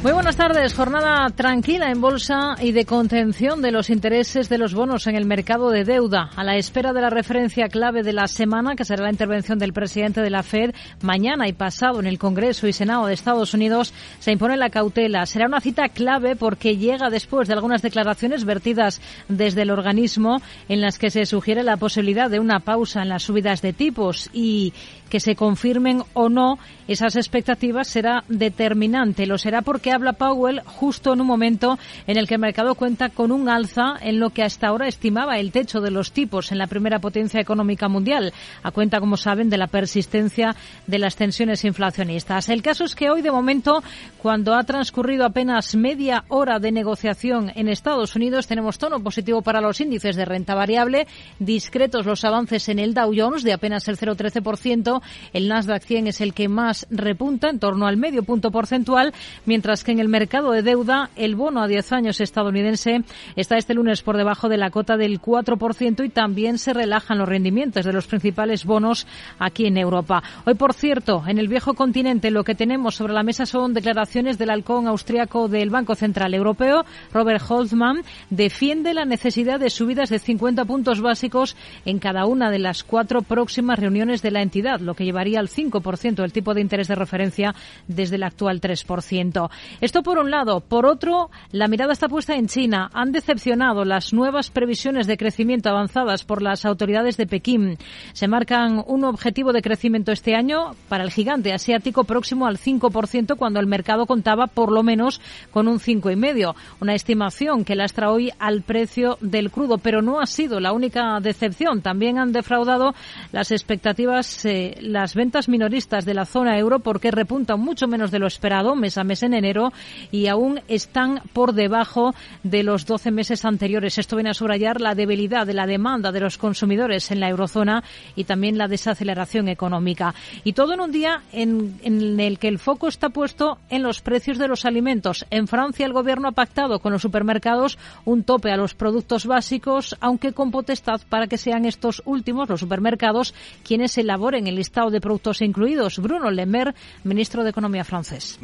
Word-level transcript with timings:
Muy 0.00 0.12
buenas 0.12 0.36
tardes. 0.36 0.74
Jornada 0.74 1.28
tranquila 1.30 1.90
en 1.90 2.00
bolsa 2.00 2.54
y 2.60 2.70
de 2.70 2.84
contención 2.84 3.60
de 3.60 3.72
los 3.72 3.90
intereses 3.90 4.48
de 4.48 4.56
los 4.56 4.72
bonos 4.72 5.08
en 5.08 5.16
el 5.16 5.24
mercado 5.24 5.70
de 5.70 5.82
deuda. 5.82 6.30
A 6.36 6.44
la 6.44 6.56
espera 6.56 6.92
de 6.92 7.00
la 7.00 7.10
referencia 7.10 7.68
clave 7.68 8.04
de 8.04 8.12
la 8.12 8.28
semana, 8.28 8.76
que 8.76 8.84
será 8.84 9.02
la 9.02 9.10
intervención 9.10 9.58
del 9.58 9.72
presidente 9.72 10.20
de 10.20 10.30
la 10.30 10.44
Fed 10.44 10.72
mañana 11.02 11.48
y 11.48 11.52
pasado 11.52 11.98
en 11.98 12.06
el 12.06 12.16
Congreso 12.16 12.68
y 12.68 12.72
Senado 12.72 13.06
de 13.06 13.14
Estados 13.14 13.54
Unidos, 13.54 13.92
se 14.20 14.30
impone 14.30 14.56
la 14.56 14.70
cautela. 14.70 15.26
Será 15.26 15.46
una 15.46 15.60
cita 15.60 15.88
clave 15.88 16.36
porque 16.36 16.76
llega 16.76 17.10
después 17.10 17.48
de 17.48 17.54
algunas 17.54 17.82
declaraciones 17.82 18.44
vertidas 18.44 19.00
desde 19.28 19.62
el 19.62 19.70
organismo 19.72 20.40
en 20.68 20.80
las 20.80 20.96
que 21.00 21.10
se 21.10 21.26
sugiere 21.26 21.64
la 21.64 21.76
posibilidad 21.76 22.30
de 22.30 22.38
una 22.38 22.60
pausa 22.60 23.02
en 23.02 23.08
las 23.08 23.24
subidas 23.24 23.62
de 23.62 23.72
tipos 23.72 24.30
y 24.32 24.72
que 25.08 25.20
se 25.20 25.34
confirmen 25.34 26.02
o 26.14 26.28
no 26.28 26.58
esas 26.86 27.16
expectativas 27.16 27.88
será 27.88 28.24
determinante. 28.28 29.26
Lo 29.26 29.38
será 29.38 29.62
porque 29.62 29.92
habla 29.92 30.14
Powell 30.14 30.62
justo 30.64 31.12
en 31.12 31.20
un 31.20 31.26
momento 31.26 31.78
en 32.06 32.16
el 32.18 32.26
que 32.26 32.34
el 32.34 32.40
mercado 32.40 32.74
cuenta 32.74 33.10
con 33.10 33.30
un 33.30 33.48
alza 33.48 33.94
en 34.00 34.18
lo 34.18 34.30
que 34.30 34.42
hasta 34.42 34.68
ahora 34.68 34.88
estimaba 34.88 35.38
el 35.38 35.52
techo 35.52 35.80
de 35.80 35.90
los 35.90 36.12
tipos 36.12 36.50
en 36.50 36.58
la 36.58 36.66
primera 36.66 36.98
potencia 36.98 37.40
económica 37.40 37.88
mundial, 37.88 38.32
a 38.62 38.70
cuenta, 38.70 39.00
como 39.00 39.16
saben, 39.16 39.50
de 39.50 39.58
la 39.58 39.66
persistencia 39.66 40.56
de 40.86 40.98
las 40.98 41.16
tensiones 41.16 41.64
inflacionistas. 41.64 42.48
El 42.48 42.62
caso 42.62 42.84
es 42.84 42.94
que 42.94 43.10
hoy, 43.10 43.22
de 43.22 43.30
momento, 43.30 43.82
cuando 44.22 44.54
ha 44.54 44.64
transcurrido 44.64 45.24
apenas 45.24 45.74
media 45.76 46.24
hora 46.28 46.58
de 46.58 46.72
negociación 46.72 47.52
en 47.54 47.68
Estados 47.68 48.16
Unidos, 48.16 48.46
tenemos 48.46 48.78
tono 48.78 49.00
positivo 49.00 49.42
para 49.42 49.60
los 49.60 49.80
índices 49.80 50.16
de 50.16 50.24
renta 50.24 50.54
variable, 50.54 51.06
discretos 51.38 52.06
los 52.06 52.24
avances 52.24 52.68
en 52.68 52.78
el 52.78 52.94
Dow 52.94 53.12
Jones 53.14 53.42
de 53.42 53.52
apenas 53.52 53.88
el 53.88 53.98
0,13%, 53.98 54.97
el 55.32 55.48
Nasdaq 55.48 55.82
100 55.82 56.08
es 56.08 56.20
el 56.20 56.34
que 56.34 56.48
más 56.48 56.86
repunta, 56.90 57.50
en 57.50 57.58
torno 57.58 57.86
al 57.86 57.96
medio 57.96 58.22
punto 58.22 58.50
porcentual, 58.50 59.12
mientras 59.46 59.84
que 59.84 59.92
en 59.92 60.00
el 60.00 60.08
mercado 60.08 60.52
de 60.52 60.62
deuda 60.62 61.10
el 61.16 61.36
bono 61.36 61.62
a 61.62 61.68
10 61.68 61.92
años 61.92 62.20
estadounidense 62.20 63.02
está 63.36 63.56
este 63.56 63.74
lunes 63.74 64.02
por 64.02 64.16
debajo 64.16 64.48
de 64.48 64.56
la 64.56 64.70
cota 64.70 64.96
del 64.96 65.20
4% 65.20 66.04
y 66.04 66.08
también 66.08 66.58
se 66.58 66.72
relajan 66.72 67.18
los 67.18 67.28
rendimientos 67.28 67.84
de 67.84 67.92
los 67.92 68.06
principales 68.06 68.64
bonos 68.64 69.06
aquí 69.38 69.66
en 69.66 69.76
Europa. 69.76 70.22
Hoy, 70.44 70.54
por 70.54 70.74
cierto, 70.74 71.22
en 71.26 71.38
el 71.38 71.48
viejo 71.48 71.74
continente 71.74 72.30
lo 72.30 72.44
que 72.44 72.54
tenemos 72.54 72.96
sobre 72.96 73.12
la 73.12 73.22
mesa 73.22 73.46
son 73.46 73.74
declaraciones 73.74 74.38
del 74.38 74.50
halcón 74.50 74.86
austriaco 74.86 75.48
del 75.48 75.70
Banco 75.70 75.94
Central 75.94 76.34
Europeo, 76.34 76.84
Robert 77.12 77.42
Holzmann, 77.48 78.02
defiende 78.30 78.94
la 78.94 79.04
necesidad 79.04 79.60
de 79.60 79.70
subidas 79.70 80.10
de 80.10 80.18
50 80.18 80.64
puntos 80.64 81.00
básicos 81.00 81.56
en 81.84 81.98
cada 81.98 82.26
una 82.26 82.50
de 82.50 82.58
las 82.58 82.84
cuatro 82.84 83.22
próximas 83.22 83.78
reuniones 83.78 84.22
de 84.22 84.30
la 84.30 84.42
entidad 84.42 84.80
lo 84.88 84.94
que 84.94 85.04
llevaría 85.04 85.38
al 85.38 85.48
5% 85.48 86.24
el 86.24 86.32
tipo 86.32 86.54
de 86.54 86.60
interés 86.60 86.88
de 86.88 86.96
referencia 86.96 87.54
desde 87.86 88.16
el 88.16 88.24
actual 88.24 88.60
3%. 88.60 89.50
Esto 89.80 90.02
por 90.02 90.18
un 90.18 90.30
lado. 90.30 90.60
Por 90.60 90.86
otro, 90.86 91.30
la 91.52 91.68
mirada 91.68 91.92
está 91.92 92.08
puesta 92.08 92.34
en 92.34 92.48
China. 92.48 92.90
Han 92.94 93.12
decepcionado 93.12 93.84
las 93.84 94.12
nuevas 94.12 94.50
previsiones 94.50 95.06
de 95.06 95.16
crecimiento 95.16 95.68
avanzadas 95.68 96.24
por 96.24 96.42
las 96.42 96.64
autoridades 96.64 97.16
de 97.16 97.26
Pekín. 97.26 97.76
Se 98.14 98.28
marcan 98.28 98.82
un 98.86 99.04
objetivo 99.04 99.52
de 99.52 99.62
crecimiento 99.62 100.10
este 100.10 100.34
año 100.34 100.72
para 100.88 101.04
el 101.04 101.10
gigante 101.10 101.52
asiático 101.52 102.04
próximo 102.04 102.46
al 102.46 102.58
5% 102.58 103.36
cuando 103.36 103.60
el 103.60 103.66
mercado 103.66 104.06
contaba 104.06 104.46
por 104.46 104.72
lo 104.72 104.82
menos 104.82 105.20
con 105.50 105.68
un 105.68 105.78
5,5%. 105.78 106.54
Una 106.80 106.94
estimación 106.94 107.64
que 107.64 107.76
lastra 107.76 108.10
hoy 108.10 108.30
al 108.38 108.62
precio 108.62 109.18
del 109.20 109.50
crudo, 109.50 109.78
pero 109.78 110.00
no 110.00 110.20
ha 110.20 110.26
sido 110.26 110.60
la 110.60 110.72
única 110.72 111.20
decepción. 111.20 111.82
También 111.82 112.18
han 112.18 112.32
defraudado 112.32 112.94
las 113.32 113.50
expectativas 113.50 114.44
eh, 114.44 114.77
las 114.80 115.14
ventas 115.14 115.48
minoristas 115.48 116.04
de 116.04 116.14
la 116.14 116.24
zona 116.24 116.58
euro 116.58 116.80
porque 116.80 117.10
repuntan 117.10 117.60
mucho 117.60 117.86
menos 117.86 118.10
de 118.10 118.18
lo 118.18 118.26
esperado 118.26 118.74
mes 118.74 118.98
a 118.98 119.04
mes 119.04 119.22
en 119.22 119.34
enero 119.34 119.72
y 120.10 120.26
aún 120.26 120.60
están 120.68 121.22
por 121.32 121.52
debajo 121.52 122.14
de 122.42 122.62
los 122.62 122.86
12 122.86 123.10
meses 123.10 123.44
anteriores. 123.44 123.98
Esto 123.98 124.16
viene 124.16 124.30
a 124.30 124.34
subrayar 124.34 124.80
la 124.80 124.94
debilidad 124.94 125.46
de 125.46 125.54
la 125.54 125.66
demanda 125.66 126.12
de 126.12 126.20
los 126.20 126.38
consumidores 126.38 127.10
en 127.10 127.20
la 127.20 127.28
eurozona 127.28 127.82
y 128.16 128.24
también 128.24 128.58
la 128.58 128.68
desaceleración 128.68 129.48
económica. 129.48 130.14
Y 130.44 130.52
todo 130.52 130.74
en 130.74 130.80
un 130.80 130.92
día 130.92 131.22
en, 131.32 131.78
el 132.20 132.38
que 132.38 132.48
el 132.48 132.58
foco 132.58 132.88
está 132.88 133.10
puesto 133.10 133.58
en 133.70 133.82
los 133.82 134.00
precios 134.00 134.38
de 134.38 134.48
los 134.48 134.64
alimentos. 134.64 135.26
En 135.30 135.46
Francia 135.48 135.86
el 135.86 135.92
gobierno 135.92 136.28
ha 136.28 136.32
pactado 136.32 136.80
con 136.80 136.92
los 136.92 137.02
supermercados 137.02 137.78
un 138.04 138.22
tope 138.22 138.50
a 138.50 138.56
los 138.56 138.74
productos 138.74 139.26
básicos, 139.26 139.96
aunque 140.00 140.32
con 140.32 140.50
potestad 140.50 141.00
para 141.08 141.26
que 141.26 141.38
sean 141.38 141.64
estos 141.64 142.02
últimos, 142.04 142.48
los 142.48 142.60
supermercados, 142.60 143.34
quienes 143.64 143.96
elaboren 143.98 144.46
el 144.46 144.58
listado 144.68 144.90
de 144.90 145.00
productos 145.00 145.40
incluidos. 145.40 145.98
Bruno 145.98 146.30
Le 146.30 146.44
Maire, 146.44 146.74
ministro 147.04 147.42
de 147.42 147.50
Economía 147.50 147.84
francés. 147.84 148.38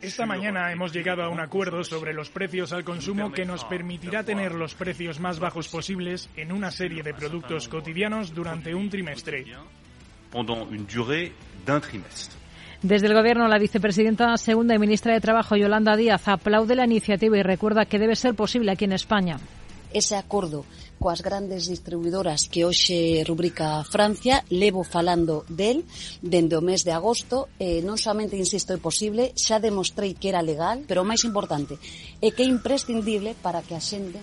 Esta 0.00 0.24
mañana 0.24 0.72
hemos 0.72 0.92
llegado 0.92 1.22
a 1.22 1.28
un 1.28 1.40
acuerdo 1.40 1.82
sobre 1.82 2.14
los 2.14 2.30
precios 2.30 2.72
al 2.72 2.84
consumo 2.84 3.32
que 3.32 3.44
nos 3.44 3.64
permitirá 3.64 4.22
tener 4.22 4.54
los 4.54 4.74
precios 4.74 5.18
más 5.18 5.40
bajos 5.40 5.68
posibles 5.68 6.30
en 6.36 6.52
una 6.52 6.70
serie 6.70 7.02
de 7.02 7.12
productos 7.12 7.68
cotidianos 7.68 8.32
durante 8.32 8.72
un 8.72 8.88
trimestre. 8.88 9.44
Desde 12.82 13.06
el 13.08 13.14
Gobierno, 13.14 13.48
la 13.48 13.58
vicepresidenta 13.58 14.36
segunda 14.38 14.74
y 14.74 14.78
ministra 14.78 15.12
de 15.12 15.20
Trabajo, 15.20 15.56
Yolanda 15.56 15.96
Díaz, 15.96 16.28
aplaude 16.28 16.76
la 16.76 16.86
iniciativa 16.86 17.36
y 17.36 17.42
recuerda 17.42 17.84
que 17.84 17.98
debe 17.98 18.14
ser 18.14 18.34
posible 18.34 18.70
aquí 18.70 18.84
en 18.84 18.92
España. 18.92 19.38
Ese 19.92 20.16
acordo 20.16 20.64
coas 21.00 21.24
grandes 21.24 21.64
distribuidoras 21.64 22.44
que 22.52 22.68
hoxe 22.68 23.24
rubrica 23.24 23.80
Francia, 23.88 24.44
levo 24.52 24.84
falando 24.84 25.48
del 25.48 25.88
dende 26.20 26.60
o 26.60 26.62
mes 26.62 26.84
de 26.84 26.92
agosto, 26.92 27.48
e 27.56 27.80
non 27.80 27.96
somente 27.96 28.36
insisto 28.36 28.76
é 28.76 28.78
posible, 28.78 29.32
xa 29.32 29.56
demostrei 29.56 30.12
que 30.12 30.28
era 30.28 30.44
legal, 30.44 30.84
pero 30.84 31.00
o 31.00 31.08
máis 31.08 31.24
importante 31.24 31.80
é 32.20 32.28
que 32.28 32.44
é 32.44 32.52
imprescindible 32.52 33.32
para 33.40 33.64
que 33.64 33.72
a 33.72 33.80
xente 33.80 34.20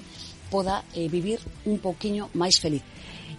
poda 0.54 0.86
eh, 0.94 1.10
vivir 1.10 1.42
un 1.66 1.82
poquinho 1.82 2.30
máis 2.38 2.62
feliz. 2.62 2.86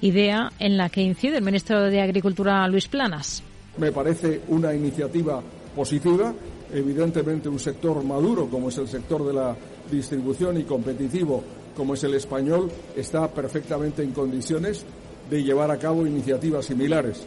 Idea 0.02 0.50
en 0.58 0.74
la 0.74 0.90
que 0.90 1.06
incide 1.06 1.38
el 1.38 1.46
ministro 1.46 1.86
de 1.86 2.02
Agricultura 2.02 2.66
Luis 2.66 2.90
Planas. 2.90 3.46
Me 3.78 3.94
parece 3.94 4.42
una 4.50 4.74
iniciativa 4.74 5.38
positiva, 5.78 6.34
evidentemente 6.74 7.48
un 7.48 7.62
sector 7.62 8.02
maduro 8.02 8.50
como 8.50 8.68
es 8.68 8.78
el 8.82 8.90
sector 8.90 9.22
de 9.22 9.32
la 9.32 9.54
distribución 9.86 10.58
y 10.58 10.64
competitivo 10.66 11.67
como 11.78 11.94
es 11.94 12.02
el 12.02 12.14
español, 12.14 12.72
está 12.96 13.28
perfectamente 13.28 14.02
en 14.02 14.10
condiciones 14.10 14.84
de 15.30 15.44
llevar 15.44 15.70
a 15.70 15.78
cabo 15.78 16.04
iniciativas 16.04 16.66
similares. 16.66 17.24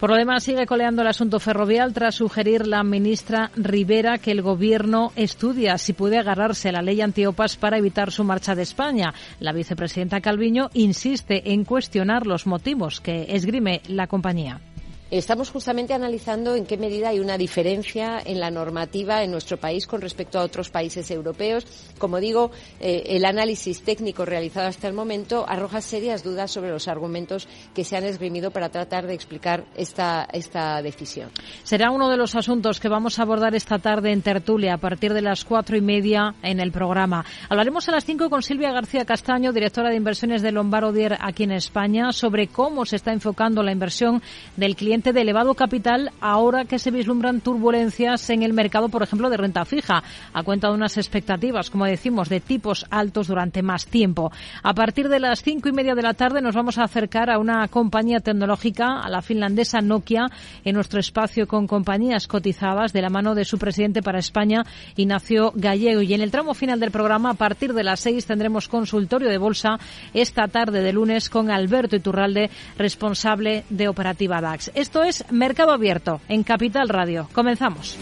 Por 0.00 0.10
lo 0.10 0.16
demás, 0.16 0.42
sigue 0.42 0.66
coleando 0.66 1.02
el 1.02 1.08
asunto 1.08 1.38
ferrovial 1.38 1.94
tras 1.94 2.16
sugerir 2.16 2.66
la 2.66 2.82
ministra 2.82 3.50
Rivera 3.56 4.18
que 4.18 4.32
el 4.32 4.42
Gobierno 4.42 5.12
estudia 5.14 5.78
si 5.78 5.92
puede 5.92 6.18
agarrarse 6.18 6.68
a 6.68 6.72
la 6.72 6.82
ley 6.82 7.00
antiopas 7.00 7.56
para 7.56 7.78
evitar 7.78 8.10
su 8.10 8.24
marcha 8.24 8.56
de 8.56 8.62
España. 8.62 9.14
La 9.38 9.52
vicepresidenta 9.52 10.20
Calviño 10.20 10.68
insiste 10.74 11.52
en 11.52 11.64
cuestionar 11.64 12.26
los 12.26 12.46
motivos 12.46 13.00
que 13.00 13.26
esgrime 13.36 13.80
la 13.86 14.08
compañía. 14.08 14.60
Estamos 15.08 15.50
justamente 15.50 15.94
analizando 15.94 16.56
en 16.56 16.66
qué 16.66 16.76
medida 16.76 17.10
hay 17.10 17.20
una 17.20 17.38
diferencia 17.38 18.20
en 18.24 18.40
la 18.40 18.50
normativa 18.50 19.22
en 19.22 19.30
nuestro 19.30 19.56
país 19.56 19.86
con 19.86 20.00
respecto 20.00 20.40
a 20.40 20.42
otros 20.42 20.68
países 20.68 21.08
europeos. 21.12 21.64
Como 21.96 22.18
digo, 22.18 22.50
eh, 22.80 23.04
el 23.10 23.24
análisis 23.24 23.82
técnico 23.82 24.24
realizado 24.24 24.66
hasta 24.66 24.88
el 24.88 24.94
momento 24.94 25.48
arroja 25.48 25.80
serias 25.80 26.24
dudas 26.24 26.50
sobre 26.50 26.70
los 26.70 26.88
argumentos 26.88 27.46
que 27.72 27.84
se 27.84 27.96
han 27.96 28.02
esgrimido 28.02 28.50
para 28.50 28.68
tratar 28.68 29.06
de 29.06 29.14
explicar 29.14 29.64
esta, 29.76 30.26
esta 30.32 30.82
decisión. 30.82 31.30
Será 31.62 31.92
uno 31.92 32.10
de 32.10 32.16
los 32.16 32.34
asuntos 32.34 32.80
que 32.80 32.88
vamos 32.88 33.20
a 33.20 33.22
abordar 33.22 33.54
esta 33.54 33.78
tarde 33.78 34.10
en 34.10 34.22
tertulia 34.22 34.74
a 34.74 34.78
partir 34.78 35.14
de 35.14 35.22
las 35.22 35.44
cuatro 35.44 35.76
y 35.76 35.82
media 35.82 36.34
en 36.42 36.58
el 36.58 36.72
programa. 36.72 37.24
Hablaremos 37.48 37.88
a 37.88 37.92
las 37.92 38.04
cinco 38.04 38.28
con 38.28 38.42
Silvia 38.42 38.72
García 38.72 39.04
Castaño, 39.04 39.52
directora 39.52 39.90
de 39.90 39.96
inversiones 39.96 40.42
de 40.42 40.50
Lombardier 40.50 41.16
aquí 41.20 41.44
en 41.44 41.52
España, 41.52 42.10
sobre 42.10 42.48
cómo 42.48 42.84
se 42.84 42.96
está 42.96 43.12
enfocando 43.12 43.62
la 43.62 43.70
inversión 43.70 44.20
del 44.56 44.74
cliente 44.74 44.95
de 44.96 45.20
elevado 45.20 45.54
capital 45.54 46.10
ahora 46.22 46.64
que 46.64 46.78
se 46.78 46.90
vislumbran 46.90 47.42
turbulencias 47.42 48.30
en 48.30 48.42
el 48.42 48.54
mercado, 48.54 48.88
por 48.88 49.02
ejemplo, 49.02 49.28
de 49.28 49.36
renta 49.36 49.64
fija, 49.66 50.02
a 50.32 50.42
cuenta 50.42 50.68
de 50.68 50.74
unas 50.74 50.96
expectativas, 50.96 51.68
como 51.68 51.84
decimos, 51.84 52.30
de 52.30 52.40
tipos 52.40 52.86
altos 52.88 53.28
durante 53.28 53.62
más 53.62 53.86
tiempo. 53.86 54.32
A 54.62 54.72
partir 54.72 55.10
de 55.10 55.20
las 55.20 55.42
cinco 55.42 55.68
y 55.68 55.72
media 55.72 55.94
de 55.94 56.02
la 56.02 56.14
tarde 56.14 56.40
nos 56.40 56.54
vamos 56.54 56.78
a 56.78 56.84
acercar 56.84 57.28
a 57.30 57.38
una 57.38 57.68
compañía 57.68 58.20
tecnológica, 58.20 59.00
a 59.00 59.10
la 59.10 59.20
finlandesa 59.20 59.82
Nokia, 59.82 60.28
en 60.64 60.74
nuestro 60.74 60.98
espacio 60.98 61.46
con 61.46 61.66
compañías 61.66 62.26
cotizadas 62.26 62.94
de 62.94 63.02
la 63.02 63.10
mano 63.10 63.34
de 63.34 63.44
su 63.44 63.58
presidente 63.58 64.02
para 64.02 64.18
España, 64.18 64.64
Ignacio 64.96 65.52
Gallego. 65.54 66.00
Y 66.00 66.14
en 66.14 66.22
el 66.22 66.30
tramo 66.30 66.54
final 66.54 66.80
del 66.80 66.90
programa, 66.90 67.30
a 67.30 67.34
partir 67.34 67.74
de 67.74 67.84
las 67.84 68.00
seis, 68.00 68.24
tendremos 68.24 68.66
consultorio 68.66 69.28
de 69.28 69.38
bolsa 69.38 69.78
esta 70.14 70.48
tarde 70.48 70.80
de 70.80 70.92
lunes 70.94 71.28
con 71.28 71.50
Alberto 71.50 71.96
Iturralde, 71.96 72.50
responsable 72.78 73.64
de 73.68 73.88
Operativa 73.88 74.40
DAX. 74.40 74.70
Esto 74.86 75.02
es 75.02 75.24
Mercado 75.32 75.72
Abierto 75.72 76.20
en 76.28 76.44
Capital 76.44 76.88
Radio. 76.88 77.28
Comenzamos. 77.32 77.98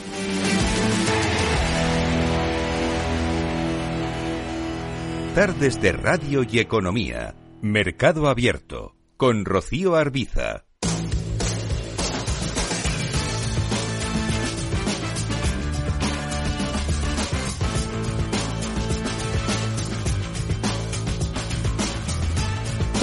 Tardes 5.35 5.81
de 5.81 5.93
Radio 5.93 6.43
y 6.43 6.59
Economía. 6.59 7.35
Mercado 7.63 8.29
Abierto 8.29 8.97
con 9.17 9.47
Rocío 9.47 9.97
Arbiza. 9.97 10.64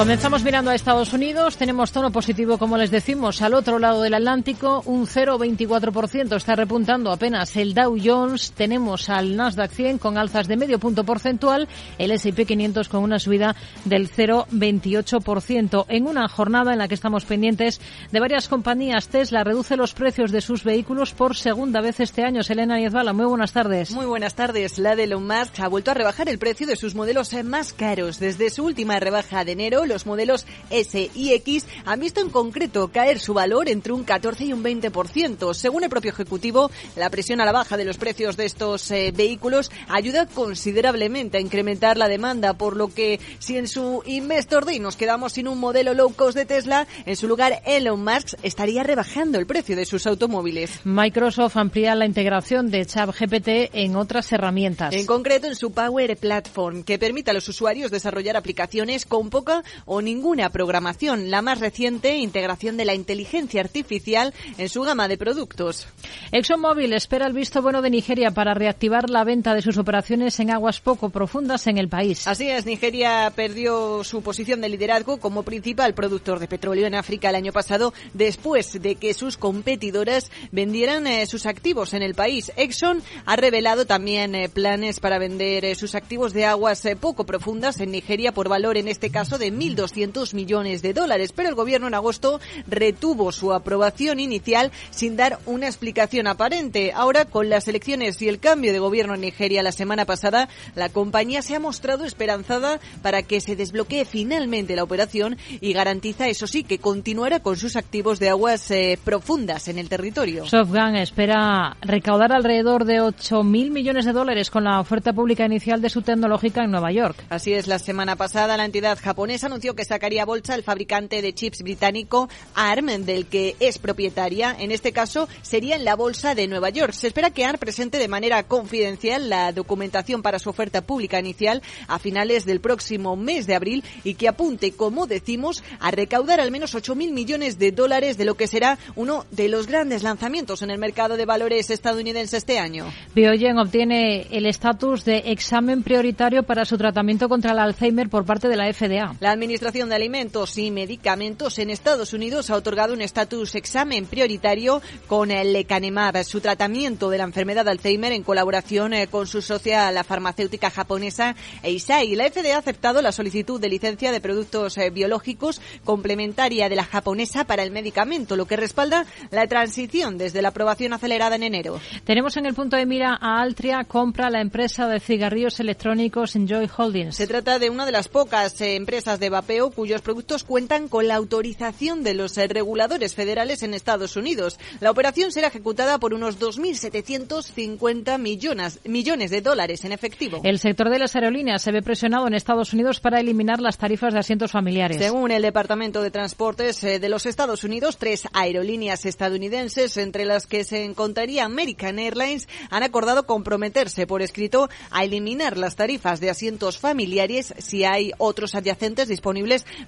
Comenzamos 0.02 0.44
mirando 0.44 0.72
a 0.72 0.76
Estados 0.76 1.14
Unidos. 1.14 1.58
Tenemos 1.58 1.92
tono 1.92 2.12
positivo, 2.12 2.58
como 2.58 2.76
les 2.76 2.90
decimos, 2.90 3.40
al 3.44 3.54
otro 3.54 3.78
lado 3.78 4.02
del 4.02 4.16
Atlántico. 4.16 4.82
Un 4.88 5.06
0,24% 5.06 6.38
está 6.38 6.56
repuntando 6.56 7.12
apenas 7.12 7.56
el 7.56 7.76
Dow 7.76 7.96
Jones. 8.04 8.52
Tenemos 8.54 9.10
al 9.10 9.36
Nasdaq 9.36 9.70
100 9.70 10.00
con 10.00 10.18
alzas 10.18 10.48
de 10.48 10.58
medio 10.58 10.80
punto 10.80 11.04
porcentual. 11.04 11.68
El 12.00 12.10
S&P 12.10 12.48
500 12.48 12.90
con 12.90 13.04
una 13.04 13.20
subida 13.20 13.56
del 13.86 14.12
0,28%. 14.12 15.86
En 15.88 16.08
una 16.08 16.28
jornada 16.28 16.72
en 16.72 16.80
la 16.80 16.88
que 16.88 16.96
estamos 16.96 17.26
pendientes 17.26 17.80
de 18.12 18.20
varias 18.20 18.48
compañías. 18.48 19.08
Tesla 19.08 19.44
reduce 19.44 19.78
los 19.78 19.94
precios 19.94 20.32
de 20.32 20.42
sus 20.42 20.64
vehículos 20.64 21.14
por 21.14 21.36
segunda 21.36 21.80
vez 21.80 22.00
este 22.00 22.24
año. 22.24 22.42
Selena 22.42 22.78
Niezbala, 22.78 23.14
muy 23.14 23.26
buenas 23.26 23.54
tardes. 23.54 23.92
Muy 23.92 24.08
buenas 24.08 24.34
tardes. 24.34 24.80
La 24.80 24.96
de 24.96 25.04
Elon 25.04 25.28
Musk 25.28 25.60
ha 25.60 25.68
vuelto 25.68 25.92
a 25.92 25.94
rebajar 25.94 26.28
el 26.28 26.40
precio 26.40 26.66
de 26.66 26.76
sus 26.76 26.96
modelos 26.96 27.32
más 27.44 27.72
caros. 27.72 28.18
Desde 28.18 28.50
su 28.50 28.66
última 28.66 29.00
rebaja 29.00 29.46
de 29.46 29.52
enero, 29.52 29.86
los 29.92 30.06
modelos 30.06 30.46
S 30.70 31.10
y 31.14 31.34
X 31.34 31.66
han 31.86 32.00
visto 32.00 32.22
en 32.22 32.30
concreto 32.30 32.90
caer 32.90 33.20
su 33.20 33.34
valor 33.34 33.70
entre 33.70 33.94
un 33.94 34.04
14 34.04 34.46
y 34.46 34.54
un 34.54 34.64
20%. 34.64 35.54
Según 35.54 35.84
el 35.84 35.90
propio 35.90 36.12
Ejecutivo, 36.12 36.72
la 36.96 37.10
presión 37.10 37.42
a 37.42 37.46
la 37.46 37.52
baja 37.52 37.78
de 37.78 37.86
los 37.86 37.98
precios 37.98 38.38
de 38.38 38.46
estos 38.46 38.90
eh, 38.92 39.12
vehículos 39.16 39.72
ayuda 39.88 40.26
considerablemente 40.26 41.38
a 41.38 41.42
incrementar 41.42 41.98
la 41.98 42.08
demanda, 42.08 42.54
por 42.54 42.76
lo 42.76 42.94
que 42.94 43.20
si 43.40 43.58
en 43.58 43.68
su 43.68 44.02
Investor 44.06 44.66
Day 44.66 44.80
nos 44.80 44.96
quedamos 44.96 45.34
sin 45.34 45.48
un 45.48 45.60
modelo 45.60 45.94
low 45.94 46.14
cost 46.14 46.38
de 46.38 46.46
Tesla, 46.46 46.88
en 47.06 47.16
su 47.16 47.28
lugar 47.28 47.62
Elon 47.66 48.04
Musk 48.04 48.36
estaría 48.44 48.84
rebajando 48.84 49.40
el 49.40 49.46
precio 49.46 49.76
de 49.76 49.86
sus 49.86 50.08
automóviles. 50.08 50.80
Microsoft 50.84 51.58
amplía 51.58 51.96
la 51.96 52.06
integración 52.06 52.72
de 52.72 52.86
ChatGPT 52.86 53.74
en 53.74 53.96
otras 53.96 54.32
herramientas. 54.32 54.94
En 54.94 55.06
concreto 55.06 55.48
en 55.48 55.56
su 55.56 55.72
Power 55.72 56.18
Platform, 56.18 56.84
que 56.84 57.00
permite 57.00 57.32
a 57.32 57.34
los 57.34 57.48
usuarios 57.48 57.92
desarrollar 57.92 58.38
aplicaciones 58.38 59.06
con 59.06 59.30
poca 59.30 59.64
o 59.86 60.02
ninguna 60.02 60.50
programación. 60.50 61.32
La 61.32 61.42
más 61.42 61.60
reciente, 61.60 62.18
integración 62.18 62.78
de 62.78 62.86
la 62.86 62.94
inteligencia 62.94 63.62
artificial 63.62 64.34
en 64.58 64.70
su 64.70 64.82
gama 64.82 65.08
de 65.08 65.18
productos. 65.18 65.88
ExxonMobil 66.32 66.94
espera 66.94 67.28
el 67.28 67.34
visto 67.34 67.62
bueno 67.62 67.82
de 67.82 67.90
Nigeria 67.90 68.32
para 68.32 68.54
reactivar 68.54 69.10
la 69.10 69.24
venta 69.24 69.54
de 69.54 69.62
sus 69.62 69.78
operaciones 69.78 70.40
en 70.40 70.52
aguas 70.52 70.80
poco 70.80 71.10
profundas 71.10 71.68
en 71.68 71.78
el 71.78 71.90
país. 71.90 72.28
Así 72.28 72.50
es, 72.50 72.66
Nigeria 72.66 73.32
perdió 73.36 74.04
su 74.04 74.22
posición 74.22 74.62
de 74.62 74.70
liderazgo 74.70 75.18
como 75.18 75.44
principal 75.44 75.94
productor 75.94 76.40
de 76.40 76.48
petróleo 76.48 76.88
en 76.88 76.96
África 76.96 77.30
el 77.30 77.36
año 77.36 77.52
pasado 77.52 77.94
después 78.14 78.82
de 78.82 78.96
que 78.96 79.14
sus 79.14 79.38
competidoras 79.38 80.32
vendieran 80.52 81.08
eh, 81.08 81.26
sus 81.26 81.46
activos 81.46 81.94
en 81.94 82.02
el 82.02 82.16
país. 82.16 82.52
Exxon 82.56 83.02
ha 83.26 83.36
revelado 83.36 83.86
también 83.86 84.36
eh, 84.36 84.50
planes 84.50 85.00
para 85.00 85.20
vender 85.20 85.66
eh, 85.66 85.76
sus 85.76 85.96
activos 85.96 86.34
de 86.34 86.46
aguas 86.46 86.84
poco 87.00 87.26
profundas 87.26 87.80
en 87.80 87.92
Nigeria 87.92 88.32
por 88.34 88.50
valor 88.50 88.78
en 88.78 88.88
este 88.88 89.10
caso 89.10 89.38
de 89.38 89.52
1.200 89.62 90.34
millones 90.34 90.82
de 90.82 90.94
dólares, 90.94 91.34
pero 91.36 91.50
el 91.50 91.56
gobierno 91.56 91.88
en 91.88 91.94
agosto 91.94 92.40
retuvo 92.68 93.32
su 93.32 93.54
aprobación 93.54 94.20
inicial 94.20 94.72
sin 94.90 95.16
dar 95.16 95.40
una 95.46 95.68
explicación 95.68 96.28
aparente. 96.28 96.92
Ahora, 96.94 97.26
con 97.26 97.50
las 97.50 97.68
elecciones 97.68 98.22
y 98.22 98.28
el 98.28 98.40
cambio 98.40 98.74
de 98.74 98.80
gobierno 98.80 99.16
en 99.16 99.22
Nigeria 99.22 99.64
la 99.64 99.72
semana 99.72 100.06
pasada, 100.06 100.50
la 100.76 100.90
compañía 100.90 101.42
se 101.42 101.56
ha 101.56 101.60
mostrado 101.60 102.06
esperanzada 102.06 102.80
para 103.02 103.24
que 103.24 103.42
se 103.42 103.56
desbloquee 103.56 104.06
finalmente 104.06 104.76
la 104.76 104.84
operación 104.84 105.38
y 105.60 105.74
garantiza, 105.74 106.28
eso 106.28 106.48
sí, 106.48 106.64
que 106.64 106.80
continuará 106.80 107.42
con 107.42 107.58
sus 107.58 107.76
activos 107.76 108.20
de 108.20 108.30
aguas 108.30 108.70
eh, 108.72 108.98
profundas 109.04 109.68
en 109.68 109.78
el 109.78 109.90
territorio. 109.90 110.46
SoftBank 110.46 110.98
espera 110.98 111.78
recaudar 111.82 112.32
alrededor 112.32 112.86
de 112.86 113.02
8.000 113.02 113.72
millones 113.72 114.06
de 114.06 114.14
dólares 114.14 114.50
con 114.50 114.64
la 114.64 114.80
oferta 114.80 115.14
pública 115.14 115.46
inicial 115.46 115.82
de 115.82 115.90
su 115.90 116.02
tecnológica 116.02 116.64
en 116.64 116.72
Nueva 116.72 116.92
York. 116.92 117.26
Así 117.30 117.54
es, 117.54 117.68
la 117.68 117.80
semana 117.80 118.16
pasada 118.16 118.58
la 118.58 118.66
entidad 118.66 118.98
japonesa 119.02 119.50
anunció 119.52 119.76
que 119.76 119.84
sacaría 119.84 120.24
bolsa 120.24 120.56
el 120.56 120.64
fabricante 120.64 121.22
de 121.22 121.34
chips 121.34 121.62
británico 121.62 122.30
ARM, 122.56 123.04
del 123.06 123.26
que 123.26 123.58
es 123.60 123.80
propietaria. 123.80 124.56
En 124.58 124.72
este 124.72 124.94
caso, 124.94 125.28
sería 125.42 125.76
en 125.76 125.84
la 125.84 125.96
bolsa 125.96 126.36
de 126.36 126.48
Nueva 126.48 126.70
York. 126.70 126.94
Se 126.94 127.08
espera 127.08 127.32
que 127.32 127.44
ARM 127.44 127.60
presente 127.60 127.98
de 127.98 128.08
manera 128.08 128.44
confidencial 128.44 129.30
la 129.30 129.52
documentación 129.52 130.22
para 130.22 130.40
su 130.40 130.50
oferta 130.50 130.82
pública 130.82 131.20
inicial 131.20 131.62
a 131.90 132.00
finales 132.00 132.46
del 132.46 132.62
próximo 132.62 133.18
mes 133.18 133.46
de 133.46 133.56
abril 133.56 133.84
y 134.06 134.14
que 134.14 134.30
apunte, 134.30 134.72
como 134.72 135.06
decimos, 135.06 135.64
a 135.82 135.92
recaudar 135.92 136.40
al 136.40 136.52
menos 136.52 136.74
8.000 136.74 137.12
millones 137.12 137.60
de 137.60 137.74
dólares 137.74 138.18
de 138.18 138.24
lo 138.24 138.36
que 138.36 138.48
será 138.48 138.78
uno 138.96 139.26
de 139.32 139.50
los 139.50 139.68
grandes 139.68 140.02
lanzamientos 140.02 140.62
en 140.62 140.72
el 140.72 140.80
mercado 140.80 141.18
de 141.18 141.26
valores 141.26 141.70
estadounidense 141.70 142.38
este 142.38 142.58
año. 142.58 142.86
Biogen 143.14 143.58
obtiene 143.58 144.28
el 144.32 144.46
estatus 144.46 145.04
de 145.04 145.24
examen 145.26 145.84
prioritario 145.84 146.44
para 146.44 146.64
su 146.64 146.78
tratamiento 146.78 147.28
contra 147.28 147.52
el 147.52 147.60
Alzheimer 147.60 148.08
por 148.08 148.26
parte 148.26 148.48
de 148.48 148.56
la 148.56 148.72
FDA. 148.72 149.16
La 149.20 149.36
Administración 149.42 149.90
de 149.90 149.96
Alimentos 149.96 150.56
y 150.60 150.70
Medicamentos 150.70 151.58
en 151.58 151.72
Estados 151.72 152.14
Unidos 152.14 152.52
ha 152.52 152.56
otorgado 152.56 152.94
un 152.94 153.02
estatus 153.02 153.56
examen 153.56 154.06
prioritario 154.06 154.84
con 155.08 155.32
el 155.32 155.52
lecanemab, 155.52 156.24
su 156.24 156.42
tratamiento 156.42 157.10
de 157.10 157.18
la 157.18 157.24
enfermedad 157.24 157.66
de 157.66 157.72
Alzheimer 157.72 158.12
en 158.12 158.22
colaboración 158.22 158.94
eh, 158.94 159.08
con 159.08 159.26
su 159.26 159.42
socia, 159.42 159.90
la 159.90 160.04
farmacéutica 160.04 160.70
japonesa 160.70 161.36
Eisai. 161.64 162.16
La 162.16 162.30
FDA 162.30 162.54
ha 162.54 162.60
aceptado 162.60 163.02
la 163.02 163.12
solicitud 163.12 163.60
de 163.60 163.70
licencia 163.70 164.12
de 164.12 164.22
productos 164.22 164.78
eh, 164.78 164.92
biológicos 164.92 165.60
complementaria 165.84 166.70
de 166.70 166.76
la 166.76 166.84
japonesa 166.84 167.44
para 167.44 167.64
el 167.64 167.72
medicamento, 167.72 168.36
lo 168.36 168.46
que 168.46 168.58
respalda 168.58 169.08
la 169.32 169.48
transición 169.48 170.20
desde 170.20 170.44
la 170.44 170.50
aprobación 170.50 170.94
acelerada 170.94 171.36
en 171.36 171.42
enero. 171.42 171.82
Tenemos 172.04 172.38
en 172.38 172.46
el 172.46 172.54
punto 172.54 172.78
de 172.78 172.86
mira 172.86 173.18
a 173.20 173.42
Altria, 173.42 173.86
compra 173.86 174.30
la 174.30 174.40
empresa 174.40 174.88
de 174.88 175.00
cigarrillos 175.00 175.60
electrónicos 175.60 176.36
Enjoy 176.36 176.70
Holdings. 176.78 177.16
Se 177.16 177.26
trata 177.26 177.58
de 177.58 177.72
una 177.72 177.88
de 177.88 177.92
las 177.92 178.08
pocas 178.08 178.62
eh, 178.62 178.76
empresas 178.76 179.20
de 179.20 179.31
vapeo 179.32 179.72
cuyos 179.72 180.02
productos 180.02 180.44
cuentan 180.44 180.88
con 180.88 181.08
la 181.08 181.16
autorización 181.16 182.04
de 182.04 182.14
los 182.14 182.38
eh, 182.38 182.48
reguladores 182.48 183.16
federales 183.16 183.64
en 183.64 183.74
Estados 183.74 184.16
Unidos. 184.16 184.60
La 184.80 184.92
operación 184.92 185.32
será 185.32 185.48
ejecutada 185.48 185.98
por 185.98 186.14
unos 186.14 186.40
2.750 186.40 188.20
millones, 188.20 188.80
millones 188.84 189.32
de 189.32 189.42
dólares 189.42 189.84
en 189.86 189.92
efectivo. 189.92 190.42
El 190.44 190.60
sector 190.60 190.92
de 190.92 191.00
las 191.00 191.16
aerolíneas 191.16 191.64
se 191.64 191.72
ve 191.72 191.82
presionado 191.82 192.28
en 192.28 192.36
Estados 192.36 192.74
Unidos 192.74 193.00
para 193.00 193.20
eliminar 193.20 193.60
las 193.60 193.78
tarifas 193.78 194.14
de 194.14 194.20
asientos 194.20 194.52
familiares. 194.52 194.98
Según 194.98 195.32
el 195.32 195.42
Departamento 195.42 196.04
de 196.04 196.12
Transportes 196.12 196.84
eh, 196.84 197.00
de 197.00 197.10
los 197.10 197.26
Estados 197.26 197.64
Unidos, 197.64 197.98
tres 197.98 198.28
aerolíneas 198.34 199.06
estadounidenses, 199.06 199.98
entre 199.98 200.26
las 200.26 200.46
que 200.46 200.64
se 200.64 200.84
encontraría 200.84 201.46
American 201.46 201.98
Airlines, 201.98 202.48
han 202.70 202.84
acordado 202.84 203.26
comprometerse 203.26 204.06
por 204.06 204.22
escrito 204.22 204.70
a 204.92 205.04
eliminar 205.04 205.58
las 205.58 205.76
tarifas 205.76 206.20
de 206.20 206.30
asientos 206.30 206.78
familiares 206.78 207.54
si 207.58 207.86
hay 207.86 208.12
otros 208.18 208.54
adyacentes 208.54 209.08
disponibles 209.08 209.21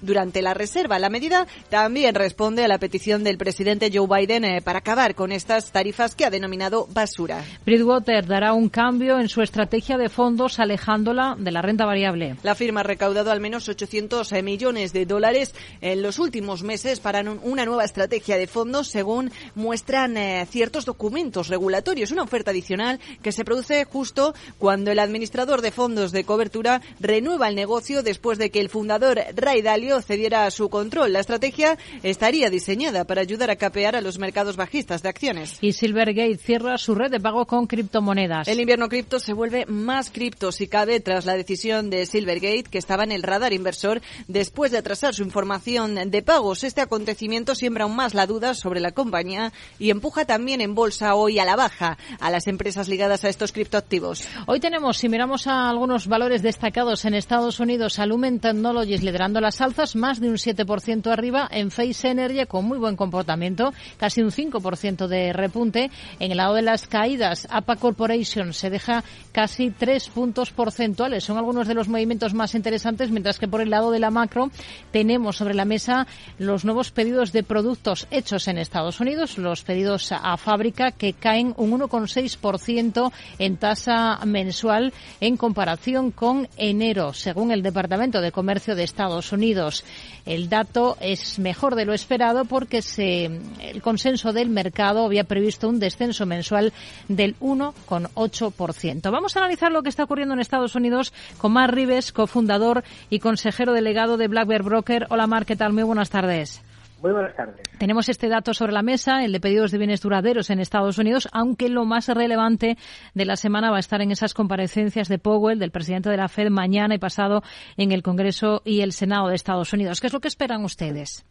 durante 0.00 0.42
la 0.42 0.54
reserva. 0.54 0.98
La 0.98 1.10
medida 1.10 1.46
también 1.68 2.14
responde 2.14 2.64
a 2.64 2.68
la 2.68 2.78
petición 2.78 3.24
del 3.24 3.38
presidente 3.38 3.90
Joe 3.92 4.06
Biden 4.06 4.44
eh, 4.44 4.62
para 4.62 4.78
acabar 4.78 5.14
con 5.14 5.32
estas 5.32 5.72
tarifas 5.72 6.14
que 6.14 6.24
ha 6.24 6.30
denominado 6.30 6.86
basura. 6.90 7.44
Bridgewater 7.66 8.26
dará 8.26 8.52
un 8.52 8.68
cambio 8.68 9.18
en 9.18 9.28
su 9.28 9.42
estrategia 9.42 9.98
de 9.98 10.08
fondos 10.08 10.58
alejándola 10.58 11.36
de 11.38 11.50
la 11.50 11.62
renta 11.62 11.84
variable. 11.84 12.36
La 12.42 12.54
firma 12.54 12.80
ha 12.80 12.84
recaudado 12.84 13.30
al 13.30 13.40
menos 13.40 13.68
800 13.68 14.32
eh, 14.32 14.42
millones 14.42 14.92
de 14.92 15.06
dólares 15.06 15.54
en 15.80 16.02
los 16.02 16.18
últimos 16.18 16.62
meses 16.62 17.00
para 17.00 17.22
una 17.42 17.64
nueva 17.64 17.84
estrategia 17.84 18.36
de 18.36 18.46
fondos, 18.46 18.88
según 18.88 19.30
muestran 19.54 20.16
eh, 20.16 20.46
ciertos 20.50 20.84
documentos 20.84 21.48
regulatorios. 21.48 22.10
Una 22.10 22.22
oferta 22.22 22.50
adicional 22.50 23.00
que 23.22 23.32
se 23.32 23.44
produce 23.44 23.84
justo 23.84 24.34
cuando 24.58 24.90
el 24.90 24.98
administrador 24.98 25.62
de 25.62 25.70
fondos 25.70 26.12
de 26.12 26.24
cobertura 26.24 26.80
renueva 27.00 27.48
el 27.48 27.54
negocio 27.54 28.02
después 28.02 28.38
de 28.38 28.50
que 28.50 28.60
el 28.60 28.68
fundador 28.68 29.20
Ray 29.34 29.62
Dalio 29.62 30.00
cediera 30.02 30.50
su 30.50 30.68
control. 30.68 31.12
La 31.12 31.20
estrategia 31.20 31.78
estaría 32.02 32.50
diseñada 32.50 33.04
para 33.04 33.20
ayudar 33.20 33.50
a 33.50 33.56
capear 33.56 33.96
a 33.96 34.00
los 34.00 34.18
mercados 34.18 34.56
bajistas 34.56 35.02
de 35.02 35.08
acciones. 35.08 35.58
Y 35.60 35.72
Silvergate 35.72 36.36
cierra 36.36 36.78
su 36.78 36.94
red 36.94 37.10
de 37.10 37.20
pago 37.20 37.46
con 37.46 37.66
criptomonedas. 37.66 38.48
El 38.48 38.60
invierno 38.60 38.88
cripto 38.88 39.18
se 39.18 39.32
vuelve 39.32 39.66
más 39.66 40.10
cripto 40.10 40.52
si 40.52 40.68
cabe 40.68 41.00
tras 41.00 41.24
la 41.26 41.36
decisión 41.36 41.90
de 41.90 42.06
Silvergate 42.06 42.64
que 42.64 42.78
estaba 42.78 43.04
en 43.04 43.12
el 43.12 43.22
radar 43.22 43.52
inversor 43.52 44.00
después 44.28 44.72
de 44.72 44.78
atrasar 44.78 45.14
su 45.14 45.22
información 45.22 46.10
de 46.10 46.22
pagos. 46.22 46.64
Este 46.64 46.80
acontecimiento 46.80 47.54
siembra 47.54 47.84
aún 47.84 47.96
más 47.96 48.14
la 48.14 48.26
duda 48.26 48.54
sobre 48.54 48.80
la 48.80 48.92
compañía 48.92 49.52
y 49.78 49.90
empuja 49.90 50.24
también 50.24 50.60
en 50.60 50.74
bolsa 50.74 51.14
hoy 51.14 51.38
a 51.38 51.44
la 51.44 51.56
baja 51.56 51.98
a 52.20 52.30
las 52.30 52.46
empresas 52.46 52.88
ligadas 52.88 53.24
a 53.24 53.28
estos 53.28 53.52
criptoactivos. 53.52 54.26
Hoy 54.46 54.60
tenemos, 54.60 54.98
si 54.98 55.08
miramos 55.08 55.46
a 55.46 55.68
algunos 55.68 56.06
valores 56.06 56.42
destacados 56.42 57.04
en 57.04 57.14
Estados 57.14 57.60
Unidos, 57.60 57.98
Alumen 57.98 58.40
Technologies 58.40 59.02
liderando 59.14 59.40
las 59.40 59.60
alzas, 59.60 59.94
más 59.94 60.18
de 60.18 60.28
un 60.28 60.34
7% 60.34 61.06
arriba, 61.06 61.46
en 61.48 61.70
Face 61.70 62.08
Energy 62.08 62.46
con 62.46 62.64
muy 62.64 62.78
buen 62.78 62.96
comportamiento, 62.96 63.72
casi 63.96 64.22
un 64.22 64.32
5% 64.32 65.06
de 65.06 65.32
repunte. 65.32 65.88
En 66.18 66.32
el 66.32 66.38
lado 66.38 66.54
de 66.54 66.62
las 66.62 66.88
caídas, 66.88 67.46
APA 67.48 67.76
Corporation 67.76 68.52
se 68.52 68.70
deja 68.70 69.04
casi 69.30 69.70
3 69.70 70.08
puntos 70.08 70.50
porcentuales. 70.50 71.22
Son 71.22 71.38
algunos 71.38 71.68
de 71.68 71.74
los 71.74 71.86
movimientos 71.86 72.34
más 72.34 72.56
interesantes, 72.56 73.12
mientras 73.12 73.38
que 73.38 73.46
por 73.46 73.60
el 73.60 73.70
lado 73.70 73.92
de 73.92 74.00
la 74.00 74.10
macro 74.10 74.50
tenemos 74.90 75.36
sobre 75.36 75.54
la 75.54 75.64
mesa 75.64 76.08
los 76.38 76.64
nuevos 76.64 76.90
pedidos 76.90 77.30
de 77.30 77.44
productos 77.44 78.08
hechos 78.10 78.48
en 78.48 78.58
Estados 78.58 78.98
Unidos, 78.98 79.38
los 79.38 79.62
pedidos 79.62 80.10
a 80.10 80.36
fábrica 80.36 80.90
que 80.90 81.12
caen 81.12 81.54
un 81.56 81.70
1,6% 81.78 83.12
en 83.38 83.58
tasa 83.58 84.18
mensual 84.26 84.92
en 85.20 85.36
comparación 85.36 86.10
con 86.10 86.48
enero, 86.56 87.12
según 87.12 87.52
el 87.52 87.62
Departamento 87.62 88.20
de 88.20 88.32
Comercio 88.32 88.74
de 88.74 88.82
Estados 88.82 89.03
Unidos. 89.32 89.84
El 90.26 90.48
dato 90.48 90.96
es 91.00 91.38
mejor 91.38 91.74
de 91.74 91.84
lo 91.84 91.92
esperado 91.92 92.44
porque 92.46 92.82
se, 92.82 93.26
el 93.60 93.82
consenso 93.82 94.32
del 94.32 94.48
mercado 94.48 95.04
había 95.04 95.24
previsto 95.24 95.68
un 95.68 95.78
descenso 95.78 96.26
mensual 96.26 96.72
del 97.08 97.38
1,8%. 97.40 99.10
Vamos 99.10 99.36
a 99.36 99.40
analizar 99.40 99.70
lo 99.70 99.82
que 99.82 99.90
está 99.90 100.04
ocurriendo 100.04 100.34
en 100.34 100.40
Estados 100.40 100.74
Unidos 100.74 101.12
con 101.38 101.52
Mar 101.52 101.74
Rives, 101.74 102.12
cofundador 102.12 102.84
y 103.10 103.18
consejero 103.18 103.72
delegado 103.72 104.16
de 104.16 104.28
Black 104.28 104.48
Bear 104.48 104.62
Broker. 104.62 105.06
Hola 105.10 105.26
Mar, 105.26 105.44
¿qué 105.44 105.56
tal? 105.56 105.72
Muy 105.72 105.82
buenas 105.82 106.10
tardes. 106.10 106.62
Muy 107.04 107.12
buenas 107.12 107.36
tardes. 107.36 107.60
Tenemos 107.78 108.08
este 108.08 108.30
dato 108.30 108.54
sobre 108.54 108.72
la 108.72 108.80
mesa, 108.80 109.24
el 109.24 109.32
de 109.32 109.38
pedidos 109.38 109.70
de 109.70 109.76
bienes 109.76 110.00
duraderos 110.00 110.48
en 110.48 110.58
Estados 110.58 110.96
Unidos, 110.96 111.28
aunque 111.34 111.68
lo 111.68 111.84
más 111.84 112.08
relevante 112.08 112.78
de 113.12 113.24
la 113.26 113.36
semana 113.36 113.70
va 113.70 113.76
a 113.76 113.80
estar 113.80 114.00
en 114.00 114.10
esas 114.10 114.32
comparecencias 114.32 115.08
de 115.08 115.18
Powell, 115.18 115.58
del 115.58 115.70
presidente 115.70 116.08
de 116.08 116.16
la 116.16 116.28
Fed, 116.28 116.48
mañana 116.48 116.94
y 116.94 116.98
pasado 116.98 117.42
en 117.76 117.92
el 117.92 118.02
Congreso 118.02 118.62
y 118.64 118.80
el 118.80 118.92
Senado 118.92 119.28
de 119.28 119.34
Estados 119.34 119.74
Unidos. 119.74 120.00
¿Qué 120.00 120.06
es 120.06 120.14
lo 120.14 120.20
que 120.20 120.28
esperan 120.28 120.64
ustedes? 120.64 121.26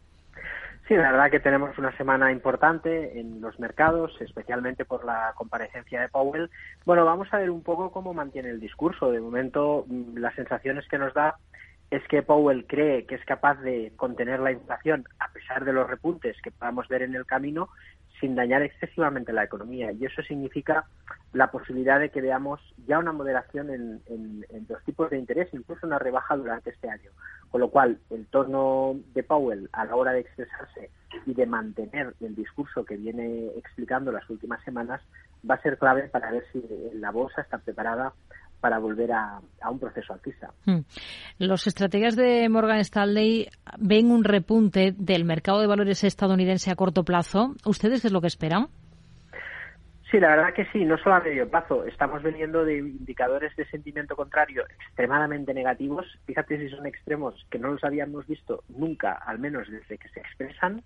Sí, 0.88 0.94
la 0.94 1.12
verdad 1.12 1.32
que 1.32 1.40
tenemos 1.40 1.76
una 1.80 1.98
semana 1.98 2.32
importante 2.32 3.20
en 3.20 3.42
los 3.42 3.60
mercados, 3.60 4.12
especialmente 4.22 4.86
por 4.86 5.04
la 5.04 5.34
comparecencia 5.36 6.02
de 6.02 6.08
Powell. 6.08 6.52
Bueno, 6.86 7.04
vamos 7.04 7.30
a 7.32 7.38
ver 7.38 7.50
un 7.50 7.64
poco 7.64 7.90
cómo 7.90 8.14
mantiene 8.14 8.50
el 8.50 8.60
discurso. 8.60 9.10
De 9.10 9.20
momento, 9.20 9.86
mm, 9.88 10.18
las 10.18 10.36
sensaciones 10.36 10.88
que 10.88 11.00
nos 11.00 11.16
da 11.16 11.38
es 11.94 12.02
que 12.08 12.24
Powell 12.24 12.66
cree 12.66 13.06
que 13.06 13.14
es 13.14 13.24
capaz 13.24 13.62
de 13.62 13.94
contener 13.96 14.40
la 14.40 14.52
inflación 14.52 15.06
a 15.20 15.32
pesar 15.32 15.64
de 15.64 15.74
los 15.74 15.88
repuntes 15.88 16.36
que 16.42 16.50
podamos 16.50 16.88
ver 16.88 17.04
en 17.04 17.14
el 17.14 17.28
camino 17.28 17.70
sin 18.20 18.34
dañar 18.34 18.64
excesivamente 18.64 19.32
la 19.32 19.44
economía. 19.44 19.92
Y 19.92 20.04
eso 20.04 20.24
significa 20.24 20.86
la 21.34 21.52
posibilidad 21.52 22.00
de 22.00 22.10
que 22.10 22.22
veamos 22.22 22.60
ya 22.88 22.98
una 22.98 23.12
moderación 23.12 23.70
en, 23.70 24.46
los 24.68 24.84
tipos 24.86 25.12
de 25.12 25.20
interés, 25.20 25.50
incluso 25.54 25.86
una 25.86 26.00
rebaja 26.00 26.36
durante 26.36 26.72
este 26.72 26.90
año. 26.90 27.12
Con 27.52 27.62
lo 27.62 27.70
cual, 27.70 28.00
el 28.10 28.26
tono 28.26 28.96
de 29.14 29.22
Powell 29.22 29.70
a 29.72 29.86
la 29.86 29.96
hora 29.96 30.14
de 30.14 30.22
expresarse 30.22 30.90
y 31.28 31.36
de 31.36 31.46
mantener 31.46 32.16
el 32.22 32.34
discurso 32.34 32.86
que 32.86 32.98
viene 32.98 33.52
explicando 33.56 34.12
las 34.12 34.28
últimas 34.32 34.64
semanas 34.64 35.00
va 35.48 35.56
a 35.56 35.62
ser 35.62 35.78
clave 35.78 36.04
para 36.10 36.32
ver 36.32 36.44
si 36.52 36.64
la 36.96 37.12
bolsa 37.12 37.42
está 37.42 37.60
preparada 37.60 38.14
para 38.64 38.80
volver 38.80 39.12
a, 39.12 39.42
un 39.70 39.78
proceso 39.78 40.14
alcista. 40.14 40.52
Hmm. 40.66 40.84
Los 41.38 41.68
estrategas 41.68 42.16
de 42.16 42.48
Morgan 42.48 42.80
Stanley 42.80 43.50
ven 43.78 44.10
un 44.10 44.24
repunte 44.24 44.94
del 44.98 45.26
mercado 45.26 45.60
de 45.60 45.68
valores 45.68 46.06
estadounidense 46.06 46.72
a 46.72 46.76
corto 46.76 47.04
plazo. 47.04 47.56
¿Ustedes 47.66 48.02
qué 48.02 48.08
es 48.08 48.14
lo 48.14 48.22
que 48.22 48.28
esperan? 48.28 48.70
Sí, 50.10 50.18
la 50.18 50.30
verdad 50.30 50.54
que 50.54 50.64
sí, 50.72 50.86
no 50.86 50.98
solo 50.98 51.16
a 51.16 51.20
medio 51.20 51.50
plazo. 51.50 51.84
Estamos 51.84 52.24
veniendo 52.24 52.64
de 52.64 52.78
indicadores 52.78 53.54
de 53.58 53.66
sentimiento 53.66 54.16
contrario 54.16 54.64
extremadamente 54.80 55.54
negativos. 55.54 56.06
Fíjate 56.26 56.58
si 56.58 56.70
son 56.70 56.86
extremos 56.86 57.46
que 57.52 57.60
no 57.60 57.70
los 57.74 57.84
habíamos 57.84 58.26
visto 58.28 58.64
nunca, 58.70 59.12
al 59.12 59.40
menos 59.40 59.70
desde 59.70 59.98
que 59.98 60.08
se 60.08 60.22
expresan 60.22 60.84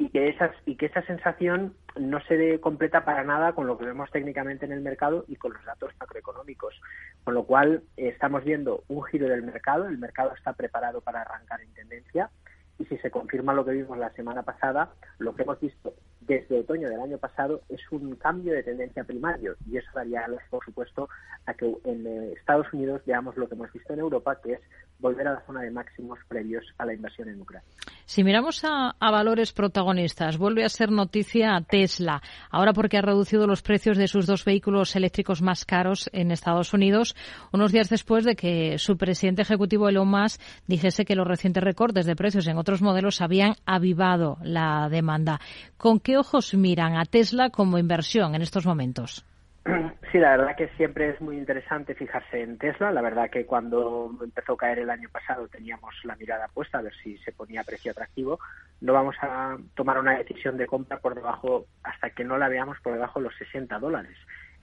y 0.00 0.08
que 0.08 0.30
esas 0.30 0.50
y 0.64 0.76
que 0.76 0.86
esa 0.86 1.02
sensación 1.02 1.74
no 1.94 2.22
se 2.22 2.58
completa 2.60 3.04
para 3.04 3.22
nada 3.22 3.52
con 3.52 3.66
lo 3.66 3.76
que 3.76 3.84
vemos 3.84 4.10
técnicamente 4.10 4.64
en 4.64 4.72
el 4.72 4.80
mercado 4.80 5.26
y 5.28 5.36
con 5.36 5.52
los 5.52 5.62
datos 5.62 5.92
macroeconómicos. 6.00 6.74
Con 7.22 7.34
lo 7.34 7.44
cual 7.44 7.82
estamos 7.98 8.42
viendo 8.42 8.82
un 8.88 9.02
giro 9.04 9.28
del 9.28 9.42
mercado 9.42 9.86
el 9.86 9.98
mercado 9.98 10.32
está 10.34 10.54
preparado 10.54 11.02
para 11.02 11.20
arrancar 11.20 11.60
en 11.60 11.74
tendencia 11.74 12.30
y 12.78 12.86
si 12.86 12.96
se 12.96 13.10
confirma 13.10 13.52
lo 13.52 13.62
que 13.66 13.72
vimos 13.72 13.98
la 13.98 14.10
semana 14.14 14.42
pasada 14.42 14.90
lo 15.18 15.34
que 15.34 15.42
hemos 15.42 15.60
visto 15.60 15.92
desde 16.22 16.60
otoño 16.60 16.88
del 16.88 17.02
año 17.02 17.18
pasado 17.18 17.60
es 17.68 17.80
un 17.90 18.16
cambio 18.16 18.54
de 18.54 18.62
tendencia 18.62 19.04
primario 19.04 19.56
y 19.70 19.76
eso 19.76 19.90
daría 19.94 20.24
por 20.48 20.64
supuesto 20.64 21.10
a 21.44 21.52
que 21.52 21.76
en 21.84 22.06
eh, 22.06 22.32
Estados 22.38 22.72
Unidos 22.72 23.02
veamos 23.04 23.36
lo 23.36 23.48
que 23.48 23.54
hemos 23.54 23.70
visto 23.70 23.92
en 23.92 23.98
Europa 23.98 24.40
que 24.42 24.54
es 24.54 24.60
volver 25.00 25.28
a 25.28 25.34
la 25.34 25.40
zona 25.46 25.62
de 25.62 25.70
máximos 25.70 26.18
previos 26.28 26.64
a 26.78 26.86
la 26.86 26.94
invasión 26.94 27.28
en 27.28 27.40
Ucrania. 27.40 27.68
Si 28.04 28.24
miramos 28.24 28.64
a, 28.64 28.94
valores 29.00 29.52
protagonistas, 29.52 30.36
vuelve 30.36 30.64
a 30.64 30.68
ser 30.68 30.90
noticia 30.90 31.64
Tesla, 31.68 32.22
ahora 32.50 32.72
porque 32.72 32.98
ha 32.98 33.02
reducido 33.02 33.46
los 33.46 33.62
precios 33.62 33.96
de 33.96 34.08
sus 34.08 34.26
dos 34.26 34.44
vehículos 34.44 34.96
eléctricos 34.96 35.42
más 35.42 35.64
caros 35.64 36.10
en 36.12 36.30
Estados 36.30 36.72
Unidos, 36.74 37.14
unos 37.52 37.72
días 37.72 37.88
después 37.88 38.24
de 38.24 38.34
que 38.34 38.78
su 38.78 38.96
presidente 38.96 39.42
ejecutivo 39.42 39.88
Elon 39.88 40.08
Musk 40.08 40.40
dijese 40.66 41.04
que 41.04 41.14
los 41.14 41.26
recientes 41.26 41.62
recortes 41.62 42.04
de 42.06 42.16
precios 42.16 42.46
en 42.48 42.58
otros 42.58 42.82
modelos 42.82 43.20
habían 43.20 43.54
avivado 43.64 44.38
la 44.42 44.88
demanda. 44.90 45.40
¿Con 45.76 46.00
qué 46.00 46.18
ojos 46.18 46.52
miran 46.54 46.96
a 46.96 47.04
Tesla 47.04 47.50
como 47.50 47.78
inversión 47.78 48.34
en 48.34 48.42
estos 48.42 48.66
momentos? 48.66 49.24
Sí, 50.12 50.18
la 50.18 50.36
verdad 50.36 50.56
que 50.56 50.68
siempre 50.76 51.10
es 51.10 51.20
muy 51.20 51.36
interesante 51.36 51.94
fijarse 51.94 52.42
en 52.42 52.58
Tesla. 52.58 52.90
La 52.90 53.00
verdad 53.00 53.30
que 53.30 53.46
cuando 53.46 54.10
empezó 54.22 54.54
a 54.54 54.56
caer 54.56 54.80
el 54.80 54.90
año 54.90 55.08
pasado 55.08 55.46
teníamos 55.48 55.94
la 56.04 56.16
mirada 56.16 56.48
puesta 56.48 56.78
a 56.78 56.82
ver 56.82 56.94
si 57.02 57.16
se 57.18 57.32
ponía 57.32 57.62
precio 57.62 57.92
atractivo. 57.92 58.40
No 58.80 58.92
vamos 58.92 59.14
a 59.20 59.56
tomar 59.74 59.98
una 59.98 60.18
decisión 60.18 60.56
de 60.56 60.66
compra 60.66 60.98
por 60.98 61.14
debajo 61.14 61.66
hasta 61.84 62.10
que 62.10 62.24
no 62.24 62.38
la 62.38 62.48
veamos 62.48 62.78
por 62.80 62.94
debajo 62.94 63.20
de 63.20 63.26
los 63.26 63.36
60 63.36 63.78
dólares. 63.78 64.16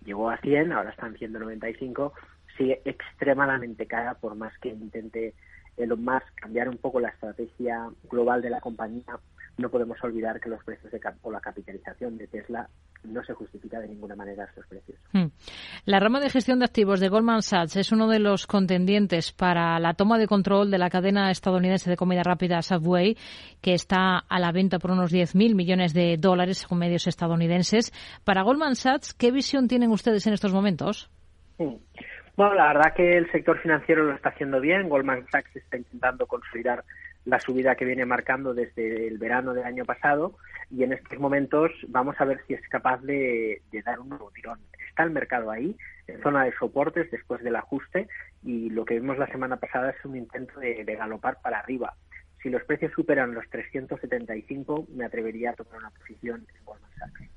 Llegó 0.03 0.29
a 0.29 0.37
100, 0.37 0.73
ahora 0.73 0.89
está 0.89 1.07
en 1.07 1.17
195. 1.17 2.13
Sigue 2.57 2.81
extremadamente 2.83 3.85
cara 3.85 4.15
por 4.15 4.35
más 4.35 4.57
que 4.59 4.69
intente 4.69 5.33
Elon 5.77 6.03
Musk 6.03 6.25
cambiar 6.35 6.67
un 6.67 6.77
poco 6.77 6.99
la 6.99 7.09
estrategia 7.09 7.87
global 8.09 8.41
de 8.41 8.49
la 8.49 8.59
compañía 8.59 9.19
no 9.57 9.69
podemos 9.69 9.97
olvidar 10.03 10.39
que 10.39 10.49
los 10.49 10.63
precios 10.63 10.91
de, 10.91 10.99
o 11.21 11.31
la 11.31 11.39
capitalización 11.39 12.17
de 12.17 12.27
Tesla 12.27 12.69
no 13.03 13.23
se 13.23 13.33
justifica 13.33 13.79
de 13.79 13.87
ninguna 13.87 14.15
manera 14.15 14.45
estos 14.45 14.65
precios. 14.67 14.99
Hmm. 15.13 15.27
La 15.85 15.99
rama 15.99 16.19
de 16.19 16.29
gestión 16.29 16.59
de 16.59 16.65
activos 16.65 16.99
de 16.99 17.09
Goldman 17.09 17.41
Sachs 17.41 17.75
es 17.75 17.91
uno 17.91 18.07
de 18.07 18.19
los 18.19 18.47
contendientes 18.47 19.31
para 19.31 19.79
la 19.79 19.93
toma 19.93 20.17
de 20.17 20.27
control 20.27 20.69
de 20.69 20.77
la 20.77 20.89
cadena 20.89 21.31
estadounidense 21.31 21.89
de 21.89 21.97
comida 21.97 22.21
rápida 22.23 22.61
Subway, 22.61 23.17
que 23.61 23.73
está 23.73 24.19
a 24.19 24.39
la 24.39 24.51
venta 24.51 24.79
por 24.79 24.91
unos 24.91 25.11
10.000 25.11 25.55
millones 25.55 25.93
de 25.93 26.17
dólares 26.17 26.59
según 26.59 26.79
medios 26.79 27.07
estadounidenses. 27.07 27.91
Para 28.23 28.43
Goldman 28.43 28.75
Sachs, 28.75 29.13
¿qué 29.13 29.31
visión 29.31 29.67
tienen 29.67 29.91
ustedes 29.91 30.27
en 30.27 30.33
estos 30.33 30.53
momentos? 30.53 31.09
Hmm. 31.57 31.75
Bueno, 32.35 32.53
la 32.53 32.67
verdad 32.67 32.93
que 32.95 33.17
el 33.17 33.31
sector 33.31 33.59
financiero 33.59 34.03
lo 34.03 34.13
está 34.13 34.29
haciendo 34.29 34.61
bien. 34.61 34.89
Goldman 34.89 35.25
Sachs 35.31 35.55
está 35.55 35.77
intentando 35.77 36.27
consolidar 36.27 36.83
la 37.27 37.41
subida 37.41 37.75
que 37.75 37.83
viene 37.83 38.05
marcando 38.05 38.53
desde 38.53 39.07
el 39.07 39.17
verano 39.17 39.53
del 39.53 39.65
año 39.65 39.83
pasado 39.83 40.37
y 40.71 40.83
en 40.83 40.93
estos 40.93 41.19
momentos 41.19 41.71
vamos 41.89 42.15
a 42.19 42.25
ver 42.25 42.39
si 42.47 42.53
es 42.53 42.61
capaz 42.69 43.01
de, 43.01 43.61
dar 43.85 43.99
un 43.99 44.09
nuevo 44.09 44.31
tirón. 44.31 44.59
Está 44.87 45.03
el 45.03 45.11
mercado 45.11 45.51
ahí, 45.51 45.75
en 46.07 46.21
zona 46.21 46.45
de 46.45 46.53
soportes 46.53 47.11
después 47.11 47.43
del 47.43 47.57
ajuste 47.57 48.07
y 48.43 48.69
lo 48.69 48.85
que 48.85 48.95
vimos 48.95 49.17
la 49.17 49.27
semana 49.27 49.57
pasada 49.57 49.89
es 49.89 50.05
un 50.05 50.15
intento 50.15 50.57
de, 50.61 50.85
galopar 50.85 51.41
para 51.41 51.59
arriba. 51.59 51.95
Si 52.41 52.49
los 52.49 52.63
precios 52.63 52.93
superan 52.93 53.33
los 53.33 53.47
375, 53.49 54.87
me 54.95 55.03
atrevería 55.03 55.51
a 55.51 55.53
tomar 55.53 55.79
una 55.79 55.89
posición 55.89 56.47
en 56.57 56.65
Goldman 56.65 56.91
Sachs. 56.97 57.36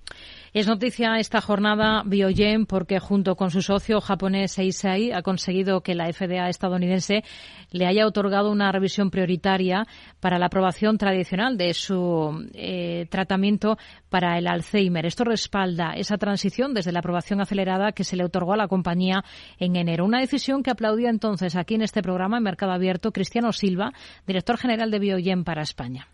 Es 0.53 0.67
noticia 0.67 1.19
esta 1.21 1.41
jornada 1.41 2.03
Biogen 2.05 2.67
porque 2.67 2.99
junto 2.99 3.37
con 3.37 3.53
su 3.53 3.63
socio 3.63 4.01
japonés 4.01 4.59
Eisai 4.59 5.13
ha 5.13 5.23
conseguido 5.23 5.81
que 5.81 5.95
la 5.95 6.13
FDA 6.13 6.49
estadounidense 6.49 7.23
le 7.71 7.87
haya 7.87 8.05
otorgado 8.05 8.51
una 8.51 8.73
revisión 8.73 9.13
prioritaria 9.13 9.87
para 10.19 10.41
la 10.41 10.47
aprobación 10.47 10.99
tradicional 10.99 11.57
de 11.57 11.73
su 11.73 12.49
eh, 12.55 13.07
tratamiento 13.11 13.79
para 14.09 14.39
el 14.39 14.49
Alzheimer. 14.49 15.07
Esto 15.07 15.23
respalda 15.23 15.93
esa 15.95 16.19
transición 16.19 16.75
desde 16.75 16.91
la 16.91 16.99
aprobación 16.99 17.41
acelerada 17.41 17.93
que 17.93 18.03
se 18.03 18.17
le 18.17 18.25
otorgó 18.25 18.55
a 18.55 18.57
la 18.57 18.67
compañía 18.67 19.23
en 19.61 19.77
enero. 19.77 20.05
Una 20.05 20.19
decisión 20.19 20.65
que 20.65 20.73
aplaudía 20.73 21.11
entonces 21.11 21.55
aquí 21.55 21.77
en 21.77 21.83
este 21.83 22.03
programa 22.03 22.39
en 22.39 22.43
Mercado 22.43 22.73
Abierto 22.73 23.13
Cristiano 23.13 23.53
Silva, 23.53 23.93
director 24.27 24.59
general 24.59 24.91
de 24.91 24.99
Biogen 24.99 25.45
para 25.45 25.63
España. 25.63 26.09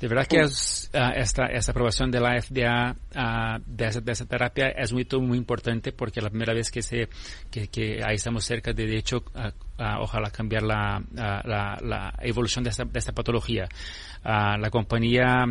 De 0.00 0.08
verdad 0.08 0.26
que 0.26 0.40
es, 0.40 0.90
uh, 0.92 1.18
esta, 1.18 1.46
esta 1.46 1.72
aprobación 1.72 2.10
de 2.10 2.20
la 2.20 2.40
FDA 2.40 2.92
uh, 2.92 3.62
de, 3.66 3.86
esa, 3.86 4.00
de, 4.00 4.12
esa, 4.12 4.26
terapia 4.26 4.68
es 4.68 4.92
muy, 4.92 5.06
muy 5.22 5.38
importante 5.38 5.92
porque 5.92 6.20
la 6.20 6.28
primera 6.28 6.52
vez 6.52 6.70
que 6.70 6.82
se 6.82 7.08
que, 7.50 7.68
que 7.68 8.02
ahí 8.04 8.16
estamos 8.16 8.44
cerca 8.44 8.74
de, 8.74 8.86
de 8.86 8.98
hecho 8.98 9.18
uh, 9.18 10.00
ojalá 10.00 10.30
cambiar 10.30 10.64
la, 10.64 11.02
la, 11.14 11.78
la, 11.82 12.12
evolución 12.20 12.62
de 12.64 12.70
esta, 12.70 12.84
de 12.84 12.98
esta 12.98 13.12
patología. 13.12 13.68
la 14.24 14.68
compañía 14.70 15.44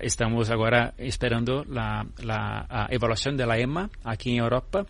estamos 0.00 0.50
ahora 0.50 0.94
esperando 0.98 1.64
la, 1.64 2.04
la 2.22 2.86
evaluación 2.90 3.36
de 3.36 3.46
la 3.46 3.58
EMA 3.58 3.90
aquí 4.04 4.32
en 4.32 4.42
Europa. 4.42 4.86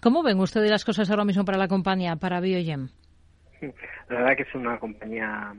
¿Cómo 0.00 0.22
ven 0.22 0.38
ustedes 0.38 0.70
las 0.70 0.84
cosas 0.84 1.10
ahora 1.10 1.24
mismo 1.24 1.44
para 1.44 1.58
la 1.58 1.68
compañía, 1.68 2.16
para 2.16 2.40
Biogen? 2.40 2.90
La 4.08 4.20
verdad 4.20 4.36
que 4.36 4.42
es 4.42 4.54
una 4.54 4.78
compañía 4.78 5.52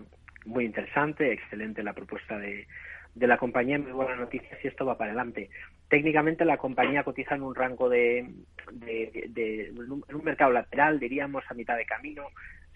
muy 0.46 0.66
interesante, 0.66 1.32
excelente 1.32 1.84
la 1.84 1.94
propuesta 1.94 2.38
de, 2.38 2.68
de 3.16 3.28
la 3.28 3.38
compañía, 3.38 3.78
muy 3.80 3.92
buena 3.92 4.16
noticia 4.16 4.58
si 4.62 4.68
esto 4.68 4.86
va 4.86 4.98
para 4.98 5.12
adelante. 5.12 5.50
Técnicamente 5.90 6.46
la 6.46 6.58
compañía 6.58 7.04
cotiza 7.04 7.36
en 7.36 7.44
un 7.44 7.56
rango 7.56 7.90
de, 7.90 8.30
de, 8.72 9.30
de, 9.30 9.68
en 9.68 10.16
un 10.16 10.24
mercado 10.24 10.52
lateral, 10.52 11.00
diríamos 11.00 11.44
a 11.50 11.54
mitad 11.54 11.76
de 11.78 11.86
camino, 11.86 12.28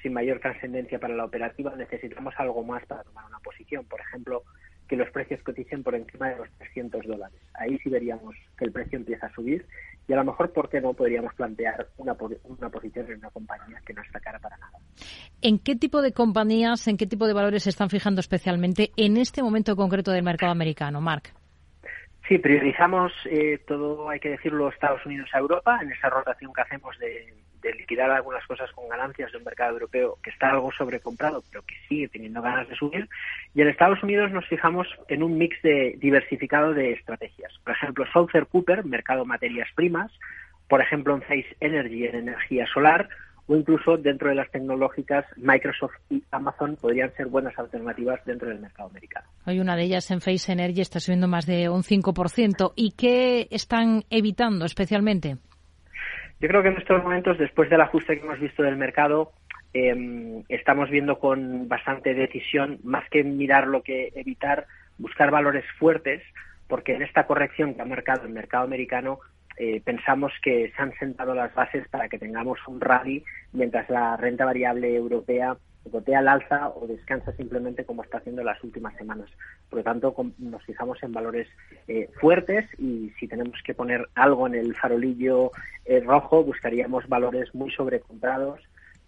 sin 0.02 0.14
mayor 0.14 0.40
trascendencia 0.40 1.00
para 1.00 1.16
la 1.16 1.26
operativa. 1.26 1.76
Necesitamos 1.76 2.34
algo 2.38 2.64
más 2.64 2.86
para 2.86 3.04
tomar 3.04 3.26
una 3.26 3.40
posición. 3.40 3.86
Por 3.86 4.02
ejemplo, 4.02 4.44
que 4.88 4.96
los 4.98 5.10
precios 5.10 5.42
coticen 5.42 5.84
por 5.84 5.96
encima 5.96 6.30
de 6.30 6.38
los 6.38 6.52
300 6.60 7.06
dólares. 7.06 7.40
Ahí 7.56 7.80
sí 7.80 7.90
veríamos 7.90 8.36
que 8.58 8.66
el 8.66 8.72
precio 8.72 8.98
empieza 8.98 9.28
a 9.28 9.34
subir 9.34 9.66
y 10.08 10.14
a 10.14 10.18
lo 10.18 10.26
mejor, 10.26 10.52
¿por 10.52 10.70
qué 10.70 10.80
no 10.82 10.94
podríamos 10.94 11.34
plantear 11.34 11.88
una, 11.98 12.16
una 12.44 12.70
posición 12.70 13.08
en 13.08 13.18
una 13.18 13.30
compañía 13.32 13.82
que 13.86 13.94
no 13.94 14.02
está 14.02 14.20
cara 14.20 14.40
para 14.40 14.58
nada? 14.58 14.78
¿En 15.42 15.60
qué 15.60 15.76
tipo 15.76 16.02
de 16.02 16.12
compañías, 16.12 16.88
en 16.88 16.98
qué 16.98 17.08
tipo 17.08 17.28
de 17.28 17.34
valores 17.34 17.64
se 17.64 17.70
están 17.70 17.90
fijando 17.90 18.20
especialmente 18.20 18.92
en 18.98 19.18
este 19.18 19.42
momento 19.42 19.76
concreto 19.76 20.12
del 20.12 20.24
mercado 20.24 20.52
americano, 20.52 21.02
Mark? 21.02 21.34
Sí, 22.28 22.40
priorizamos 22.40 23.12
eh, 23.30 23.60
todo, 23.68 24.10
hay 24.10 24.20
que 24.20 24.30
decirlo, 24.30 24.70
Estados 24.70 25.06
Unidos 25.06 25.30
a 25.34 25.40
Europa 25.40 25.80
en 25.82 25.92
esa 25.92 26.10
rotación 26.10 26.52
que 26.54 26.62
hacemos 26.62 26.98
de, 26.98 27.34
de, 27.66 27.74
liquidar 27.74 28.12
algunas 28.12 28.46
cosas 28.46 28.72
con 28.72 28.88
ganancias 28.88 29.32
de 29.32 29.38
un 29.38 29.44
mercado 29.44 29.74
europeo 29.74 30.18
que 30.24 30.30
está 30.30 30.52
algo 30.52 30.72
sobrecomprado, 30.72 31.44
pero 31.50 31.64
que 31.64 31.76
sigue 31.88 32.08
teniendo 32.08 32.42
ganas 32.42 32.68
de 32.70 32.76
subir. 32.76 33.10
Y 33.54 33.62
en 33.62 33.68
Estados 33.68 34.02
Unidos 34.04 34.32
nos 34.32 34.48
fijamos 34.48 34.88
en 35.08 35.24
un 35.24 35.38
mix 35.38 35.62
de 35.62 35.96
diversificado 36.00 36.74
de 36.74 36.92
estrategias. 36.92 37.54
Por 37.64 37.74
ejemplo, 37.74 38.06
Southern 38.12 38.46
Cooper, 38.46 38.86
mercado 38.86 39.26
materias 39.26 39.70
primas. 39.76 40.12
Por 40.68 40.82
ejemplo, 40.82 41.16
en 41.16 41.22
Face 41.22 41.56
Energy, 41.60 42.06
en 42.06 42.16
energía 42.16 42.66
solar 42.74 43.10
o 43.48 43.56
incluso 43.56 43.98
dentro 43.98 44.30
de 44.30 44.36
las 44.36 44.50
tecnológicas, 44.52 45.26
Microsoft 45.38 45.94
y 46.10 46.24
Amazon 46.32 46.78
podrían 46.78 47.14
ser 47.16 47.28
buenas 47.28 47.58
alternativas 47.60 48.20
dentro 48.26 48.50
del 48.50 48.60
mercado 48.60 48.90
americano. 48.90 49.28
Hay 49.46 49.60
una 49.60 49.76
de 49.76 49.84
ellas 49.84 50.10
en 50.12 50.22
Face 50.22 50.52
Energy 50.52 50.82
está 50.82 51.00
subiendo 51.00 51.28
más 51.28 51.46
de 51.46 51.70
un 51.70 51.84
5%. 51.84 52.74
¿Y 52.76 52.92
qué 52.92 53.48
están 53.52 54.04
evitando 54.10 54.66
especialmente? 54.66 55.38
Yo 56.40 56.48
creo 56.48 56.62
que 56.62 56.70
en 56.70 56.78
estos 56.78 57.02
momentos, 57.02 57.38
después 57.38 57.70
del 57.70 57.82
ajuste 57.82 58.18
que 58.18 58.26
hemos 58.26 58.40
visto 58.40 58.64
del 58.64 58.78
mercado, 58.78 59.32
eh, 59.74 60.44
estamos 60.50 60.90
viendo 60.90 61.20
con 61.20 61.68
bastante 61.68 62.14
decisión, 62.14 62.80
más 62.84 63.08
que 63.10 63.24
mirar 63.24 63.68
lo 63.68 63.84
que 63.84 64.12
evitar, 64.16 64.68
buscar 64.98 65.32
valores 65.32 65.66
fuertes, 65.80 66.22
porque 66.68 66.94
en 66.94 67.02
esta 67.02 67.26
corrección 67.28 67.74
que 67.74 67.82
ha 67.82 67.86
marcado 67.86 68.24
el 68.24 68.34
mercado 68.34 68.66
americano 68.66 69.20
eh, 69.58 69.82
pensamos 69.84 70.34
que 70.42 70.72
se 70.76 70.82
han 70.82 70.94
sentado 70.98 71.34
las 71.34 71.54
bases 71.54 71.88
para 71.88 72.10
que 72.10 72.20
tengamos 72.20 72.60
un 72.68 72.82
rally 72.82 73.24
mientras 73.54 73.90
la 73.90 74.18
renta 74.18 74.44
variable 74.46 74.94
europea 74.96 75.56
gotea 75.86 76.20
al 76.20 76.28
alza 76.28 76.70
o 76.70 76.88
descansa 76.88 77.32
simplemente 77.34 77.86
como 77.86 78.04
está 78.04 78.18
haciendo 78.18 78.42
en 78.42 78.48
las 78.48 78.64
últimas 78.64 78.96
semanas. 78.96 79.30
Por 79.70 79.80
lo 79.80 79.84
tanto, 79.84 80.16
nos 80.40 80.64
fijamos 80.64 81.02
en 81.04 81.14
valores 81.14 81.48
eh, 81.88 82.10
fuertes 82.20 82.66
y 82.80 83.12
si 83.20 83.28
tenemos 83.28 83.60
que 83.64 83.74
poner 83.74 84.08
algo 84.16 84.48
en 84.48 84.56
el 84.56 84.76
farolillo 84.76 85.52
eh, 85.86 86.00
rojo, 86.02 86.44
buscaríamos 86.44 87.08
valores 87.08 87.54
muy 87.54 87.72
sobrecomprados 87.72 88.60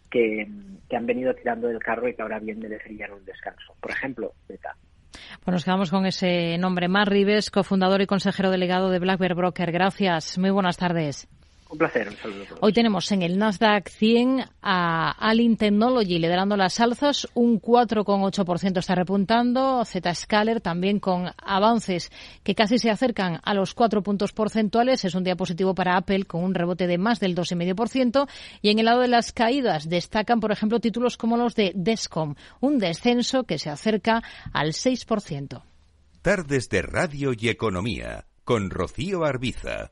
que, 0.10 0.48
han 0.96 1.06
venido 1.06 1.34
tirando 1.34 1.68
del 1.68 1.80
carro 1.80 2.08
y 2.08 2.16
que 2.16 2.22
ahora 2.22 2.40
bien 2.40 2.60
merecerían 2.60 3.14
un 3.14 3.26
descanso. 3.26 3.76
Por 3.80 3.92
ejemplo, 3.92 4.34
Beta. 4.48 4.76
Pues 5.44 5.54
nos 5.54 5.66
quedamos 5.66 5.92
con 5.92 6.06
ese 6.06 6.58
nombre. 6.58 6.88
Mar 6.88 7.10
Rives, 7.10 7.52
cofundador 7.52 8.02
y 8.02 8.08
consejero 8.08 8.52
delegado 8.52 8.90
de 8.90 9.00
Black 9.00 9.20
Broker. 9.20 9.72
Gracias. 9.72 10.38
Muy 10.38 10.50
buenas 10.50 10.78
tardes. 10.78 11.28
Un 11.70 11.78
placer, 11.78 12.08
un 12.08 12.16
saludo. 12.18 12.44
A 12.44 12.48
todos. 12.48 12.60
Hoy 12.62 12.74
tenemos 12.74 13.12
en 13.12 13.22
el 13.22 13.38
Nasdaq 13.38 13.90
100 13.90 14.46
a 14.62 15.12
Alin 15.12 15.58
Technology 15.58 16.18
liderando 16.18 16.56
las 16.56 16.80
alzas, 16.80 17.28
un 17.34 17.62
4,8% 17.62 18.78
está 18.78 18.96
repuntando, 18.96 19.84
Zscaler 19.84 20.62
también 20.62 21.00
con 21.00 21.32
avances 21.38 22.12
que 22.44 22.56
casi 22.56 22.80
se 22.80 22.90
acercan 22.90 23.42
a 23.44 23.54
los 23.54 23.74
4 23.74 24.02
puntos 24.02 24.32
porcentuales, 24.32 25.04
es 25.04 25.16
un 25.16 25.24
día 25.24 25.36
positivo 25.36 25.76
para 25.76 25.98
Apple 25.98 26.24
con 26.24 26.44
un 26.44 26.54
rebote 26.54 26.88
de 26.88 26.98
más 26.98 27.20
del 27.20 27.36
2,5% 27.36 28.30
y 28.62 28.70
en 28.70 28.80
el 28.80 28.86
lado 28.86 29.02
de 29.02 29.10
las 29.10 29.34
caídas 29.34 29.90
destacan, 29.90 30.40
por 30.40 30.52
ejemplo, 30.52 30.80
títulos 30.80 31.18
como 31.18 31.36
los 31.36 31.56
de 31.56 31.74
Descom, 31.76 32.36
un 32.62 32.80
descenso 32.80 33.44
que 33.44 33.60
se 33.60 33.70
acerca 33.70 34.24
al 34.54 34.74
6%. 34.74 35.64
Tardes 36.22 36.70
de 36.70 36.82
Radio 36.82 37.32
y 37.38 37.50
Economía 37.50 38.26
con 38.44 38.70
Rocío 38.70 39.26
Arbiza. 39.26 39.92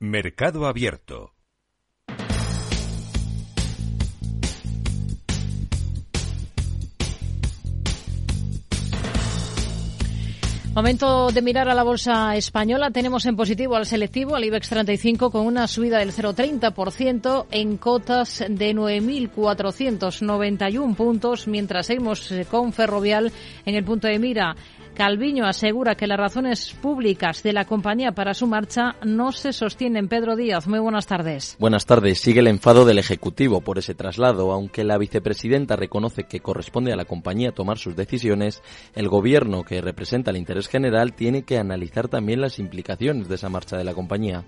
Mercado 0.00 0.68
Abierto. 0.68 1.34
Momento 10.72 11.32
de 11.32 11.42
mirar 11.42 11.68
a 11.68 11.74
la 11.74 11.82
bolsa 11.82 12.36
española. 12.36 12.92
Tenemos 12.92 13.26
en 13.26 13.34
positivo 13.34 13.74
al 13.74 13.86
selectivo, 13.86 14.36
al 14.36 14.44
IBEX 14.44 14.68
35, 14.68 15.32
con 15.32 15.44
una 15.44 15.66
subida 15.66 15.98
del 15.98 16.12
0,30% 16.12 17.46
en 17.50 17.76
cotas 17.78 18.44
de 18.48 18.76
9.491 18.76 20.94
puntos, 20.94 21.48
mientras 21.48 21.86
seguimos 21.86 22.32
con 22.48 22.72
Ferrovial 22.72 23.32
en 23.66 23.74
el 23.74 23.82
punto 23.82 24.06
de 24.06 24.20
mira 24.20 24.54
Calviño 24.98 25.46
asegura 25.46 25.94
que 25.94 26.08
las 26.08 26.18
razones 26.18 26.74
públicas 26.74 27.44
de 27.44 27.52
la 27.52 27.66
compañía 27.66 28.10
para 28.10 28.34
su 28.34 28.48
marcha 28.48 28.96
no 29.04 29.30
se 29.30 29.52
sostienen. 29.52 30.08
Pedro 30.08 30.34
Díaz, 30.34 30.66
muy 30.66 30.80
buenas 30.80 31.06
tardes. 31.06 31.56
Buenas 31.60 31.86
tardes. 31.86 32.18
Sigue 32.18 32.40
el 32.40 32.48
enfado 32.48 32.84
del 32.84 32.98
Ejecutivo 32.98 33.60
por 33.60 33.78
ese 33.78 33.94
traslado. 33.94 34.50
Aunque 34.50 34.82
la 34.82 34.98
vicepresidenta 34.98 35.76
reconoce 35.76 36.24
que 36.24 36.40
corresponde 36.40 36.92
a 36.92 36.96
la 36.96 37.04
compañía 37.04 37.52
tomar 37.52 37.78
sus 37.78 37.94
decisiones, 37.94 38.60
el 38.96 39.08
Gobierno, 39.08 39.62
que 39.62 39.80
representa 39.80 40.32
el 40.32 40.36
interés 40.36 40.66
general, 40.66 41.14
tiene 41.14 41.44
que 41.44 41.58
analizar 41.58 42.08
también 42.08 42.40
las 42.40 42.58
implicaciones 42.58 43.28
de 43.28 43.36
esa 43.36 43.48
marcha 43.48 43.76
de 43.76 43.84
la 43.84 43.94
compañía. 43.94 44.42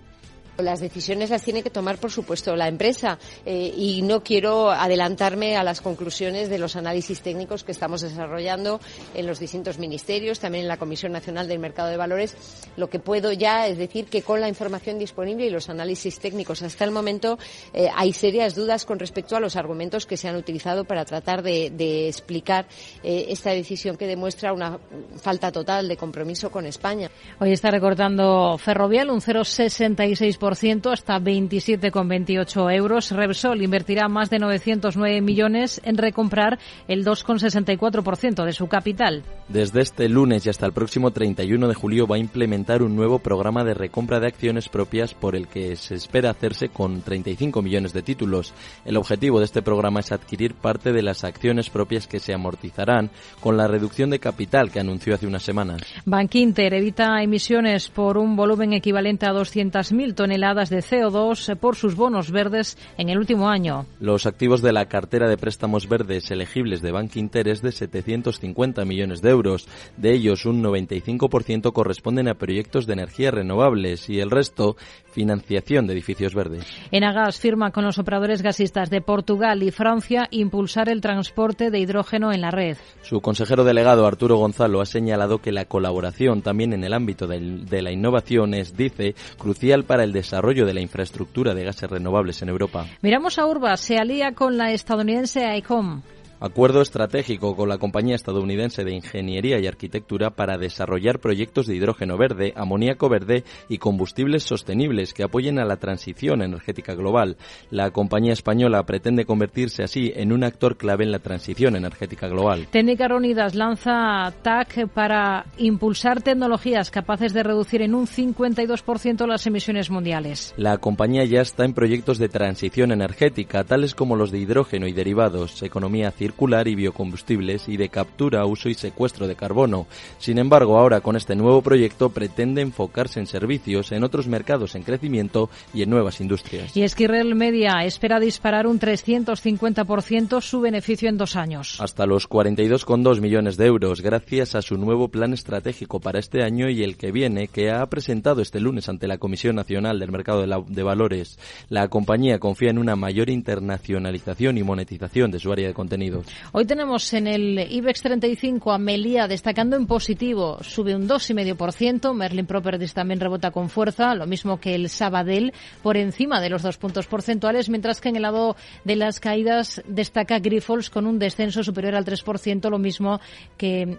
Las 0.62 0.80
decisiones 0.80 1.30
las 1.30 1.42
tiene 1.42 1.62
que 1.62 1.70
tomar, 1.70 1.98
por 1.98 2.10
supuesto, 2.10 2.56
la 2.56 2.68
empresa 2.68 3.18
eh, 3.44 3.72
y 3.76 4.02
no 4.02 4.22
quiero 4.22 4.70
adelantarme 4.70 5.56
a 5.56 5.64
las 5.64 5.80
conclusiones 5.80 6.48
de 6.48 6.58
los 6.58 6.76
análisis 6.76 7.20
técnicos 7.20 7.64
que 7.64 7.72
estamos 7.72 8.00
desarrollando 8.00 8.80
en 9.14 9.26
los 9.26 9.38
distintos 9.38 9.78
ministerios, 9.78 10.40
también 10.40 10.64
en 10.64 10.68
la 10.68 10.76
Comisión 10.76 11.12
Nacional 11.12 11.48
del 11.48 11.58
Mercado 11.58 11.88
de 11.88 11.96
Valores. 11.96 12.36
Lo 12.76 12.90
que 12.90 12.98
puedo 12.98 13.32
ya 13.32 13.66
es 13.66 13.78
decir 13.78 14.06
que 14.06 14.22
con 14.22 14.40
la 14.40 14.48
información 14.48 14.98
disponible 14.98 15.46
y 15.46 15.50
los 15.50 15.68
análisis 15.68 16.18
técnicos 16.18 16.62
hasta 16.62 16.84
el 16.84 16.90
momento 16.90 17.38
eh, 17.72 17.88
hay 17.94 18.12
serias 18.12 18.54
dudas 18.54 18.84
con 18.84 18.98
respecto 18.98 19.36
a 19.36 19.40
los 19.40 19.56
argumentos 19.56 20.06
que 20.06 20.16
se 20.16 20.28
han 20.28 20.36
utilizado 20.36 20.84
para 20.84 21.04
tratar 21.04 21.42
de, 21.42 21.70
explicar 22.08 22.66
eh, 23.02 23.26
esta 23.28 23.50
decisión 23.50 23.96
que 23.96 24.06
demuestra 24.06 24.52
una 24.52 24.78
falta 25.20 25.52
total 25.52 25.88
de 25.88 25.96
compromiso 25.96 26.50
con 26.50 26.66
España. 26.66 27.10
Hoy 27.38 27.52
está 27.52 27.70
recortando 27.70 28.58
Ferrovial 28.58 29.10
un 29.10 29.20
0,66% 29.20 30.49
hasta 30.90 31.20
27,28 31.20 32.74
euros. 32.74 33.12
Repsol 33.12 33.62
invertirá 33.62 34.08
más 34.08 34.30
de 34.30 34.40
909 34.40 35.20
millones 35.20 35.80
en 35.84 35.96
recomprar 35.96 36.58
el 36.88 37.04
2,64% 37.04 38.44
de 38.44 38.52
su 38.52 38.66
capital. 38.66 39.22
Desde 39.48 39.80
este 39.80 40.08
lunes 40.08 40.46
y 40.46 40.50
hasta 40.50 40.66
el 40.66 40.72
próximo 40.72 41.12
31 41.12 41.68
de 41.68 41.74
julio 41.74 42.06
va 42.06 42.16
a 42.16 42.18
implementar 42.18 42.82
un 42.82 42.96
nuevo 42.96 43.20
programa 43.20 43.62
de 43.62 43.74
recompra 43.74 44.18
de 44.18 44.26
acciones 44.26 44.68
propias 44.68 45.14
por 45.14 45.36
el 45.36 45.46
que 45.46 45.76
se 45.76 45.94
espera 45.94 46.30
hacerse 46.30 46.68
con 46.68 47.02
35 47.02 47.62
millones 47.62 47.92
de 47.92 48.02
títulos. 48.02 48.52
El 48.84 48.96
objetivo 48.96 49.38
de 49.38 49.44
este 49.44 49.62
programa 49.62 50.00
es 50.00 50.10
adquirir 50.10 50.54
parte 50.54 50.92
de 50.92 51.02
las 51.02 51.22
acciones 51.22 51.70
propias 51.70 52.08
que 52.08 52.18
se 52.18 52.34
amortizarán 52.34 53.10
con 53.40 53.56
la 53.56 53.68
reducción 53.68 54.10
de 54.10 54.18
capital 54.18 54.72
que 54.72 54.80
anunció 54.80 55.14
hace 55.14 55.26
unas 55.28 55.44
semanas. 55.44 55.80
Bankinter 56.04 56.74
evita 56.74 57.22
emisiones 57.22 57.88
por 57.88 58.18
un 58.18 58.34
volumen 58.34 58.72
equivalente 58.72 59.26
a 59.26 59.32
200.000 59.32 60.14
toneladas 60.14 60.39
toneladas 60.40 60.70
de 60.70 60.78
CO2 60.78 61.54
por 61.56 61.76
sus 61.76 61.96
bonos 61.96 62.30
verdes 62.30 62.78
en 62.96 63.10
el 63.10 63.18
último 63.18 63.50
año. 63.50 63.84
Los 64.00 64.24
activos 64.24 64.62
de 64.62 64.72
la 64.72 64.86
cartera 64.86 65.28
de 65.28 65.36
préstamos 65.36 65.86
verdes 65.86 66.30
elegibles 66.30 66.80
de 66.80 66.92
Bank 66.92 67.14
Inter 67.16 67.46
es 67.46 67.60
de 67.60 67.72
750 67.72 68.86
millones 68.86 69.20
de 69.20 69.28
euros. 69.28 69.68
De 69.98 70.14
ellos, 70.14 70.46
un 70.46 70.62
95% 70.62 71.74
corresponden 71.74 72.28
a 72.28 72.36
proyectos 72.36 72.86
de 72.86 72.94
energías 72.94 73.34
renovables 73.34 74.08
y 74.08 74.20
el 74.20 74.30
resto 74.30 74.76
financiación 75.10 75.86
de 75.86 75.92
edificios 75.92 76.34
verdes. 76.34 76.64
Enagas 76.90 77.38
firma 77.38 77.70
con 77.70 77.84
los 77.84 77.98
operadores 77.98 78.42
gasistas 78.42 78.90
de 78.90 79.02
Portugal 79.02 79.62
y 79.62 79.70
Francia 79.70 80.28
impulsar 80.30 80.88
el 80.88 81.00
transporte 81.00 81.70
de 81.70 81.80
hidrógeno 81.80 82.32
en 82.32 82.40
la 82.40 82.50
red. 82.50 82.78
Su 83.02 83.20
consejero 83.20 83.64
delegado 83.64 84.06
Arturo 84.06 84.36
Gonzalo 84.36 84.80
ha 84.80 84.86
señalado 84.86 85.38
que 85.38 85.52
la 85.52 85.66
colaboración 85.66 86.42
también 86.42 86.72
en 86.72 86.84
el 86.84 86.94
ámbito 86.94 87.26
de, 87.26 87.82
la 87.82 87.92
innovación 87.92 88.54
es, 88.54 88.76
dice, 88.76 89.14
crucial 89.36 89.84
para 89.84 90.04
el 90.04 90.12
desarrollo 90.12 90.19
de 90.66 90.74
la 90.74 90.80
infraestructura 90.80 91.54
de 91.54 91.64
gases 91.64 91.90
renovables 91.90 92.42
en 92.42 92.48
Europa. 92.48 92.86
Miramos 93.02 93.38
a 93.38 93.46
Urba, 93.46 93.76
se 93.76 93.96
alía 93.96 94.32
con 94.32 94.56
la 94.56 94.72
estadounidense 94.72 95.56
ICOM 95.56 96.02
acuerdo 96.40 96.80
estratégico 96.80 97.54
con 97.54 97.68
la 97.68 97.78
compañía 97.78 98.16
estadounidense 98.16 98.82
de 98.82 98.94
ingeniería 98.94 99.60
y 99.60 99.66
arquitectura 99.66 100.30
para 100.30 100.56
desarrollar 100.56 101.20
proyectos 101.20 101.66
de 101.66 101.76
hidrógeno 101.76 102.16
verde, 102.16 102.54
amoníaco 102.56 103.08
verde 103.08 103.44
y 103.68 103.78
combustibles 103.78 104.44
sostenibles 104.44 105.12
que 105.12 105.22
apoyen 105.22 105.58
a 105.58 105.66
la 105.66 105.76
transición 105.76 106.42
energética 106.42 106.94
global. 106.94 107.36
La 107.70 107.90
compañía 107.90 108.32
española 108.32 108.82
pretende 108.84 109.26
convertirse 109.26 109.82
así 109.82 110.12
en 110.14 110.32
un 110.32 110.42
actor 110.42 110.78
clave 110.78 111.04
en 111.04 111.12
la 111.12 111.18
transición 111.18 111.76
energética 111.76 112.26
global. 112.26 112.68
Técnicas 112.70 113.08
Reunidas 113.08 113.54
lanza 113.54 114.32
TAC 114.42 114.88
para 114.88 115.44
impulsar 115.58 116.22
tecnologías 116.22 116.90
capaces 116.90 117.34
de 117.34 117.42
reducir 117.42 117.82
en 117.82 117.94
un 117.94 118.06
52% 118.06 119.26
las 119.26 119.46
emisiones 119.46 119.90
mundiales. 119.90 120.54
La 120.56 120.78
compañía 120.78 121.24
ya 121.24 121.42
está 121.42 121.64
en 121.64 121.74
proyectos 121.74 122.18
de 122.18 122.28
transición 122.28 122.92
energética, 122.92 123.64
tales 123.64 123.94
como 123.94 124.16
los 124.16 124.30
de 124.30 124.38
hidrógeno 124.38 124.86
y 124.86 124.92
derivados, 124.92 125.62
economía 125.62 126.10
circular 126.10 126.29
circular 126.30 126.68
y 126.68 126.76
biocombustibles 126.76 127.68
y 127.68 127.76
de 127.76 127.88
captura, 127.88 128.46
uso 128.46 128.68
y 128.68 128.74
secuestro 128.74 129.26
de 129.26 129.34
carbono. 129.34 129.88
Sin 130.18 130.38
embargo, 130.38 130.78
ahora 130.78 131.00
con 131.00 131.16
este 131.16 131.34
nuevo 131.34 131.60
proyecto 131.60 132.10
pretende 132.10 132.62
enfocarse 132.62 133.18
en 133.18 133.26
servicios, 133.26 133.90
en 133.90 134.04
otros 134.04 134.28
mercados 134.28 134.76
en 134.76 134.84
crecimiento 134.84 135.50
y 135.74 135.82
en 135.82 135.90
nuevas 135.90 136.20
industrias. 136.20 136.76
Y 136.76 136.82
Esquirrel 136.82 137.34
Media 137.34 137.84
espera 137.84 138.20
disparar 138.20 138.68
un 138.68 138.78
350% 138.78 140.40
su 140.40 140.60
beneficio 140.60 141.08
en 141.08 141.18
dos 141.18 141.34
años. 141.34 141.80
Hasta 141.80 142.06
los 142.06 142.28
42,2 142.28 143.20
millones 143.20 143.56
de 143.56 143.66
euros, 143.66 144.00
gracias 144.00 144.54
a 144.54 144.62
su 144.62 144.76
nuevo 144.76 145.08
plan 145.08 145.32
estratégico 145.32 145.98
para 145.98 146.20
este 146.20 146.44
año 146.44 146.68
y 146.68 146.84
el 146.84 146.96
que 146.96 147.10
viene, 147.10 147.48
que 147.48 147.72
ha 147.72 147.84
presentado 147.86 148.40
este 148.40 148.60
lunes 148.60 148.88
ante 148.88 149.08
la 149.08 149.18
Comisión 149.18 149.56
Nacional 149.56 149.98
del 149.98 150.12
Mercado 150.12 150.46
de, 150.46 150.64
de 150.68 150.82
Valores. 150.84 151.40
La 151.68 151.88
compañía 151.88 152.38
confía 152.38 152.70
en 152.70 152.78
una 152.78 152.94
mayor 152.94 153.30
internacionalización 153.30 154.58
y 154.58 154.62
monetización 154.62 155.32
de 155.32 155.40
su 155.40 155.50
área 155.50 155.66
de 155.66 155.74
contenido. 155.74 156.19
Hoy 156.52 156.64
tenemos 156.64 157.12
en 157.12 157.26
el 157.26 157.58
IBEX 157.70 158.02
35 158.02 158.72
a 158.72 158.78
Melia 158.78 159.28
destacando 159.28 159.76
en 159.76 159.86
positivo, 159.86 160.58
sube 160.62 160.94
un 160.94 161.08
2,5%, 161.08 162.14
Merlin 162.14 162.46
Properties 162.46 162.94
también 162.94 163.20
rebota 163.20 163.50
con 163.50 163.68
fuerza, 163.68 164.14
lo 164.14 164.26
mismo 164.26 164.60
que 164.60 164.74
el 164.74 164.88
Sabadell 164.88 165.52
por 165.82 165.96
encima 165.96 166.40
de 166.40 166.50
los 166.50 166.62
dos 166.62 166.78
puntos 166.78 167.06
porcentuales, 167.06 167.68
mientras 167.68 168.00
que 168.00 168.08
en 168.08 168.16
el 168.16 168.22
lado 168.22 168.56
de 168.84 168.96
las 168.96 169.20
caídas 169.20 169.82
destaca 169.86 170.38
Grifols 170.38 170.90
con 170.90 171.06
un 171.06 171.18
descenso 171.18 171.62
superior 171.62 171.94
al 171.94 172.04
3%, 172.04 172.70
lo 172.70 172.78
mismo 172.78 173.20
que, 173.56 173.98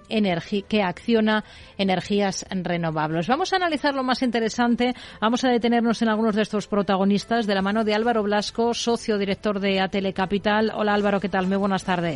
que 0.68 0.84
Acciona 0.84 1.44
Energías 1.78 2.46
Renovables. 2.50 3.28
Vamos 3.28 3.54
a 3.54 3.58
analizar 3.58 3.94
lo 3.94 4.04
más 4.04 4.22
interesante, 4.22 4.96
vamos 5.20 5.44
a 5.44 5.50
detenernos 5.50 6.02
en 6.02 6.10
algunos 6.10 6.36
de 6.36 6.42
estos 6.42 6.68
protagonistas 6.68 7.48
de 7.48 7.56
la 7.56 7.62
mano 7.62 7.84
de 7.84 7.94
Álvaro 7.94 8.24
Blasco, 8.24 8.74
socio 8.74 9.18
director 9.18 9.60
de 9.60 9.80
Atele 9.80 10.14
Capital. 10.14 10.72
Hola 10.76 10.94
Álvaro, 10.94 11.20
¿qué 11.20 11.30
tal? 11.30 11.48
Muy 11.48 11.58
buenas 11.58 11.84
tardes. 11.84 12.11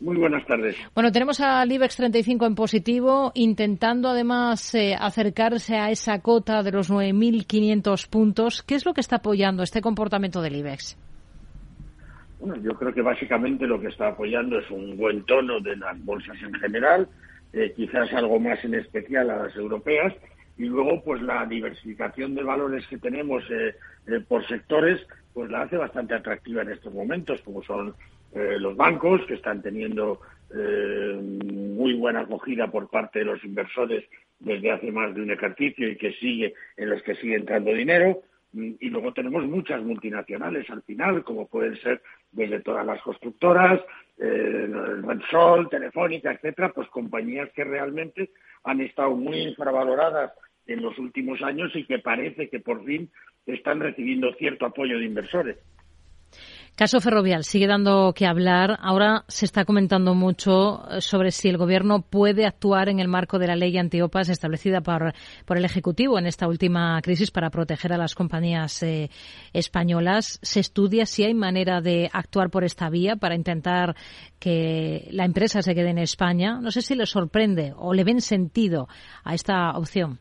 Muy 0.00 0.16
buenas 0.16 0.46
tardes. 0.46 0.76
Bueno, 0.94 1.10
tenemos 1.10 1.40
al 1.40 1.72
IBEX 1.72 1.96
35 1.96 2.46
en 2.46 2.54
positivo, 2.54 3.32
intentando 3.34 4.08
además 4.08 4.72
eh, 4.76 4.94
acercarse 4.98 5.76
a 5.76 5.90
esa 5.90 6.20
cota 6.20 6.62
de 6.62 6.70
los 6.70 6.88
9.500 6.88 8.08
puntos. 8.08 8.62
¿Qué 8.62 8.76
es 8.76 8.86
lo 8.86 8.94
que 8.94 9.00
está 9.00 9.16
apoyando 9.16 9.64
este 9.64 9.80
comportamiento 9.80 10.40
del 10.40 10.54
IBEX? 10.54 10.96
Bueno, 12.38 12.62
yo 12.62 12.74
creo 12.74 12.94
que 12.94 13.02
básicamente 13.02 13.66
lo 13.66 13.80
que 13.80 13.88
está 13.88 14.08
apoyando 14.08 14.60
es 14.60 14.70
un 14.70 14.96
buen 14.96 15.24
tono 15.24 15.60
de 15.60 15.74
las 15.76 16.02
bolsas 16.04 16.36
en 16.40 16.54
general, 16.54 17.08
eh, 17.52 17.72
quizás 17.74 18.12
algo 18.12 18.38
más 18.38 18.64
en 18.64 18.74
especial 18.74 19.28
a 19.30 19.44
las 19.44 19.56
europeas, 19.56 20.14
y 20.56 20.66
luego 20.66 21.02
pues 21.02 21.20
la 21.22 21.44
diversificación 21.46 22.36
de 22.36 22.44
valores 22.44 22.86
que 22.86 22.98
tenemos 22.98 23.42
eh, 23.50 23.74
por 24.28 24.46
sectores, 24.46 25.00
pues 25.34 25.50
la 25.50 25.62
hace 25.62 25.76
bastante 25.76 26.14
atractiva 26.14 26.62
en 26.62 26.70
estos 26.70 26.94
momentos, 26.94 27.40
como 27.42 27.62
son 27.64 27.94
eh, 28.34 28.56
los 28.58 28.76
bancos, 28.76 29.24
que 29.26 29.34
están 29.34 29.62
teniendo 29.62 30.20
eh, 30.54 31.18
muy 31.20 31.94
buena 31.94 32.20
acogida 32.20 32.70
por 32.70 32.88
parte 32.88 33.20
de 33.20 33.24
los 33.26 33.44
inversores 33.44 34.04
desde 34.38 34.70
hace 34.70 34.92
más 34.92 35.14
de 35.14 35.22
un 35.22 35.30
ejercicio 35.30 35.88
y 35.88 35.96
que 35.96 36.12
sigue 36.14 36.54
en 36.76 36.90
los 36.90 37.02
que 37.02 37.14
sigue 37.16 37.36
entrando 37.36 37.72
dinero. 37.72 38.22
Mm, 38.52 38.72
y 38.80 38.88
luego 38.90 39.12
tenemos 39.12 39.44
muchas 39.46 39.82
multinacionales 39.82 40.68
al 40.70 40.82
final, 40.82 41.22
como 41.24 41.48
pueden 41.48 41.76
ser 41.80 42.00
desde 42.32 42.60
todas 42.60 42.86
las 42.86 43.00
constructoras, 43.02 43.80
eh, 44.18 44.68
Telefónica, 45.70 46.32
etcétera, 46.32 46.72
pues 46.72 46.88
compañías 46.88 47.50
que 47.54 47.64
realmente 47.64 48.30
han 48.64 48.80
estado 48.80 49.14
muy 49.14 49.38
infravaloradas 49.38 50.32
en 50.66 50.82
los 50.82 50.98
últimos 50.98 51.42
años 51.42 51.74
y 51.74 51.84
que 51.84 51.98
parece 51.98 52.48
que 52.48 52.60
por 52.60 52.84
fin 52.84 53.10
están 53.46 53.80
recibiendo 53.80 54.32
cierto 54.34 54.66
apoyo 54.66 54.98
de 54.98 55.04
inversores. 55.04 55.56
Caso 56.78 57.00
Ferrovial 57.00 57.42
sigue 57.42 57.66
dando 57.66 58.12
que 58.14 58.24
hablar. 58.24 58.78
Ahora 58.80 59.24
se 59.26 59.46
está 59.46 59.64
comentando 59.64 60.14
mucho 60.14 60.88
eh, 60.88 61.00
sobre 61.00 61.32
si 61.32 61.48
el 61.48 61.56
Gobierno 61.56 62.02
puede 62.02 62.46
actuar 62.46 62.88
en 62.88 63.00
el 63.00 63.08
marco 63.08 63.40
de 63.40 63.48
la 63.48 63.56
ley 63.56 63.76
antiopas 63.76 64.28
establecida 64.28 64.80
por, 64.80 65.12
el 65.58 65.64
Ejecutivo 65.64 66.20
en 66.20 66.26
esta 66.26 66.46
última 66.46 67.02
crisis 67.02 67.32
para 67.32 67.50
proteger 67.50 67.92
a 67.92 67.98
las 67.98 68.14
compañías 68.14 68.80
eh, 68.84 69.10
españolas. 69.52 70.38
Se 70.40 70.60
estudia 70.60 71.04
si 71.04 71.24
hay 71.24 71.34
manera 71.34 71.80
de 71.80 72.08
actuar 72.12 72.48
por 72.48 72.62
esta 72.62 72.88
vía 72.90 73.16
para 73.16 73.34
intentar 73.34 73.96
que 74.38 75.08
la 75.10 75.24
empresa 75.24 75.62
se 75.62 75.74
quede 75.74 75.90
en 75.90 75.98
España. 75.98 76.60
No 76.60 76.70
sé 76.70 76.82
si 76.82 76.94
le 76.94 77.06
sorprende 77.06 77.74
o 77.76 77.92
le 77.92 78.04
ven 78.04 78.20
sentido 78.20 78.86
a 79.24 79.34
esta 79.34 79.72
opción. 79.72 80.20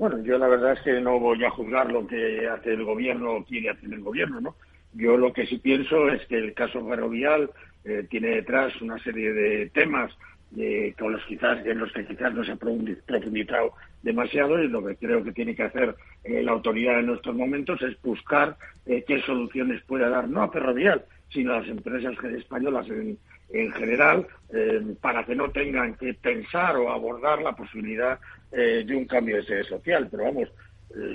Bueno, 0.00 0.18
yo 0.22 0.38
la 0.38 0.48
verdad 0.48 0.72
es 0.72 0.80
que 0.80 0.98
no 0.98 1.20
voy 1.20 1.44
a 1.44 1.50
juzgar 1.50 1.92
lo 1.92 2.06
que 2.06 2.48
hace 2.48 2.72
el 2.72 2.84
gobierno 2.84 3.32
o 3.32 3.44
quiere 3.44 3.68
hacer 3.68 3.92
el 3.92 4.00
gobierno, 4.00 4.40
¿no? 4.40 4.56
Yo 4.94 5.18
lo 5.18 5.30
que 5.30 5.44
sí 5.44 5.58
pienso 5.58 6.08
es 6.08 6.24
que 6.24 6.38
el 6.38 6.54
caso 6.54 6.82
ferrovial 6.88 7.50
eh, 7.84 8.06
tiene 8.08 8.28
detrás 8.28 8.80
una 8.80 8.98
serie 9.00 9.30
de 9.34 9.68
temas 9.68 10.10
con 10.98 11.12
los 11.12 11.22
quizás 11.26 11.64
en 11.66 11.78
los 11.78 11.92
que 11.92 12.06
quizás 12.06 12.32
no 12.34 12.42
se 12.42 12.52
ha 12.52 12.56
profundizado 12.56 13.74
demasiado 14.02 14.60
y 14.60 14.68
lo 14.68 14.84
que 14.84 14.96
creo 14.96 15.22
que 15.22 15.32
tiene 15.32 15.54
que 15.54 15.62
hacer 15.62 15.94
la 16.24 16.50
autoridad 16.50 16.98
en 16.98 17.10
estos 17.10 17.36
momentos 17.36 17.80
es 17.82 18.00
buscar 18.02 18.56
qué 18.84 19.22
soluciones 19.24 19.80
pueda 19.82 20.08
dar 20.08 20.28
no 20.28 20.42
a 20.42 20.50
Ferrovial 20.50 21.04
sino 21.28 21.52
a 21.52 21.60
las 21.60 21.68
empresas 21.68 22.16
españolas 22.36 22.88
en, 22.88 23.16
en 23.50 23.72
general 23.74 24.26
para 25.00 25.24
que 25.24 25.36
no 25.36 25.52
tengan 25.52 25.94
que 25.94 26.14
pensar 26.14 26.76
o 26.78 26.90
abordar 26.90 27.40
la 27.42 27.54
posibilidad 27.54 28.18
de 28.50 28.96
un 28.96 29.04
cambio 29.06 29.36
de 29.36 29.44
sede 29.44 29.64
social 29.64 30.08
pero 30.10 30.24
vamos 30.24 30.48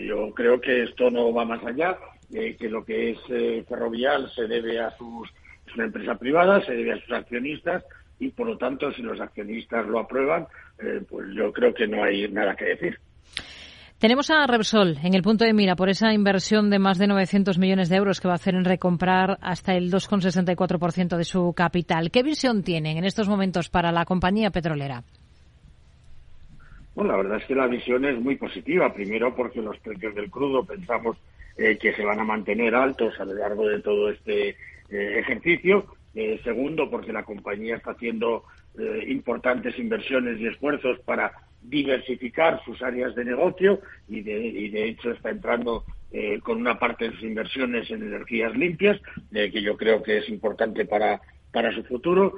yo 0.07 0.33
creo 0.33 0.61
que 0.61 0.83
esto 0.83 1.11
no 1.11 1.33
va 1.33 1.43
más 1.43 1.63
allá 1.65 1.97
que 2.31 2.69
lo 2.69 2.85
que 2.85 3.11
es 3.11 3.65
Ferrovial 3.67 4.31
se 4.33 4.47
debe 4.47 4.79
a 4.79 4.91
sus 4.97 5.29
es 5.67 5.75
una 5.75 5.85
empresa 5.85 6.15
privada 6.15 6.65
se 6.65 6.73
debe 6.73 6.93
a 6.93 7.01
sus 7.01 7.11
accionistas 7.11 7.83
y 8.19 8.29
por 8.29 8.47
lo 8.47 8.57
tanto 8.57 8.91
si 8.93 9.01
los 9.01 9.19
accionistas 9.19 9.85
lo 9.85 9.99
aprueban 9.99 10.47
eh, 10.79 11.01
pues 11.09 11.27
yo 11.33 11.51
creo 11.53 11.73
que 11.73 11.87
no 11.87 12.03
hay 12.03 12.27
nada 12.29 12.55
que 12.55 12.65
decir. 12.65 12.99
Tenemos 13.97 14.29
a 14.29 14.45
Repsol 14.45 14.97
en 15.03 15.13
el 15.13 15.21
punto 15.21 15.45
de 15.45 15.53
mira 15.53 15.75
por 15.75 15.89
esa 15.89 16.11
inversión 16.13 16.69
de 16.69 16.79
más 16.79 16.97
de 16.97 17.07
900 17.07 17.57
millones 17.57 17.87
de 17.87 17.95
euros 17.95 18.19
que 18.19 18.27
va 18.27 18.33
a 18.33 18.35
hacer 18.35 18.53
en 18.53 18.65
recomprar 18.65 19.37
hasta 19.41 19.73
el 19.73 19.89
2,64% 19.89 21.15
de 21.15 21.23
su 21.23 21.53
capital. 21.53 22.11
¿Qué 22.11 22.21
visión 22.21 22.61
tienen 22.61 22.97
en 22.97 23.05
estos 23.05 23.29
momentos 23.29 23.69
para 23.69 23.93
la 23.93 24.03
compañía 24.03 24.51
petrolera? 24.51 25.03
Bueno, 26.95 27.11
la 27.11 27.17
verdad 27.17 27.37
es 27.37 27.45
que 27.45 27.55
la 27.55 27.67
visión 27.67 28.05
es 28.05 28.17
muy 28.19 28.37
positiva. 28.37 28.93
Primero 28.93 29.35
porque 29.35 29.61
los 29.61 29.77
precios 29.79 30.15
del 30.15 30.31
crudo 30.31 30.65
pensamos 30.65 31.17
eh, 31.57 31.77
que 31.77 31.93
se 31.93 32.03
van 32.03 32.19
a 32.19 32.23
mantener 32.23 32.73
altos 32.73 33.19
a 33.19 33.25
lo 33.25 33.33
largo 33.33 33.67
de 33.67 33.81
todo 33.81 34.09
este 34.09 34.49
eh, 34.89 35.19
ejercicio 35.19 35.85
eh, 36.13 36.39
segundo, 36.43 36.89
porque 36.89 37.13
la 37.13 37.23
compañía 37.23 37.75
está 37.75 37.91
haciendo 37.91 38.43
importantes 39.07 39.79
inversiones 39.79 40.37
y 40.37 40.47
esfuerzos 40.47 40.99
para 41.05 41.31
diversificar 41.61 42.61
sus 42.65 42.81
áreas 42.81 43.15
de 43.15 43.23
negocio 43.23 43.79
y 44.09 44.19
de, 44.19 44.89
hecho 44.89 45.11
está 45.11 45.29
entrando 45.29 45.85
con 46.43 46.57
una 46.57 46.77
parte 46.77 47.05
de 47.05 47.11
sus 47.11 47.23
inversiones 47.23 47.89
en 47.89 48.03
energías 48.03 48.53
limpias, 48.53 48.99
que 49.31 49.61
yo 49.61 49.77
creo 49.77 50.03
que 50.03 50.17
es 50.17 50.27
importante 50.27 50.83
para, 50.83 51.21
para 51.53 51.73
su 51.73 51.85
futuro. 51.85 52.33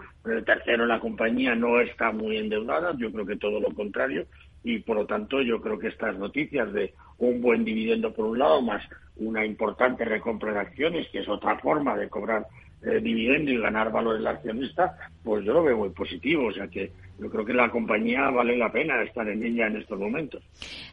tercero, 0.46 0.86
la 0.86 1.00
compañía 1.00 1.56
no 1.56 1.82
está 1.82 2.12
muy 2.12 2.38
endeudada, 2.38 2.96
yo 3.00 3.12
creo 3.12 3.26
que 3.26 3.38
todo 3.38 3.60
lo 3.60 3.74
contrario, 3.74 4.28
y 4.64 4.80
por 4.80 4.98
lo 4.98 5.06
tanto 5.06 5.42
yo 5.42 5.62
creo 5.62 5.80
que 5.80 5.88
estas 5.88 6.18
noticias 6.18 6.72
de 6.74 6.94
un 7.20 7.42
buen 7.42 7.64
dividendo 7.64 8.14
por 8.14 8.26
un 8.26 8.40
lado, 8.40 8.62
más 8.62 8.84
una 9.18 9.46
importante 9.46 10.06
recompra 10.06 10.54
de 10.54 10.60
acciones, 10.60 11.08
que 11.12 11.20
es 11.20 11.30
otra 11.30 11.58
forma 11.60 11.96
de 11.96 12.10
cobrar 12.10 12.46
eh, 12.84 13.00
dividendo 13.02 13.52
y 13.52 13.58
ganar 13.58 13.92
valor 13.92 14.18
el 14.18 14.28
accionista, 14.28 14.96
pues 15.24 15.44
yo 15.44 15.54
lo 15.54 15.64
veo 15.64 15.78
muy 15.78 15.90
positivo. 15.90 16.48
O 16.48 16.52
sea 16.52 16.68
que 16.68 16.92
yo 17.20 17.30
creo 17.30 17.44
que 17.44 17.54
la 17.54 17.70
compañía 17.72 18.30
vale 18.30 18.56
la 18.56 18.72
pena 18.72 19.02
estar 19.02 19.28
en 19.28 19.44
ella 19.44 19.68
en 19.68 19.78
estos 19.78 20.00
momentos. 20.00 20.44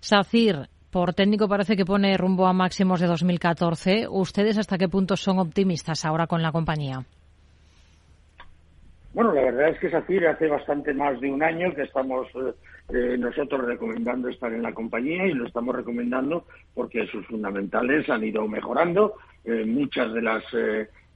SACIR, 0.00 0.68
por 0.90 1.12
técnico 1.12 1.46
parece 1.46 1.76
que 1.76 1.84
pone 1.84 2.16
rumbo 2.16 2.46
a 2.46 2.54
máximos 2.54 3.00
de 3.00 3.06
2014. 3.06 4.06
¿Ustedes 4.08 4.56
hasta 4.56 4.78
qué 4.78 4.88
punto 4.88 5.16
son 5.16 5.38
optimistas 5.38 6.04
ahora 6.06 6.26
con 6.26 6.40
la 6.40 6.52
compañía? 6.52 7.04
Bueno, 9.12 9.32
la 9.32 9.42
verdad 9.42 9.68
es 9.68 9.78
que 9.78 9.90
SACIR 9.90 10.28
hace 10.28 10.48
bastante 10.48 10.94
más 10.94 11.20
de 11.20 11.30
un 11.30 11.42
año 11.42 11.72
que 11.74 11.82
estamos 11.82 12.26
eh, 12.34 12.54
eh, 12.92 13.16
nosotros 13.18 13.64
recomendando 13.64 14.28
estar 14.28 14.52
en 14.52 14.62
la 14.62 14.74
compañía 14.74 15.26
y 15.26 15.32
lo 15.32 15.46
estamos 15.46 15.74
recomendando 15.74 16.46
porque 16.74 17.06
sus 17.06 17.26
fundamentales 17.26 18.08
han 18.10 18.24
ido 18.24 18.46
mejorando. 18.46 19.14
muchas 19.66 20.12
de 20.14 20.22
las 20.22 20.42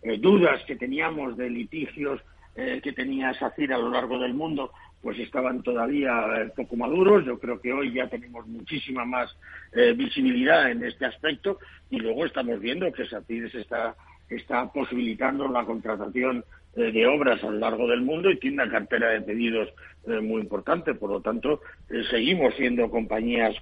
eh, 0.02 0.16
dudas 0.18 0.62
que 0.64 0.76
teníamos 0.76 1.36
de 1.36 1.50
litigios 1.50 2.20
eh, 2.54 2.80
que 2.82 2.92
tenía 2.92 3.34
SACIR 3.34 3.72
a 3.72 3.78
lo 3.78 3.90
largo 3.90 4.18
del 4.18 4.32
mundo, 4.32 4.72
pues 5.02 5.18
estaban 5.18 5.62
todavía 5.62 6.12
eh, 6.36 6.52
poco 6.54 6.76
maduros. 6.76 7.24
Yo 7.24 7.38
creo 7.38 7.60
que 7.60 7.72
hoy 7.72 7.92
ya 7.92 8.08
tenemos 8.08 8.46
muchísima 8.46 9.04
más 9.04 9.36
visibilidad 9.96 10.70
en 10.70 10.82
este 10.82 11.04
aspecto 11.04 11.58
y 11.90 11.98
luego 11.98 12.24
estamos 12.24 12.58
viendo 12.58 12.90
que 12.90 13.06
SACIR 13.06 13.52
se 13.52 13.60
está, 13.60 13.94
está 14.28 14.72
posibilitando 14.72 15.46
la 15.46 15.64
contratación 15.64 16.42
de 16.78 17.06
obras 17.06 17.42
a 17.42 17.50
lo 17.50 17.58
largo 17.58 17.86
del 17.88 18.02
mundo 18.02 18.30
y 18.30 18.38
tiene 18.38 18.62
una 18.62 18.70
cartera 18.70 19.10
de 19.10 19.22
pedidos 19.22 19.68
muy 20.06 20.40
importante. 20.40 20.94
Por 20.94 21.10
lo 21.10 21.20
tanto, 21.20 21.60
seguimos 22.10 22.54
siendo 22.54 22.90
compañías 22.90 23.54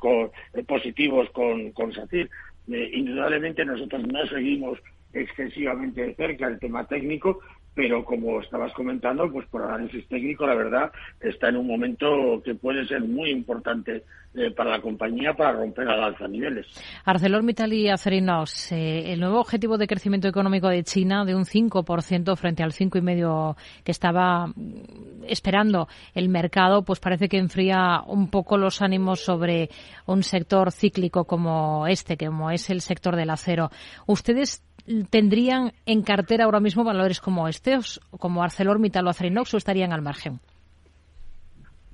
positivos 0.67 1.29
con, 1.31 1.73
con 1.73 1.93
SACIR. 1.93 2.29
indudablemente 2.69 3.65
nosotros 3.65 4.07
no 4.07 4.27
seguimos 4.27 4.79
excesivamente 5.21 6.03
de 6.03 6.15
cerca 6.15 6.47
el 6.47 6.59
tema 6.59 6.87
técnico, 6.87 7.41
pero 7.77 8.05
como 8.05 8.41
estabas 8.41 8.73
comentando, 8.73 9.31
pues 9.31 9.47
por 9.49 9.63
análisis 9.63 10.09
técnico, 10.09 10.47
la 10.47 10.55
verdad, 10.55 10.91
está 11.21 11.51
en 11.51 11.59
un 11.59 11.67
momento 11.67 12.41
que 12.43 12.55
puede 12.55 12.87
ser 12.87 13.03
muy 13.03 13.31
importante 13.31 14.03
eh, 14.35 14.51
para 14.51 14.71
la 14.71 14.81
compañía 14.81 15.35
para 15.35 15.53
romper 15.53 15.87
al 15.87 16.03
alza 16.03 16.27
niveles. 16.27 16.67
ArcelorMittal 17.05 17.75
y 17.75 17.91
Acerinox, 17.91 18.73
eh, 18.73 19.13
el 19.13 19.21
nuevo 19.21 19.41
objetivo 19.41 19.77
de 19.77 19.87
crecimiento 19.87 20.27
económico 20.27 20.69
de 20.69 20.85
China 20.85 21.27
de 21.27 21.35
un 21.35 21.45
5% 21.45 22.35
frente 22.37 22.63
al 22.63 22.73
5,5% 22.73 23.57
que 23.85 23.93
estaba 23.93 24.47
mm, 24.47 25.25
esperando 25.29 25.87
el 26.15 26.31
mercado, 26.31 26.83
pues 26.83 26.99
parece 26.99 27.29
que 27.29 27.37
enfría 27.37 28.01
un 28.07 28.31
poco 28.31 28.57
los 28.57 28.81
ánimos 28.81 29.21
sobre 29.21 29.69
un 30.07 30.23
sector 30.23 30.73
cíclico 30.73 31.25
como 31.27 31.87
este, 31.87 32.17
como 32.17 32.51
es 32.51 32.71
el 32.71 32.81
sector 32.81 33.17
del 33.17 33.29
acero. 33.29 33.71
¿Ustedes 34.07 34.63
tendrían 35.11 35.73
en 35.87 36.03
cartera 36.03 36.45
ahora 36.45 36.61
mismo 36.61 36.85
valores 36.85 37.21
como 37.21 37.49
este, 37.49 37.79
como 38.19 38.43
ArcelorMittal 38.43 39.07
o 39.07 39.11
Acerinox, 39.11 39.55
o 39.55 39.57
estarían 39.57 39.93
al 39.93 40.03
margen? 40.03 40.41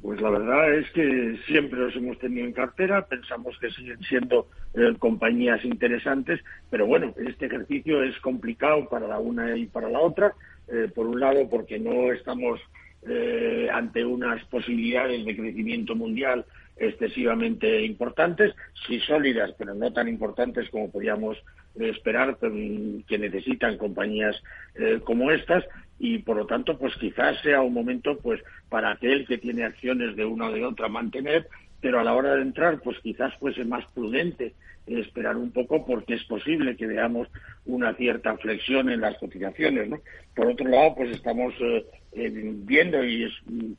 Pues 0.02 0.20
la 0.20 0.31
verdad 0.31 0.74
es 0.74 0.90
que 0.90 1.38
siempre 1.46 1.78
los 1.78 1.94
hemos 1.94 2.18
tenido 2.18 2.44
en 2.44 2.52
cartera, 2.52 3.07
pensamos 3.07 3.57
que 3.61 3.70
siguen 3.70 4.00
siendo 4.02 4.48
eh, 4.74 4.94
compañías 4.98 5.64
interesantes, 5.64 6.40
pero 6.70 6.87
bueno, 6.87 7.14
este 7.24 7.46
ejercicio 7.46 8.02
es 8.02 8.18
complicado 8.18 8.88
para 8.88 9.07
la 9.07 9.20
una 9.20 9.57
y 9.57 9.66
para 9.66 9.88
la 9.88 10.00
otra. 10.00 10.35
Eh, 10.68 10.88
por 10.92 11.07
un 11.07 11.20
lado, 11.20 11.48
porque 11.48 11.78
no 11.78 12.12
estamos 12.12 12.61
eh, 13.07 13.68
ante 13.72 14.05
unas 14.05 14.44
posibilidades 14.46 15.24
de 15.24 15.37
crecimiento 15.37 15.94
mundial 15.94 16.44
excesivamente 16.76 17.85
importantes, 17.85 18.55
sí 18.87 18.98
sólidas, 19.00 19.52
pero 19.59 19.74
no 19.74 19.92
tan 19.92 20.09
importantes 20.09 20.68
como 20.70 20.90
podíamos 20.90 21.37
esperar 21.78 22.38
que 22.38 23.18
necesitan 23.18 23.78
compañías 23.78 24.37
eh, 24.74 25.00
como 25.04 25.30
estas 25.30 25.64
y 25.98 26.18
por 26.18 26.37
lo 26.37 26.46
tanto 26.46 26.78
pues 26.78 26.94
quizás 26.96 27.40
sea 27.42 27.62
un 27.62 27.72
momento 27.72 28.18
pues 28.18 28.42
para 28.68 28.90
aquel 28.90 29.26
que 29.26 29.38
tiene 29.38 29.64
acciones 29.64 30.16
de 30.16 30.24
una 30.24 30.48
o 30.48 30.52
de 30.52 30.64
otra 30.64 30.88
mantener 30.88 31.48
pero 31.80 32.00
a 32.00 32.04
la 32.04 32.14
hora 32.14 32.35
de 32.35 32.42
entrar 32.42 32.80
pues 32.80 32.98
quizás 33.00 33.35
fuese 33.38 33.64
más 33.64 33.85
prudente 33.92 34.54
esperar 34.87 35.37
un 35.37 35.52
poco 35.52 35.87
porque 35.87 36.14
es 36.14 36.24
posible 36.24 36.76
que 36.76 36.87
veamos 36.87 37.28
una 37.66 37.94
cierta 37.94 38.37
flexión 38.37 38.90
en 38.90 39.00
las 39.00 39.16
cotizaciones 39.18 39.88
¿no? 39.88 40.00
por 40.35 40.48
otro 40.48 40.68
lado 40.68 40.94
pues 40.96 41.11
estamos 41.11 41.54
eh, 41.61 42.30
viendo 42.32 43.04
y 43.04 43.24
es 43.24 43.32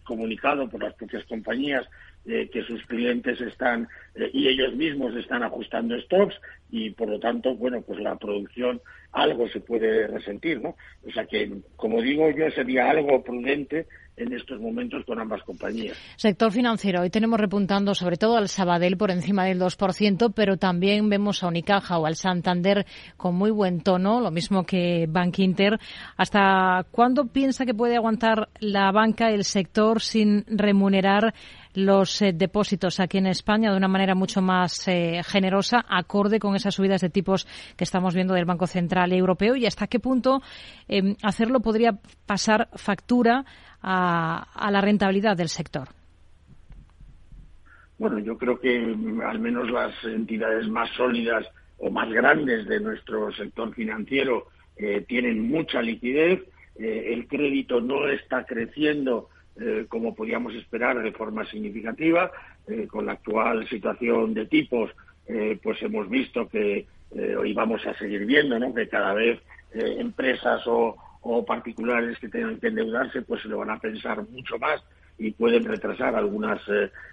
comunicado 0.03 0.69
por 0.69 0.82
las 0.82 0.93
propias 0.93 1.25
compañías 1.25 1.86
eh, 2.25 2.49
que 2.51 2.63
sus 2.63 2.86
clientes 2.86 3.41
están 3.41 3.88
eh, 4.15 4.29
y 4.33 4.47
ellos 4.47 4.73
mismos 4.75 5.15
están 5.15 5.43
ajustando 5.43 5.99
stocks 6.01 6.36
y 6.71 6.91
por 6.91 7.09
lo 7.09 7.19
tanto, 7.19 7.55
bueno, 7.55 7.81
pues 7.81 7.99
la 7.99 8.15
producción 8.15 8.81
algo 9.12 9.47
se 9.49 9.59
puede 9.59 10.07
resentir, 10.07 10.62
¿no? 10.62 10.75
O 11.07 11.12
sea 11.12 11.25
que, 11.25 11.51
como 11.75 12.01
digo 12.01 12.29
yo, 12.31 12.49
sería 12.51 12.89
algo 12.89 13.23
prudente 13.23 13.88
en 14.15 14.33
estos 14.33 14.59
momentos 14.59 15.03
con 15.05 15.19
ambas 15.19 15.41
compañías. 15.43 15.97
Sector 16.17 16.51
financiero. 16.51 17.01
Hoy 17.01 17.09
tenemos 17.09 17.39
repuntando 17.39 17.95
sobre 17.95 18.17
todo 18.17 18.38
al 18.38 18.47
Sabadell 18.47 18.97
por 18.97 19.12
encima 19.12 19.45
del 19.45 19.59
2%, 19.59 20.33
pero 20.36 20.57
también 20.57 21.09
vemos 21.09 21.43
a 21.43 21.47
Unicaja 21.47 21.97
o 21.97 22.05
al 22.05 22.15
Santander 22.15 22.86
con 23.17 23.36
muy 23.36 23.51
buen 23.51 23.81
tono, 23.81 24.21
lo 24.21 24.31
mismo 24.31 24.65
que 24.65 25.07
Bank 25.09 25.39
Inter. 25.39 25.79
¿Hasta 26.15 26.86
cuándo 26.91 27.27
piensa 27.27 27.65
que 27.65 27.73
puede 27.73 27.95
aguantar 27.95 28.49
la 28.59 28.91
banca, 28.91 29.29
el 29.29 29.43
sector, 29.43 30.01
sin 30.01 30.45
remunerar 30.47 31.33
los 31.75 32.21
eh, 32.21 32.33
depósitos 32.33 32.99
aquí 32.99 33.17
en 33.17 33.27
España 33.27 33.71
de 33.71 33.77
una 33.77 33.88
manera 33.88 34.15
mucho 34.15 34.41
más 34.41 34.88
eh, 34.88 35.21
generosa, 35.23 35.83
acorde 35.88 36.39
con 36.39 36.55
esas 36.55 36.75
subidas 36.75 37.01
de 37.01 37.09
tipos 37.09 37.47
que 37.75 37.83
estamos 37.83 38.13
viendo 38.13 38.33
del 38.33 38.45
Banco 38.45 38.67
Central 38.67 39.12
Europeo 39.13 39.55
y 39.55 39.65
hasta 39.65 39.88
qué 39.88 39.99
punto 39.99 40.41
em, 40.88 41.15
hacerlo 41.23 41.59
podría 41.59 41.99
pasar 42.25 42.69
factura 42.75 43.45
a, 43.81 44.69
la 44.71 44.81
rentabilidad 44.81 45.36
del 45.36 45.49
sector. 45.49 45.89
Bueno, 47.97 48.19
yo 48.19 48.38
creo 48.38 48.59
que 48.59 48.79
mm, 48.79 49.21
al 49.21 49.39
menos 49.39 49.69
las 49.69 49.93
entidades 50.03 50.67
más 50.67 50.89
sólidas 50.91 51.45
o 51.77 51.89
más 51.89 52.09
grandes 52.09 52.67
de 52.67 52.79
nuestro 52.79 53.31
sector 53.33 53.73
financiero 53.73 54.47
eh, 54.77 55.03
tienen 55.07 55.47
mucha 55.49 55.81
liquidez, 55.81 56.41
el 56.75 57.27
crédito 57.27 57.79
no 57.81 58.07
está 58.07 58.45
creciendo 58.45 59.29
eh, 59.60 59.86
como 59.88 60.16
podíamos 60.16 60.56
esperar, 60.56 61.02
de 61.02 61.12
forma 61.12 61.46
significativa. 61.46 62.32
Eh, 62.68 62.88
con 62.88 63.06
la 63.06 63.13
actual 63.13 63.68
situación 63.68 64.34
de 64.34 64.46
tipos, 64.48 64.89
eh, 65.28 65.60
pues 65.62 65.82
hemos 65.84 66.10
visto 66.10 66.48
que 66.48 66.88
hoy 67.38 67.54
vamos 67.54 67.86
a 67.86 67.94
seguir 67.94 68.26
viendo 68.26 68.74
que 68.74 68.88
cada 68.88 69.13
vez 69.13 69.39
empresas 69.72 70.63
o, 70.66 70.98
particulares 71.46 72.18
que 72.18 72.28
tengan 72.28 72.60
que 72.60 72.68
endeudarse, 72.68 73.22
pues 73.22 73.44
se 73.44 73.50
lo 73.50 73.60
van 73.60 73.70
a 73.70 73.78
pensar 73.78 74.28
mucho 74.32 74.58
más 74.58 74.84
y 75.20 75.30
pueden 75.30 75.63
retrasar 75.63 76.16
algunas 76.16 76.60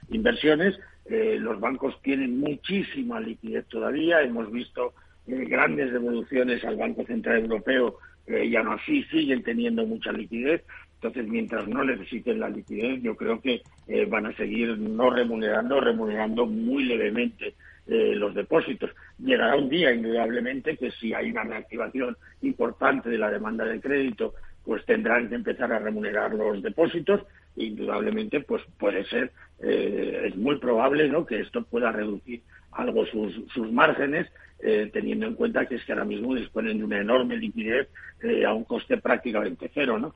inversiones. 0.08 0.80
Los 1.06 1.60
bancos 1.60 2.00
tienen 2.00 2.40
muchísima 2.40 3.20
liquidez 3.20 3.66
todavía. 3.66 4.22
Hemos 4.22 4.50
visto 4.50 4.94
grandes 5.26 5.92
devoluciones 5.92 6.64
al 6.64 6.76
Banco 6.76 7.04
Central 7.04 7.40
Europeo 7.40 7.98
y 8.26 8.56
aún 8.56 8.68
así 8.68 9.02
siguen 9.10 9.42
teniendo 9.42 9.84
mucha 9.84 10.12
liquidez. 10.12 10.64
Entonces, 11.02 11.26
mientras 11.26 11.66
no 11.66 11.82
necesiten 11.82 12.40
la 12.40 12.50
liquidez, 12.50 13.02
yo 13.02 13.16
creo 13.16 13.40
que 13.40 13.62
van 14.08 14.26
a 14.26 14.36
seguir 14.36 14.76
no 14.78 15.08
remunerando, 15.08 15.80
remunerando 15.80 16.44
muy 16.44 16.84
levemente 16.84 17.54
los 17.86 18.34
depósitos. 18.34 18.90
Llegará 19.18 19.56
un 19.56 19.70
día, 19.70 19.94
indudablemente, 19.94 20.76
que 20.76 20.90
si 20.90 21.14
hay 21.14 21.30
una 21.30 21.44
reactivación 21.44 22.18
importante 22.42 23.08
de 23.08 23.16
la 23.16 23.30
demanda 23.30 23.64
de 23.64 23.80
crédito, 23.80 24.34
pues 24.62 24.84
tendrán 24.84 25.30
que 25.30 25.36
empezar 25.36 25.72
a 25.72 25.78
remunerar 25.78 26.34
los 26.34 26.62
depósitos 26.62 27.22
indudablemente 27.56 28.40
pues 28.40 28.62
puede 28.78 29.04
ser, 29.04 29.32
eh, 29.62 30.24
es 30.26 30.36
muy 30.36 30.58
probable 30.58 31.08
¿no? 31.08 31.26
que 31.26 31.40
esto 31.40 31.62
pueda 31.64 31.92
reducir 31.92 32.42
algo 32.72 33.04
sus, 33.06 33.34
sus 33.52 33.70
márgenes, 33.72 34.28
eh, 34.62 34.90
teniendo 34.92 35.26
en 35.26 35.34
cuenta 35.34 35.66
que 35.66 35.76
es 35.76 35.84
que 35.84 35.92
ahora 35.92 36.04
mismo 36.04 36.34
disponen 36.34 36.78
de 36.78 36.84
una 36.84 37.00
enorme 37.00 37.36
liquidez 37.36 37.88
eh, 38.22 38.44
a 38.44 38.52
un 38.52 38.64
coste 38.64 38.98
prácticamente 38.98 39.70
cero. 39.72 39.98
¿no? 39.98 40.14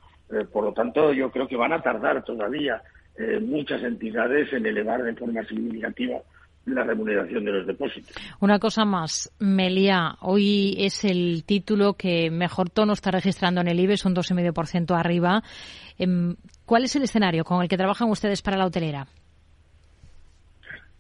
Por 0.53 0.65
lo 0.65 0.73
tanto, 0.73 1.13
yo 1.13 1.31
creo 1.31 1.47
que 1.47 1.57
van 1.57 1.73
a 1.73 1.83
tardar 1.83 2.25
todavía 2.25 2.83
muchas 3.43 3.83
entidades 3.83 4.53
en 4.53 4.67
elevar 4.67 5.03
de 5.03 5.15
forma 5.15 5.45
significativa 5.45 6.21
la 6.67 6.85
remuneración 6.85 7.45
de 7.45 7.53
los 7.53 7.67
depósitos. 7.67 8.15
Una 8.41 8.59
cosa 8.59 8.85
más, 8.85 9.33
Melia, 9.39 10.17
hoy 10.21 10.75
es 10.79 11.05
el 11.05 11.45
título 11.45 11.95
que 11.95 12.31
mejor 12.31 12.71
tono 12.71 12.93
está 12.93 13.11
registrando 13.11 13.61
en 13.61 13.69
el 13.69 13.81
IBEX, 13.81 14.07
un 14.07 14.15
2,5% 14.15 14.99
arriba. 14.99 15.43
Em, 15.99 16.37
¿Cuál 16.65 16.85
es 16.85 16.97
el 16.97 17.03
escenario 17.03 17.45
con 17.45 17.63
el 17.63 17.69
que 17.69 17.77
trabajan 17.77 18.09
ustedes 18.11 18.43
para 18.43 18.57
la 18.57 18.67
hotelera? 18.67 19.07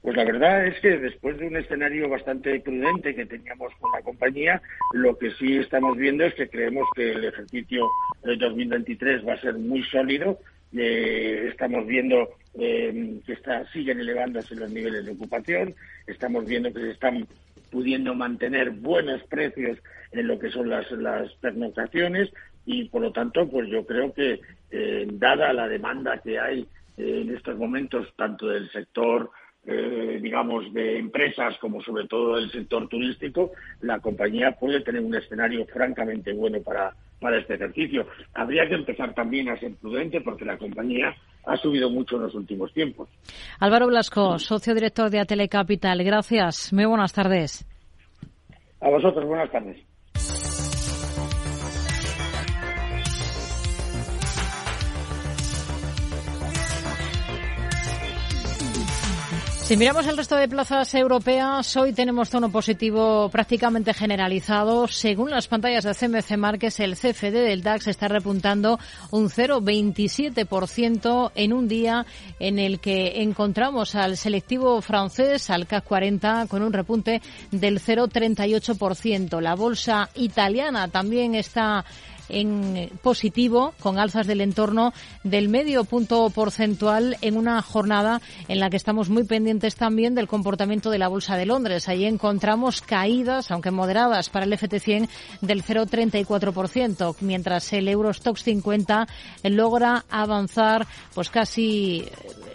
Pues 0.04 0.18
la 0.18 0.24
verdad 0.26 0.66
es 0.66 0.78
que 0.80 0.98
después 0.98 1.38
de 1.38 1.46
un 1.46 1.56
escenario 1.56 2.10
bastante 2.10 2.60
prudente 2.60 3.14
que 3.14 3.24
teníamos 3.24 3.72
con 3.80 3.90
la 3.90 4.02
compañía, 4.02 4.60
lo 4.92 5.16
que 5.16 5.30
sí 5.30 5.56
estamos 5.56 5.96
viendo 5.96 6.24
es 6.24 6.34
que 6.34 6.46
creemos 6.46 6.86
que 6.94 7.12
el 7.12 7.24
ejercicio 7.24 7.88
de 8.22 8.36
2023 8.36 9.26
va 9.26 9.32
a 9.32 9.40
ser 9.40 9.54
muy 9.54 9.82
sólido. 9.84 10.38
Eh, 10.76 11.46
estamos 11.48 11.86
viendo 11.86 12.28
eh, 12.52 13.18
que 13.24 13.32
está, 13.32 13.64
siguen 13.72 13.98
elevándose 13.98 14.54
los 14.56 14.70
niveles 14.70 15.06
de 15.06 15.12
ocupación, 15.12 15.74
estamos 16.06 16.44
viendo 16.44 16.70
que 16.70 16.80
se 16.80 16.90
están 16.90 17.26
pudiendo 17.70 18.14
mantener 18.14 18.72
buenos 18.72 19.22
precios 19.24 19.78
en 20.12 20.28
lo 20.28 20.38
que 20.38 20.50
son 20.50 20.68
las, 20.68 20.90
las 20.92 21.32
pernoctaciones 21.36 22.28
y 22.66 22.90
por 22.90 23.00
lo 23.00 23.10
tanto 23.10 23.48
pues 23.48 23.70
yo 23.70 23.86
creo 23.86 24.12
que 24.12 24.38
eh, 24.70 25.06
dada 25.12 25.54
la 25.54 25.66
demanda 25.66 26.18
que 26.18 26.38
hay 26.38 26.68
eh, 26.98 27.22
en 27.22 27.34
estos 27.34 27.56
momentos 27.56 28.06
tanto 28.16 28.48
del 28.48 28.70
sector 28.70 29.30
eh, 29.66 30.18
digamos 30.20 30.72
de 30.72 30.98
empresas 30.98 31.56
como 31.58 31.82
sobre 31.82 32.06
todo 32.06 32.36
del 32.36 32.50
sector 32.50 32.86
turístico 32.88 33.52
la 33.80 33.98
compañía 33.98 34.52
puede 34.52 34.80
tener 34.82 35.02
un 35.02 35.14
escenario 35.14 35.64
francamente 35.66 36.32
bueno 36.32 36.60
para 36.62 36.92
para 37.20 37.38
este 37.38 37.54
ejercicio. 37.54 38.06
Habría 38.34 38.68
que 38.68 38.74
empezar 38.74 39.14
también 39.14 39.48
a 39.48 39.58
ser 39.58 39.74
prudente 39.76 40.20
porque 40.20 40.44
la 40.44 40.58
compañía 40.58 41.14
ha 41.46 41.56
subido 41.56 41.88
mucho 41.88 42.16
en 42.16 42.22
los 42.22 42.34
últimos 42.34 42.70
tiempos. 42.74 43.08
Álvaro 43.60 43.86
Blasco 43.86 44.38
socio 44.38 44.74
director 44.74 45.08
de 45.08 45.20
Atelecapital 45.20 46.04
gracias. 46.04 46.70
Muy 46.72 46.84
buenas 46.84 47.14
tardes. 47.14 47.66
A 48.80 48.90
vosotros 48.90 49.24
buenas 49.24 49.50
tardes 49.50 49.93
Si 59.64 59.76
miramos 59.78 60.06
el 60.06 60.18
resto 60.18 60.36
de 60.36 60.46
plazas 60.46 60.94
europeas, 60.94 61.74
hoy 61.78 61.94
tenemos 61.94 62.28
tono 62.28 62.50
positivo 62.50 63.30
prácticamente 63.30 63.94
generalizado. 63.94 64.86
Según 64.88 65.30
las 65.30 65.48
pantallas 65.48 65.84
de 65.84 65.94
CMC 65.94 66.36
Markets, 66.36 66.80
el 66.80 66.96
CFD 66.96 67.32
del 67.32 67.62
DAX 67.62 67.86
está 67.86 68.06
repuntando 68.06 68.78
un 69.10 69.30
0,27% 69.30 71.32
en 71.34 71.54
un 71.54 71.66
día 71.66 72.04
en 72.38 72.58
el 72.58 72.78
que 72.78 73.22
encontramos 73.22 73.94
al 73.94 74.18
selectivo 74.18 74.82
francés, 74.82 75.48
al 75.48 75.66
CAC 75.66 75.84
40, 75.84 76.46
con 76.46 76.62
un 76.62 76.74
repunte 76.74 77.22
del 77.50 77.80
0,38%. 77.80 79.40
La 79.40 79.54
bolsa 79.54 80.10
italiana 80.14 80.88
también 80.88 81.34
está 81.34 81.86
en 82.28 82.90
positivo, 83.02 83.74
con 83.80 83.98
alzas 83.98 84.26
del 84.26 84.40
entorno 84.40 84.92
del 85.22 85.48
medio 85.48 85.84
punto 85.84 86.28
porcentual 86.30 87.16
en 87.20 87.36
una 87.36 87.60
jornada 87.62 88.20
en 88.48 88.60
la 88.60 88.70
que 88.70 88.76
estamos 88.76 89.10
muy 89.10 89.24
pendientes 89.24 89.76
también 89.76 90.14
del 90.14 90.28
comportamiento 90.28 90.90
de 90.90 90.98
la 90.98 91.08
Bolsa 91.08 91.36
de 91.36 91.46
Londres. 91.46 91.88
Ahí 91.88 92.04
encontramos 92.04 92.80
caídas, 92.80 93.50
aunque 93.50 93.70
moderadas, 93.70 94.30
para 94.30 94.46
el 94.46 94.52
FT100 94.52 95.08
del 95.40 95.64
0,34%, 95.64 97.16
mientras 97.20 97.72
el 97.72 97.88
Eurostox 97.88 98.42
50 98.42 99.06
logra 99.44 100.04
avanzar 100.10 100.86
pues 101.14 101.30
casi 101.30 102.04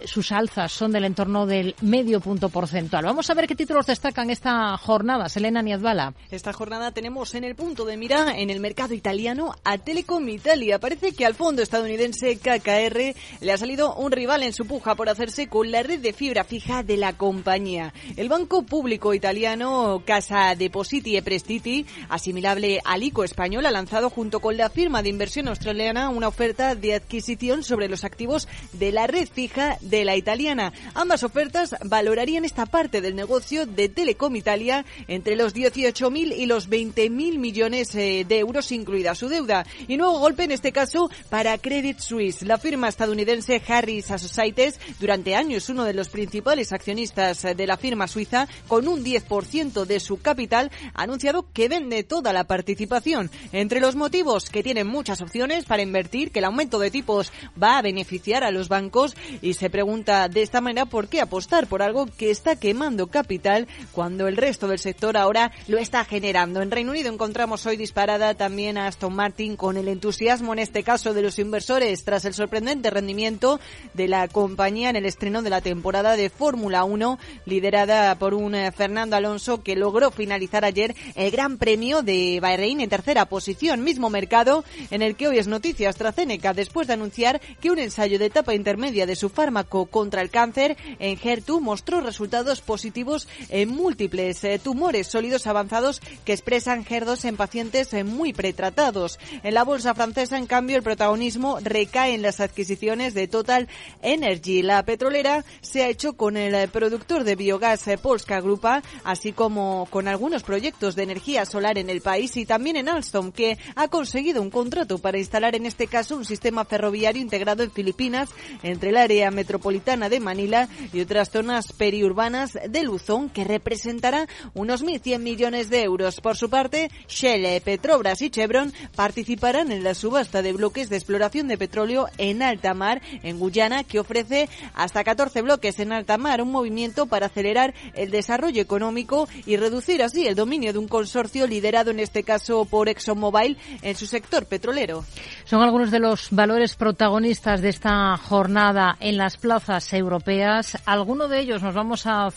sus 0.04 0.32
alzas 0.32 0.72
son 0.72 0.92
del 0.92 1.04
entorno 1.04 1.46
del 1.46 1.74
medio 1.80 2.20
punto 2.20 2.48
porcentual. 2.48 3.04
Vamos 3.04 3.28
a 3.30 3.34
ver 3.34 3.46
qué 3.46 3.54
títulos 3.54 3.86
destacan 3.86 4.30
esta 4.30 4.76
jornada. 4.76 5.28
Selena 5.28 5.62
Niazbala. 5.62 6.14
Esta 6.30 6.52
jornada 6.52 6.92
tenemos 6.92 7.34
en 7.34 7.44
el 7.44 7.54
punto 7.54 7.84
de 7.84 7.96
mira 7.96 8.38
en 8.38 8.50
el 8.50 8.60
mercado 8.60 8.94
italiano 8.94 9.54
a 9.64 9.78
Telecom 9.78 10.28
Italia. 10.28 10.78
Parece 10.78 11.12
que 11.12 11.26
al 11.26 11.34
fondo 11.34 11.62
estadounidense 11.62 12.38
KKR 12.38 13.14
le 13.40 13.52
ha 13.52 13.56
salido 13.56 13.94
un 13.94 14.12
rival 14.12 14.42
en 14.42 14.52
su 14.52 14.66
puja 14.66 14.94
por 14.94 15.08
hacerse 15.08 15.48
con 15.48 15.70
la 15.70 15.82
red 15.82 16.00
de 16.00 16.12
fibra 16.12 16.44
fija 16.44 16.82
de 16.82 16.96
la 16.96 17.16
compañía. 17.16 17.92
El 18.16 18.28
banco 18.28 18.62
público 18.62 19.14
italiano 19.14 20.02
Casa 20.06 20.54
Depositi 20.54 21.16
e 21.16 21.22
Prestiti, 21.22 21.86
asimilable 22.08 22.80
al 22.84 23.02
ICO 23.02 23.24
español, 23.24 23.66
ha 23.66 23.70
lanzado 23.70 24.10
junto 24.10 24.40
con 24.40 24.56
la 24.56 24.70
firma 24.70 25.02
de 25.02 25.08
inversión 25.08 25.48
australiana 25.48 26.08
una 26.08 26.28
oferta 26.28 26.74
de 26.74 26.94
adquisición 26.94 27.62
sobre 27.62 27.88
los 27.88 28.04
activos 28.04 28.48
de 28.72 28.92
la 28.92 29.06
red 29.06 29.28
fija 29.28 29.76
de 29.80 30.04
la 30.04 30.16
italiana. 30.16 30.72
Ambas 30.94 31.22
ofertas 31.22 31.74
valorarían 31.84 32.44
esta 32.44 32.66
parte 32.66 33.00
del 33.00 33.16
negocio 33.16 33.66
de 33.66 33.88
Telecom 33.88 34.34
Italia 34.36 34.84
entre 35.08 35.36
los 35.36 35.54
18.000 35.54 36.34
y 36.36 36.46
los 36.46 36.68
20.000 36.68 37.38
millones 37.38 37.94
eh, 37.94 38.24
de 38.26 38.38
euros, 38.38 38.72
incluida 38.72 39.14
su 39.14 39.28
deuda. 39.28 39.49
Y 39.88 39.96
nuevo 39.96 40.18
golpe 40.18 40.44
en 40.44 40.52
este 40.52 40.72
caso 40.72 41.10
para 41.28 41.58
Credit 41.58 41.98
Suisse. 41.98 42.42
La 42.42 42.58
firma 42.58 42.88
estadounidense 42.88 43.62
Harris 43.66 44.10
Associates, 44.10 44.78
durante 44.98 45.34
años 45.34 45.68
uno 45.68 45.84
de 45.84 45.94
los 45.94 46.08
principales 46.08 46.72
accionistas 46.72 47.42
de 47.42 47.66
la 47.66 47.76
firma 47.76 48.06
suiza, 48.06 48.48
con 48.68 48.86
un 48.86 49.04
10% 49.04 49.84
de 49.84 50.00
su 50.00 50.20
capital, 50.20 50.70
ha 50.94 51.02
anunciado 51.02 51.46
que 51.52 51.68
vende 51.68 52.04
toda 52.04 52.32
la 52.32 52.44
participación. 52.44 53.30
Entre 53.52 53.80
los 53.80 53.96
motivos 53.96 54.50
que 54.50 54.62
tienen 54.62 54.86
muchas 54.86 55.20
opciones 55.20 55.64
para 55.64 55.82
invertir, 55.82 56.30
que 56.30 56.38
el 56.38 56.44
aumento 56.44 56.78
de 56.78 56.90
tipos 56.90 57.32
va 57.60 57.78
a 57.78 57.82
beneficiar 57.82 58.44
a 58.44 58.50
los 58.50 58.68
bancos 58.68 59.16
y 59.42 59.54
se 59.54 59.70
pregunta 59.70 60.28
de 60.28 60.42
esta 60.42 60.60
manera 60.60 60.86
por 60.86 61.08
qué 61.08 61.20
apostar 61.20 61.66
por 61.66 61.82
algo 61.82 62.06
que 62.06 62.30
está 62.30 62.56
quemando 62.56 63.08
capital 63.08 63.66
cuando 63.92 64.28
el 64.28 64.36
resto 64.36 64.68
del 64.68 64.78
sector 64.78 65.16
ahora 65.16 65.52
lo 65.66 65.78
está 65.78 66.04
generando. 66.04 66.62
En 66.62 66.70
Reino 66.70 66.90
Unido 66.90 67.12
encontramos 67.12 67.66
hoy 67.66 67.76
disparada 67.76 68.34
también 68.34 68.78
a 68.78 68.86
Aston 68.86 69.14
Martin 69.14 69.39
con 69.56 69.78
el 69.78 69.88
entusiasmo 69.88 70.52
en 70.52 70.58
este 70.58 70.82
caso 70.82 71.14
de 71.14 71.22
los 71.22 71.38
inversores 71.38 72.04
tras 72.04 72.26
el 72.26 72.34
sorprendente 72.34 72.90
rendimiento 72.90 73.58
de 73.94 74.06
la 74.06 74.28
compañía 74.28 74.90
en 74.90 74.96
el 74.96 75.06
estreno 75.06 75.40
de 75.40 75.48
la 75.48 75.62
temporada 75.62 76.14
de 76.14 76.28
Fórmula 76.28 76.84
1 76.84 77.18
liderada 77.46 78.14
por 78.18 78.34
un 78.34 78.54
eh, 78.54 78.70
Fernando 78.70 79.16
Alonso 79.16 79.62
que 79.62 79.76
logró 79.76 80.10
finalizar 80.10 80.66
ayer 80.66 80.94
el 81.14 81.30
Gran 81.30 81.56
Premio 81.56 82.02
de 82.02 82.38
Bahrein 82.42 82.82
en 82.82 82.90
tercera 82.90 83.24
posición, 83.24 83.82
mismo 83.82 84.10
mercado 84.10 84.62
en 84.90 85.00
el 85.00 85.16
que 85.16 85.28
hoy 85.28 85.38
es 85.38 85.46
noticia 85.46 85.88
AstraZeneca 85.88 86.52
después 86.52 86.86
de 86.86 86.92
anunciar 86.92 87.40
que 87.62 87.70
un 87.70 87.78
ensayo 87.78 88.18
de 88.18 88.26
etapa 88.26 88.54
intermedia 88.54 89.06
de 89.06 89.16
su 89.16 89.30
fármaco 89.30 89.86
contra 89.86 90.20
el 90.20 90.28
cáncer 90.28 90.76
en 90.98 91.18
HER2 91.18 91.60
mostró 91.60 92.02
resultados 92.02 92.60
positivos 92.60 93.26
en 93.48 93.70
múltiples 93.70 94.44
eh, 94.44 94.60
tumores 94.62 95.06
sólidos 95.06 95.46
avanzados 95.46 96.02
que 96.26 96.34
expresan 96.34 96.84
HER2 96.84 97.24
en 97.24 97.36
pacientes 97.38 97.94
eh, 97.94 98.04
muy 98.04 98.34
pretratados. 98.34 99.18
En 99.42 99.54
la 99.54 99.64
bolsa 99.64 99.94
francesa, 99.94 100.38
en 100.38 100.46
cambio, 100.46 100.76
el 100.76 100.82
protagonismo 100.82 101.58
recae 101.60 102.14
en 102.14 102.22
las 102.22 102.40
adquisiciones 102.40 103.14
de 103.14 103.28
Total 103.28 103.68
Energy. 104.02 104.62
La 104.62 104.82
petrolera 104.84 105.44
se 105.60 105.82
ha 105.82 105.88
hecho 105.88 106.14
con 106.14 106.36
el 106.36 106.54
eh, 106.54 106.68
productor 106.68 107.24
de 107.24 107.36
biogás 107.36 107.84
Polska 108.02 108.40
Grupa, 108.40 108.82
así 109.04 109.32
como 109.32 109.86
con 109.90 110.08
algunos 110.08 110.42
proyectos 110.42 110.96
de 110.96 111.02
energía 111.02 111.44
solar 111.44 111.78
en 111.78 111.90
el 111.90 112.00
país 112.00 112.36
y 112.36 112.46
también 112.46 112.76
en 112.76 112.88
Alstom, 112.88 113.32
que 113.32 113.58
ha 113.74 113.88
conseguido 113.88 114.42
un 114.42 114.50
contrato 114.50 114.98
para 114.98 115.18
instalar 115.18 115.54
en 115.54 115.66
este 115.66 115.86
caso 115.86 116.16
un 116.16 116.24
sistema 116.24 116.64
ferroviario 116.64 117.22
integrado 117.22 117.62
en 117.62 117.70
Filipinas 117.70 118.28
entre 118.62 118.90
el 118.90 118.96
área 118.96 119.30
metropolitana 119.30 120.08
de 120.08 120.20
Manila 120.20 120.68
y 120.92 121.00
otras 121.00 121.30
zonas 121.30 121.72
periurbanas 121.72 122.58
de 122.68 122.82
Luzón, 122.82 123.30
que 123.30 123.44
representará 123.44 124.26
unos 124.54 124.84
1.100 124.84 125.18
millones 125.20 125.70
de 125.70 125.82
euros. 125.82 126.20
Por 126.20 126.36
su 126.36 126.50
parte, 126.50 126.90
Shell, 127.08 127.60
Petrobras 127.62 128.22
y 128.22 128.30
Chevron 128.30 128.72
participarán 129.20 129.70
en 129.70 129.84
la 129.84 129.92
subasta 129.92 130.40
de 130.40 130.54
bloques 130.54 130.88
de 130.88 130.96
exploración 130.96 131.46
de 131.46 131.58
petróleo 131.58 132.06
en 132.16 132.42
alta 132.42 132.72
mar 132.72 133.02
en 133.22 133.38
Guyana, 133.38 133.84
que 133.84 134.00
ofrece 134.00 134.48
hasta 134.72 135.04
14 135.04 135.42
bloques 135.42 135.78
en 135.78 135.92
alta 135.92 136.16
mar, 136.16 136.40
un 136.40 136.50
movimiento 136.50 137.04
para 137.04 137.26
acelerar 137.26 137.74
el 137.92 138.10
desarrollo 138.10 138.62
económico 138.62 139.28
y 139.44 139.58
reducir 139.58 140.02
así 140.02 140.26
el 140.26 140.36
dominio 140.36 140.72
de 140.72 140.78
un 140.78 140.88
consorcio 140.88 141.46
liderado 141.46 141.90
en 141.90 142.00
este 142.00 142.22
caso 142.22 142.64
por 142.64 142.88
ExxonMobil 142.88 143.58
en 143.82 143.94
su 143.94 144.06
sector 144.06 144.46
petrolero. 144.46 145.04
Son 145.44 145.60
algunos 145.60 145.90
de 145.90 145.98
los 145.98 146.28
valores 146.30 146.74
protagonistas 146.74 147.60
de 147.60 147.68
esta 147.68 148.16
jornada 148.16 148.96
en 149.00 149.18
las 149.18 149.36
plazas 149.36 149.92
europeas. 149.92 150.78
Alguno 150.86 151.28
de 151.28 151.40
ellos 151.40 151.62
nos 151.62 151.74
vamos 151.74 152.06
a, 152.06 152.28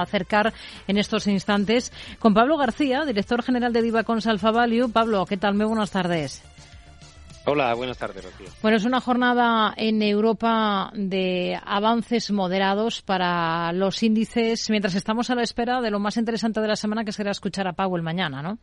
acercar 0.00 0.54
en 0.88 0.96
estos 0.96 1.26
instantes 1.26 1.92
con 2.18 2.32
Pablo 2.32 2.56
García, 2.56 3.04
director 3.04 3.42
general 3.42 3.74
de 3.74 3.82
Diva 3.82 4.04
Alfa 4.06 4.50
Value. 4.50 4.88
Pablo, 4.90 5.26
¿qué 5.26 5.36
tal? 5.36 5.52
Muy 5.54 5.66
buenas 5.66 5.90
tardes. 5.90 6.29
Hola, 7.46 7.74
buenas 7.74 7.96
tardes, 7.96 8.22
Rocío. 8.22 8.48
Bueno, 8.60 8.76
es 8.76 8.84
una 8.84 9.00
jornada 9.00 9.72
en 9.76 10.02
Europa 10.02 10.92
de 10.94 11.58
avances 11.64 12.30
moderados 12.30 13.00
para 13.00 13.72
los 13.72 14.02
índices, 14.02 14.68
mientras 14.68 14.94
estamos 14.94 15.30
a 15.30 15.34
la 15.34 15.42
espera 15.42 15.80
de 15.80 15.90
lo 15.90 15.98
más 15.98 16.16
interesante 16.18 16.60
de 16.60 16.68
la 16.68 16.76
semana, 16.76 17.04
que 17.04 17.12
será 17.12 17.30
escuchar 17.30 17.66
a 17.66 17.72
Powell 17.72 18.02
mañana, 18.02 18.42
¿no? 18.42 18.58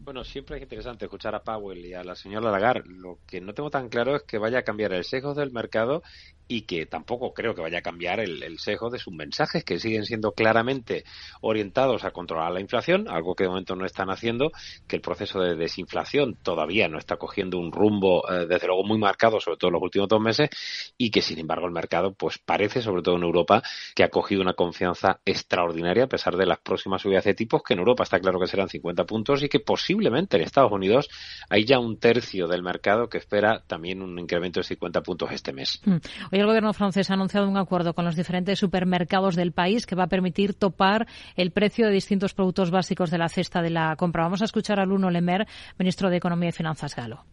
Bueno, 0.00 0.22
siempre 0.22 0.56
es 0.56 0.62
interesante 0.62 1.06
escuchar 1.06 1.34
a 1.34 1.42
Powell 1.42 1.84
y 1.84 1.92
a 1.92 2.04
la 2.04 2.14
señora 2.14 2.50
Lagarde. 2.50 2.88
Lo 2.88 3.18
que 3.26 3.40
no 3.40 3.54
tengo 3.54 3.70
tan 3.70 3.88
claro 3.88 4.14
es 4.14 4.22
que 4.22 4.38
vaya 4.38 4.60
a 4.60 4.62
cambiar 4.62 4.92
el 4.92 5.02
sesgo 5.02 5.34
del 5.34 5.50
mercado 5.50 6.02
y 6.48 6.62
que 6.62 6.86
tampoco 6.86 7.32
creo 7.32 7.54
que 7.54 7.62
vaya 7.62 7.78
a 7.78 7.82
cambiar 7.82 8.20
el, 8.20 8.42
el, 8.42 8.58
sesgo 8.58 8.90
de 8.90 8.98
sus 8.98 9.12
mensajes, 9.12 9.64
que 9.64 9.78
siguen 9.78 10.04
siendo 10.04 10.32
claramente 10.32 11.04
orientados 11.40 12.04
a 12.04 12.10
controlar 12.10 12.52
la 12.52 12.60
inflación, 12.60 13.08
algo 13.08 13.34
que 13.34 13.44
de 13.44 13.48
momento 13.48 13.76
no 13.76 13.84
están 13.84 14.10
haciendo, 14.10 14.52
que 14.86 14.96
el 14.96 15.02
proceso 15.02 15.40
de 15.40 15.56
desinflación 15.56 16.36
todavía 16.42 16.88
no 16.88 16.98
está 16.98 17.16
cogiendo 17.16 17.58
un 17.58 17.72
rumbo, 17.72 18.22
eh, 18.30 18.46
desde 18.46 18.68
luego, 18.68 18.84
muy 18.84 18.98
marcado, 18.98 19.40
sobre 19.40 19.56
todo 19.56 19.68
en 19.68 19.74
los 19.74 19.82
últimos 19.82 20.08
dos 20.08 20.20
meses, 20.20 20.50
y 20.96 21.10
que, 21.10 21.22
sin 21.22 21.38
embargo, 21.38 21.66
el 21.66 21.72
mercado, 21.72 22.12
pues 22.12 22.38
parece, 22.38 22.82
sobre 22.82 23.02
todo 23.02 23.16
en 23.16 23.22
Europa, 23.22 23.62
que 23.94 24.04
ha 24.04 24.08
cogido 24.08 24.42
una 24.42 24.54
confianza 24.54 25.20
extraordinaria 25.24 26.04
a 26.04 26.08
pesar 26.08 26.36
de 26.36 26.46
las 26.46 26.58
próximas 26.58 27.02
subidas 27.02 27.24
de 27.24 27.34
tipos, 27.34 27.62
que 27.62 27.74
en 27.74 27.80
Europa 27.80 28.04
está 28.04 28.20
claro 28.20 28.38
que 28.38 28.46
serán 28.46 28.68
50 28.68 29.04
puntos 29.04 29.42
y 29.42 29.48
que 29.48 29.60
posiblemente 29.60 30.36
en 30.36 30.42
Estados 30.42 30.72
Unidos 30.72 31.08
hay 31.48 31.64
ya 31.64 31.78
un 31.78 31.98
tercio 31.98 32.46
del 32.46 32.62
mercado 32.62 33.08
que 33.08 33.18
espera 33.18 33.62
también 33.66 34.02
un 34.02 34.18
incremento 34.18 34.60
de 34.60 34.64
50 34.64 35.02
puntos 35.02 35.30
este 35.32 35.52
mes. 35.52 35.80
Mm. 35.84 35.96
Hoy 36.36 36.40
el 36.40 36.48
gobierno 36.48 36.74
francés 36.74 37.10
ha 37.10 37.14
anunciado 37.14 37.48
un 37.48 37.56
acuerdo 37.56 37.94
con 37.94 38.04
los 38.04 38.14
diferentes 38.14 38.58
supermercados 38.58 39.36
del 39.36 39.52
país 39.52 39.86
que 39.86 39.94
va 39.94 40.04
a 40.04 40.06
permitir 40.06 40.52
topar 40.52 41.06
el 41.34 41.50
precio 41.50 41.86
de 41.86 41.92
distintos 41.92 42.34
productos 42.34 42.70
básicos 42.70 43.10
de 43.10 43.16
la 43.16 43.30
cesta 43.30 43.62
de 43.62 43.70
la 43.70 43.96
compra. 43.96 44.24
Vamos 44.24 44.42
a 44.42 44.44
escuchar 44.44 44.78
a 44.78 44.84
Luno 44.84 45.08
Lemer, 45.08 45.46
ministro 45.78 46.10
de 46.10 46.18
Economía 46.18 46.50
y 46.50 46.52
Finanzas 46.52 46.94
galo. 46.94 47.24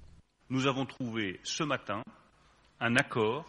Nous 0.47 0.65
avons 0.67 0.87
trouvé 0.87 1.41
ce 1.43 1.65
matin 1.65 2.01
un 2.79 2.97
accord 2.97 3.43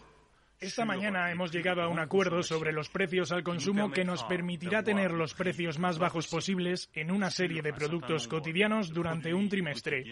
esta 0.59 0.83
mañana 0.83 1.31
hemos 1.31 1.53
llegado 1.53 1.81
a 1.81 1.87
un 1.87 1.99
acuerdo 1.99 2.43
sobre 2.43 2.73
los 2.73 2.89
precios 2.89 3.31
al 3.31 3.43
consumo 3.43 3.91
que 3.91 4.03
nos 4.03 4.25
permitirá 4.25 4.83
tener 4.83 5.11
los 5.11 5.33
precios 5.33 5.79
más 5.79 5.99
bajos 5.99 6.27
posibles 6.27 6.89
en 6.93 7.11
una 7.11 7.29
serie 7.29 7.61
de 7.61 7.71
productos 7.71 8.27
cotidianos 8.27 8.91
durante 8.91 9.33
un 9.33 9.47
trimestre. 9.47 10.03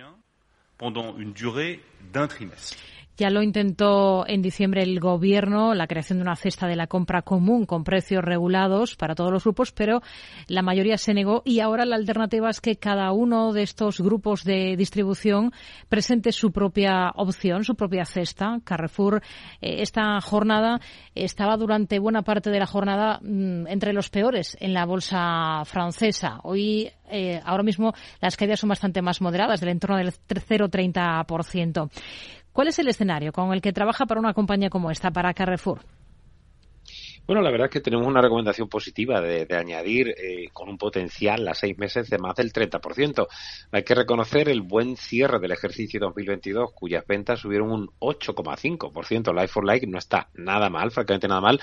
Ya 3.16 3.30
lo 3.30 3.44
intentó 3.44 4.26
en 4.28 4.42
diciembre 4.42 4.82
el 4.82 5.00
Gobierno, 5.00 5.76
la 5.76 5.86
creación 5.86 6.18
de 6.18 6.24
una 6.24 6.36
cesta 6.36 6.68
de 6.68 6.76
la 6.76 6.88
compra 6.88 7.22
común 7.22 7.66
con 7.66 7.84
precios 7.84 8.24
regulados 8.24 8.96
para 8.96 9.14
todos 9.14 9.32
los 9.32 9.44
grupos, 9.44 9.72
pero 9.72 10.02
la 10.48 10.64
mayoría 10.64 10.98
se 10.98 11.14
negó 11.14 11.44
y 11.46 11.60
ahora 11.60 11.86
la 11.86 11.96
alternativa 11.96 12.50
es 12.50 12.60
que 12.60 12.78
cada 12.78 13.12
uno 13.12 13.54
de 13.54 13.62
estos 13.62 14.02
grupos 14.02 14.44
de 14.44 14.76
distribución 14.76 15.52
presente 15.90 16.32
su 16.32 16.52
propia 16.52 17.12
opción, 17.16 17.64
su 17.64 17.76
propia 17.76 18.06
cesta. 18.06 18.60
Carrefour, 18.64 19.22
eh, 19.62 19.82
esta 19.82 20.20
jornada 20.22 20.82
estaba 21.14 21.56
durante 21.58 22.00
buena 22.00 22.24
parte 22.24 22.50
de 22.50 22.60
la 22.60 22.66
jornada 22.66 23.20
mm, 23.22 23.68
entre 23.68 23.94
los 23.94 24.10
peores 24.10 24.58
en 24.60 24.74
la 24.74 24.86
bolsa 24.86 25.64
francesa. 25.66 26.40
Hoy 26.44 26.90
eh, 27.10 27.40
ahora 27.46 27.62
mismo 27.62 27.94
las 28.22 28.38
caídas 28.38 28.60
son 28.60 28.70
bastante 28.70 29.04
más 29.04 29.22
moderadas, 29.22 29.60
del 29.60 29.70
entorno 29.70 29.98
del 29.98 30.12
0,30%. 30.12 31.92
¿Cuál 32.54 32.68
es 32.68 32.78
el 32.78 32.88
escenario 32.88 33.32
con 33.34 33.52
el 33.52 33.62
que 33.62 33.74
trabaja 33.74 34.06
para 34.06 34.20
una 34.20 34.36
compañía 34.36 34.70
como 34.70 34.92
esta, 34.92 35.10
para 35.10 35.34
Carrefour? 35.34 35.80
Bueno, 37.26 37.42
la 37.42 37.52
verdad 37.52 37.68
es 37.68 37.72
que 37.72 37.80
tenemos 37.80 38.06
una 38.06 38.22
recomendación 38.22 38.68
positiva 38.68 39.22
de, 39.22 39.48
añadir 39.56 40.10
eh, 40.10 40.50
con 40.52 40.68
un 40.68 40.78
potencial 40.78 41.48
a 41.48 41.54
seis 41.54 41.78
meses 41.78 42.10
de 42.10 42.18
más 42.18 42.36
del 42.36 42.52
30%. 42.52 43.28
Hay 43.72 43.84
que 43.84 43.96
reconocer 43.96 44.50
el 44.50 44.62
buen 44.62 44.98
cierre 44.98 45.40
del 45.40 45.54
ejercicio 45.54 46.02
2022, 46.02 46.74
cuyas 46.74 47.08
ventas 47.08 47.40
subieron 47.40 47.72
un 47.72 47.88
8,5%. 48.00 49.34
Life 49.34 49.48
for 49.48 49.66
Like 49.66 49.88
no 49.88 50.00
está 50.00 50.28
nada 50.34 50.70
mal, 50.70 50.92
francamente 50.92 51.30
nada 51.30 51.40
mal, 51.40 51.62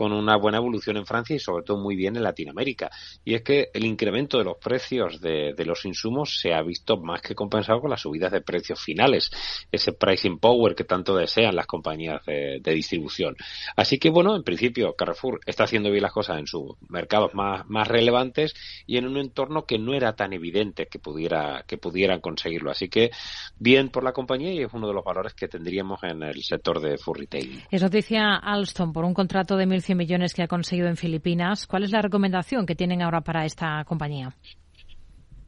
con 0.00 0.12
una 0.12 0.36
buena 0.36 0.58
evolución 0.58 0.96
en 0.96 1.04
Francia 1.04 1.36
y 1.36 1.38
sobre 1.38 1.64
todo 1.64 1.76
muy 1.76 1.96
bien 1.96 2.16
en 2.16 2.22
Latinoamérica. 2.22 2.90
Y 3.24 3.34
es 3.34 3.42
que 3.42 3.68
el 3.74 3.84
incremento 3.84 4.38
de 4.38 4.44
los 4.44 4.56
precios 4.56 5.20
de, 5.20 5.54
los 5.66 5.84
insumos 5.84 6.38
se 6.40 6.54
ha 6.54 6.62
visto 6.62 6.96
más 6.96 7.20
que 7.20 7.34
compensado 7.34 7.80
con 7.80 7.90
las 7.90 8.00
subidas 8.00 8.32
de 8.32 8.40
precios 8.40 8.80
finales, 8.80 9.30
ese 9.70 9.92
pricing 9.92 10.38
power 10.38 10.74
que 10.74 10.84
tanto 10.84 11.14
desean 11.16 11.54
las 11.54 11.66
compañías 11.66 12.24
de, 12.24 12.60
distribución. 12.64 13.36
Así 13.76 13.98
que 13.98 14.08
bueno, 14.08 14.36
en 14.36 14.42
principio 14.42 14.94
Carrefour 15.00 15.40
está 15.46 15.64
haciendo 15.64 15.90
bien 15.90 16.02
las 16.02 16.12
cosas 16.12 16.38
en 16.38 16.46
sus 16.46 16.72
mercados 16.88 17.34
más, 17.34 17.66
más 17.68 17.88
relevantes 17.88 18.54
y 18.86 18.98
en 18.98 19.06
un 19.06 19.16
entorno 19.16 19.64
que 19.64 19.78
no 19.78 19.94
era 19.94 20.14
tan 20.14 20.34
evidente 20.34 20.86
que 20.86 20.98
pudiera 20.98 21.64
que 21.66 21.78
pudieran 21.78 22.20
conseguirlo. 22.20 22.70
Así 22.70 22.88
que 22.90 23.10
bien 23.58 23.88
por 23.88 24.04
la 24.04 24.12
compañía 24.12 24.52
y 24.52 24.62
es 24.62 24.72
uno 24.74 24.88
de 24.88 24.94
los 24.94 25.04
valores 25.04 25.32
que 25.32 25.48
tendríamos 25.48 26.02
en 26.02 26.22
el 26.22 26.42
sector 26.42 26.80
de 26.80 26.98
food 26.98 27.18
retail. 27.20 27.62
Es 27.70 27.82
noticia 27.82 28.36
Alstom 28.36 28.92
por 28.92 29.06
un 29.06 29.14
contrato 29.14 29.56
de 29.56 29.66
1.100 29.66 29.96
millones 29.96 30.34
que 30.34 30.42
ha 30.42 30.48
conseguido 30.48 30.88
en 30.88 30.96
Filipinas. 30.96 31.66
¿Cuál 31.66 31.84
es 31.84 31.90
la 31.90 32.02
recomendación 32.02 32.66
que 32.66 32.74
tienen 32.74 33.00
ahora 33.00 33.22
para 33.22 33.46
esta 33.46 33.82
compañía? 33.84 34.34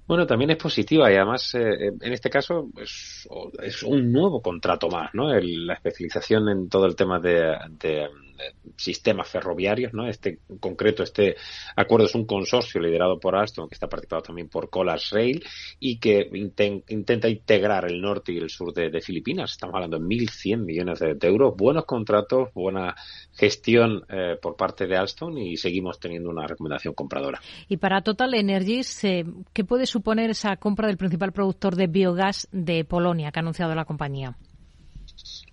Bueno, 0.07 0.27
también 0.27 0.51
es 0.51 0.57
positiva 0.59 1.11
y 1.11 1.17
además 1.17 1.55
eh, 1.55 1.93
en 2.01 2.13
este 2.13 2.29
caso 2.29 2.69
es, 2.77 3.83
un 3.85 4.13
nuevo 4.13 4.43
contrato 4.43 4.89
más, 4.89 5.15
¿no? 5.15 5.33
la 5.33 5.75
especialización 5.75 6.49
en 6.49 6.69
todo 6.69 6.87
el 6.87 6.97
tema 6.97 7.19
de 7.19 8.09
sistemas 8.77 9.29
ferroviarios, 9.29 9.93
¿no? 9.93 10.09
Este, 10.09 10.39
en 10.49 10.59
concreto, 10.59 11.03
este 11.03 11.37
acuerdo 11.77 12.07
es 12.07 12.15
un 12.15 12.27
consorcio 12.27 12.81
liderado 12.81 13.19
por 13.19 13.37
Alstom, 13.37 13.69
que 13.69 13.75
está 13.75 13.89
participado 13.89 14.23
también 14.23 14.49
por 14.49 14.71
Colas 14.71 15.11
Rail, 15.11 15.45
y 15.79 15.99
que 15.99 16.29
intenta 16.33 17.29
integrar 17.29 17.91
el 17.91 18.01
norte 18.01 18.33
y 18.33 18.39
el 18.39 18.51
sur 18.51 18.73
de, 18.73 19.01
Filipinas. 19.01 19.53
Estamos 19.53 19.75
hablando 19.75 19.99
de 19.99 20.05
1.100 20.05 20.59
millones 20.59 20.99
de, 21.01 21.17
euros, 21.27 21.55
buenos 21.57 21.85
contratos, 21.85 22.51
buena 22.55 22.95
gestión 23.33 24.05
eh, 24.09 24.37
por 24.41 24.57
parte 24.57 24.87
de 24.87 24.97
Alstom 24.97 25.37
y 25.39 25.57
seguimos 25.57 25.99
teniendo 25.99 26.31
una 26.31 26.47
recomendación 26.47 26.95
compradora. 26.95 27.41
Y 27.69 27.79
para 27.79 28.03
Total 28.03 28.35
Energies, 28.35 29.03
eh, 29.05 29.25
¿qué 29.53 29.65
puede 29.65 29.87
suponer 29.87 30.31
esa 30.31 30.57
compra 30.57 30.87
del 30.87 30.97
principal 30.97 31.33
productor 31.33 31.77
de 31.77 31.87
biogás 31.87 32.49
de 32.53 32.85
Polonia 32.85 33.33
que 33.33 33.39
ha 33.39 33.43
anunciado 33.43 33.75
la 33.75 33.85
compañía? 33.85 34.37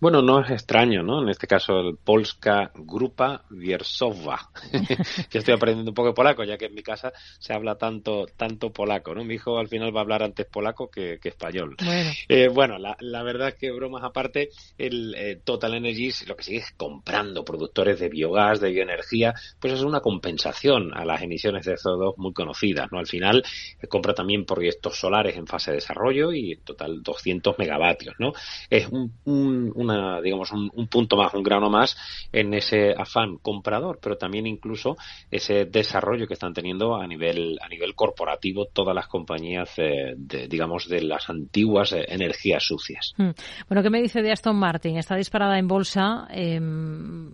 Bueno, 0.01 0.21
no 0.21 0.39
es 0.39 0.49
extraño, 0.49 1.03
¿no? 1.03 1.21
En 1.21 1.27
este 1.27 1.45
caso, 1.45 1.79
el 1.81 1.97
Polska 1.97 2.71
Grupa 2.73 3.43
Wiersowa. 3.51 4.49
Yo 4.71 5.39
estoy 5.39 5.53
aprendiendo 5.53 5.91
un 5.91 5.95
poco 5.95 6.09
de 6.09 6.13
polaco, 6.13 6.43
ya 6.45 6.57
que 6.57 6.65
en 6.67 6.73
mi 6.73 6.83
casa 6.83 7.11
se 7.37 7.53
habla 7.53 7.75
tanto 7.75 8.25
tanto 8.37 8.71
polaco, 8.71 9.13
¿no? 9.13 9.25
Mi 9.25 9.35
hijo 9.35 9.57
al 9.57 9.67
final 9.67 9.93
va 9.93 9.99
a 9.99 10.03
hablar 10.03 10.23
antes 10.23 10.45
polaco 10.45 10.89
que, 10.89 11.19
español. 11.21 11.75
Bueno, 11.83 12.11
eh, 12.29 12.47
bueno 12.47 12.77
la, 12.77 12.95
la, 13.01 13.23
verdad 13.23 13.49
es 13.49 13.55
que, 13.55 13.71
bromas 13.71 14.03
aparte, 14.05 14.49
el 14.77 15.13
eh, 15.15 15.41
Total 15.43 15.73
Energies 15.73 16.25
lo 16.27 16.37
que 16.37 16.43
sigue 16.43 16.59
es 16.59 16.71
comprando 16.77 17.43
productores 17.43 17.99
de 17.99 18.07
biogás, 18.07 18.61
de 18.61 18.71
bioenergía, 18.71 19.33
pues 19.59 19.73
es 19.73 19.81
una 19.81 19.99
compensación 19.99 20.97
a 20.97 21.03
las 21.03 21.21
emisiones 21.21 21.65
de 21.65 21.75
CO2 21.75 22.13
muy 22.15 22.31
conocidas, 22.31 22.89
¿no? 22.91 22.99
Al 22.99 23.07
final, 23.07 23.43
eh, 23.81 23.87
compra 23.87 24.13
también 24.13 24.45
proyectos 24.45 24.97
solares 24.97 25.35
en 25.35 25.45
fase 25.45 25.71
de 25.71 25.75
desarrollo 25.75 26.31
y 26.31 26.53
en 26.53 26.61
total 26.61 27.03
200 27.03 27.59
megavatios, 27.59 28.15
¿no? 28.17 28.31
Es 28.69 28.87
un, 28.87 29.13
un 29.25 29.88
digamos, 30.21 30.51
un, 30.51 30.87
punto 30.87 31.17
más, 31.17 31.33
un 31.33 31.43
grano 31.43 31.69
más 31.69 31.97
en 32.31 32.53
ese 32.53 32.93
afán 32.97 33.37
comprador, 33.37 33.99
pero 34.01 34.17
también 34.17 34.47
incluso 34.47 34.95
ese 35.29 35.65
desarrollo 35.65 36.27
que 36.27 36.33
están 36.33 36.53
teniendo 36.53 36.95
a 36.95 37.07
nivel, 37.07 37.57
a 37.61 37.67
nivel 37.67 37.95
corporativo 37.95 38.65
todas 38.65 38.95
las 38.95 39.07
compañías, 39.07 39.75
de, 39.75 40.47
digamos, 40.47 40.87
de 40.87 41.01
las 41.01 41.29
antiguas 41.29 41.93
eh, 41.93 42.05
energías 42.07 42.63
sucias. 42.63 43.13
Hmm. 43.17 43.31
Bueno, 43.67 43.83
¿qué 43.83 43.89
me 43.89 44.01
dice 44.01 44.21
de 44.21 44.31
Aston 44.31 44.55
Martin? 44.55 44.97
Está 44.97 45.15
disparada 45.15 45.57
en 45.57 45.67
bolsa, 45.67 46.27
em, 46.31 47.31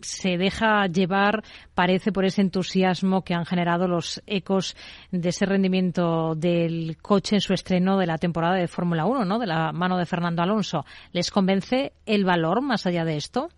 se 0.00 0.36
deja 0.36 0.86
llevar, 0.86 1.42
parece, 1.74 2.12
por 2.12 2.24
ese 2.24 2.42
entusiasmo 2.42 3.22
que 3.22 3.34
han 3.34 3.46
generado 3.46 3.88
los 3.88 4.22
ecos 4.26 4.76
de 5.10 5.28
ese 5.28 5.46
rendimiento 5.46 6.34
del 6.34 6.96
coche 7.00 7.36
en 7.36 7.40
su 7.40 7.52
estreno 7.52 7.98
de 7.98 8.06
la 8.06 8.18
temporada 8.18 8.54
de 8.54 8.68
Fórmula 8.68 9.06
1, 9.06 9.24
¿no? 9.24 9.38
De 9.38 9.46
la 9.46 9.72
mano 9.72 9.96
de 9.98 10.06
Fernando 10.06 10.42
Alonso. 10.42 10.84
¿Les 11.12 11.30
convence 11.30 11.92
el 12.04 12.24
valor 12.24 12.60
más 12.60 12.86
allá 12.86 13.04
de 13.04 13.16
esto? 13.16 13.48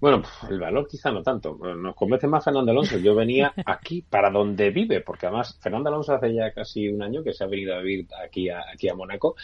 Bueno, 0.00 0.22
el 0.48 0.60
valor 0.60 0.86
quizá 0.86 1.10
no 1.10 1.22
tanto. 1.24 1.56
Nos 1.56 1.96
convence 1.96 2.28
más 2.28 2.44
Fernando 2.44 2.70
Alonso. 2.70 2.98
Yo 2.98 3.16
venía 3.16 3.52
aquí 3.66 4.02
para 4.02 4.30
donde 4.30 4.70
vive, 4.70 5.00
porque 5.00 5.26
además 5.26 5.58
Fernando 5.60 5.88
Alonso 5.88 6.14
hace 6.14 6.32
ya 6.32 6.52
casi 6.52 6.88
un 6.88 7.02
año 7.02 7.24
que 7.24 7.32
se 7.32 7.42
ha 7.42 7.48
venido 7.48 7.74
a 7.74 7.80
vivir 7.80 8.06
aquí 8.24 8.48
a, 8.48 8.60
aquí 8.72 8.88
a 8.88 8.94
Mónaco 8.94 9.34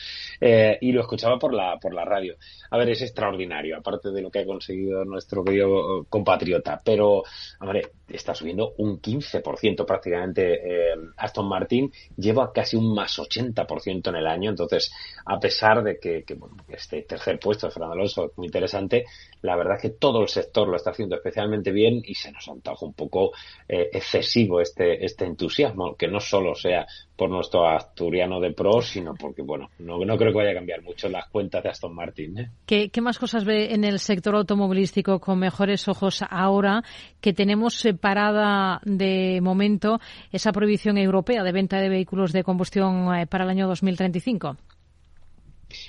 eh, 0.40 0.78
y 0.80 0.92
lo 0.92 1.00
escuchaba 1.00 1.40
por 1.40 1.52
la, 1.52 1.78
por 1.80 1.92
la 1.92 2.05
radio. 2.05 2.36
A 2.70 2.78
ver, 2.78 2.90
es 2.90 3.02
extraordinario, 3.02 3.76
aparte 3.76 4.12
de 4.12 4.22
lo 4.22 4.30
que 4.30 4.40
ha 4.40 4.46
conseguido 4.46 5.05
nuestro 5.05 5.42
querido 5.42 6.05
compatriota. 6.09 6.80
Pero, 6.84 7.24
hombre, 7.61 7.90
está 8.09 8.32
subiendo 8.32 8.74
un 8.78 9.00
15% 9.00 9.84
prácticamente. 9.84 10.92
Eh, 10.92 10.94
Aston 11.16 11.48
Martin 11.48 11.90
lleva 12.16 12.52
casi 12.52 12.76
un 12.76 12.94
más 12.94 13.18
80% 13.18 14.09
en 14.09 14.16
el 14.16 14.26
año. 14.28 14.50
Entonces, 14.50 14.92
a 15.26 15.40
pesar 15.40 15.82
de 15.82 15.98
que, 15.98 16.22
que 16.22 16.34
bueno, 16.34 16.57
este 16.68 17.02
tercer 17.02 17.40
puesto 17.40 17.66
de 17.66 17.72
Fernando 17.72 17.94
Alonso 17.94 18.26
es 18.26 18.38
muy 18.38 18.46
interesante, 18.46 19.05
la 19.45 19.57
verdad 19.57 19.76
es 19.76 19.82
que 19.82 19.90
todo 19.90 20.22
el 20.22 20.28
sector 20.28 20.66
lo 20.66 20.76
está 20.76 20.90
haciendo 20.90 21.16
especialmente 21.16 21.70
bien 21.70 22.01
y 22.03 22.14
se 22.14 22.32
nos 22.32 22.49
antoja 22.49 22.86
un 22.86 22.95
poco 22.95 23.32
eh, 23.68 23.90
excesivo 23.92 24.59
este, 24.59 25.05
este 25.05 25.26
entusiasmo, 25.26 25.97
que 25.97 26.09
no 26.09 26.18
solo 26.18 26.55
sea 26.55 26.86
por 27.14 27.28
nuestro 27.28 27.68
asturiano 27.68 28.40
de 28.40 28.53
pro, 28.53 28.80
sino 28.80 29.14
porque, 29.14 29.42
bueno, 29.42 29.68
no, 29.80 29.99
no 29.99 30.16
creo 30.16 30.32
que 30.32 30.38
vaya 30.38 30.53
a 30.53 30.55
cambiar 30.55 30.82
mucho 30.82 31.11
las 31.11 31.28
cuentas 31.28 31.62
de 31.62 31.68
Aston 31.68 31.95
Martin. 31.95 32.38
¿eh? 32.38 32.51
¿Qué, 32.64 32.88
¿Qué, 32.88 33.03
más 33.03 33.18
cosas 33.18 33.45
ve 33.45 33.74
en 33.74 33.84
el 33.84 33.99
sector 33.99 34.34
automovilístico 34.34 35.20
con 35.20 35.38
mejores 35.38 35.88
ojos 35.88 36.24
ahora 36.30 36.82
que 37.20 37.34
tenemos 37.34 37.74
separada 37.74 38.80
de 38.86 39.40
momento 39.42 40.01
esa 40.32 40.53
prohibición 40.53 40.97
europea 40.97 41.42
de 41.42 41.53
venta 41.53 41.80
de 41.80 41.90
vehículos 41.90 42.32
de 42.32 42.45
combustión 42.45 43.14
eh, 43.14 43.26
para 43.26 43.45
el 43.45 43.51
año 43.51 43.68
2035? 43.68 44.57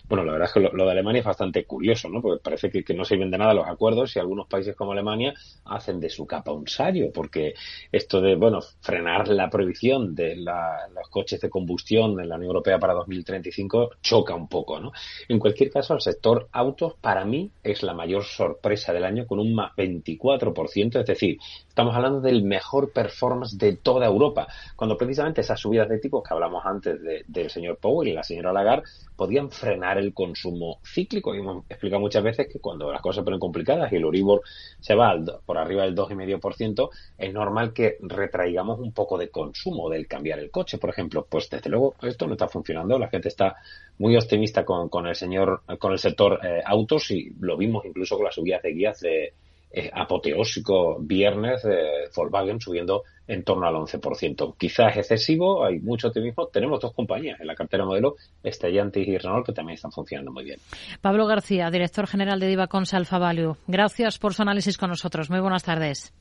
Bueno, 0.08 0.24
la 0.24 0.34
verdad 0.34 0.48
es 0.48 0.54
que 0.54 0.60
lo, 0.60 0.86
de 0.86 0.92
Alemania 0.92 1.20
es 1.20 1.26
bastante 1.26 1.66
curioso, 1.66 2.10
¿no? 2.10 2.22
Porque 2.22 2.42
parece 2.44 2.70
que, 2.70 2.94
no 2.94 3.04
sirven 3.04 3.32
de 3.32 3.38
nada 3.38 3.54
los 3.54 3.68
acuerdos 3.68 4.16
y 4.16 4.20
algunos 4.20 4.48
países 4.48 4.76
como 4.76 4.92
Alemania 4.92 5.34
hacen 5.66 6.00
de 6.00 6.10
su 6.10 6.26
capa 6.26 6.52
un 6.52 6.68
sario, 6.68 7.12
porque 7.14 7.54
esto 7.92 8.22
de, 8.22 8.36
bueno, 8.36 8.60
frenar 8.82 9.28
la 9.28 9.50
prohibición 9.50 10.16
de 10.16 10.36
la, 10.38 10.88
los 10.94 11.10
coches 11.10 11.42
de 11.42 11.50
combustión 11.50 12.20
en 12.20 12.30
la 12.30 12.36
Unión 12.36 12.50
Europea 12.50 12.80
para 12.80 12.94
2035 12.94 13.92
choca 14.02 14.36
un 14.36 14.48
poco, 14.48 14.80
¿no? 14.80 14.92
En 15.28 15.40
cualquier 15.40 15.70
caso, 15.70 15.94
el 15.94 16.02
sector 16.02 16.48
autos 16.52 16.94
para 17.02 17.26
mí 17.26 17.52
es 17.64 17.84
la 17.84 17.94
mayor 17.94 18.24
sorpresa 18.24 18.94
del 18.94 19.06
año 19.06 19.26
con 19.26 19.40
un 19.40 19.54
más 19.54 19.74
24%, 19.76 21.00
es 21.00 21.06
decir, 21.06 21.38
estamos 21.68 21.96
hablando 21.96 22.22
del 22.22 22.44
mejor 22.44 22.92
performance 22.92 23.58
de 23.58 23.76
toda 23.78 24.06
Europa, 24.06 24.48
cuando 24.76 24.98
precisamente 24.98 25.42
esas 25.42 25.60
subidas 25.60 25.90
de 25.90 26.00
tipos 26.00 26.24
que 26.24 26.34
hablamos 26.34 26.66
antes 26.66 27.02
de, 27.02 27.24
del 27.28 27.50
señor 27.50 27.78
Powell 27.78 28.10
y 28.10 28.14
la 28.14 28.24
señora 28.24 28.54
Lagarde 28.54 28.84
podían 29.16 29.50
frenar 29.50 29.75
el 29.84 30.14
consumo 30.14 30.80
cíclico. 30.84 31.34
Y 31.36 31.40
hemos 31.40 31.66
explicado 31.70 32.00
muchas 32.00 32.24
veces 32.24 32.48
que 32.52 32.60
cuando 32.60 32.92
las 32.92 33.02
cosas 33.02 33.22
se 33.22 33.24
ponen 33.24 33.40
complicadas 33.40 33.92
y 33.92 33.96
el 33.96 34.04
Euribor 34.04 34.42
se 34.80 34.96
va 34.96 35.10
al, 35.10 35.26
por 35.46 35.58
arriba 35.58 35.84
del 35.84 35.96
2,5%, 35.96 36.90
es 37.18 37.34
normal 37.34 37.74
que 37.74 37.98
retraigamos 38.02 38.80
un 38.80 38.92
poco 38.92 39.18
de 39.18 39.30
consumo 39.30 39.90
del 39.90 40.08
cambiar 40.08 40.40
el 40.40 40.52
coche, 40.52 40.78
por 40.78 40.90
ejemplo. 40.90 41.26
Pues 41.30 41.50
desde 41.50 41.70
luego 41.70 41.96
esto 42.02 42.28
no 42.28 42.34
está 42.34 42.48
funcionando. 42.48 42.98
La 42.98 43.10
gente 43.10 43.28
está 43.28 43.56
muy 43.98 44.16
optimista 44.16 44.66
con, 44.66 44.90
con 44.90 45.08
el 45.08 45.16
señor, 45.16 45.62
con 45.80 45.92
el 45.92 46.00
sector 46.00 46.40
eh, 46.44 46.62
autos 46.66 47.12
y 47.12 47.32
lo 47.40 47.58
vimos 47.58 47.86
incluso 47.86 48.16
con 48.16 48.26
las 48.26 48.36
subidas 48.36 48.62
de 48.62 48.74
guías 48.74 49.00
de 49.00 49.34
eh, 49.78 49.92
apoteósico 49.94 50.98
viernes 51.02 51.62
de 51.64 52.10
Volkswagen 52.16 52.62
subiendo 52.62 53.04
en 53.28 53.44
torno 53.44 53.68
al 53.68 53.76
11%. 53.76 54.56
Quizás 54.58 54.96
excesivo, 54.96 55.66
hay 55.66 55.80
mucho 55.80 56.08
optimismo. 56.08 56.48
Tenemos 56.48 56.80
dos 56.80 56.94
compañías 56.94 57.42
en 57.42 57.48
la 57.48 57.56
cartera 57.56 57.84
modelo, 57.84 58.16
Stellantis 58.46 59.06
y 59.06 59.18
Renault, 59.18 59.46
que 59.46 59.52
también 59.52 59.76
están 59.76 59.92
funcionando 59.92 60.32
muy 60.32 60.46
bien. 60.46 60.60
Pablo 61.02 61.28
García, 61.28 61.70
director 61.72 62.08
general 62.08 62.40
de 62.40 62.48
Divacons 62.48 62.94
Alfa 62.94 63.18
Value. 63.18 63.58
Gracias 63.68 64.18
por 64.18 64.34
su 64.34 64.44
análisis 64.44 64.78
con 64.78 64.92
nosotros. 64.92 65.30
Muy 65.30 65.42
buenas 65.42 65.64
tardes. 65.64 66.14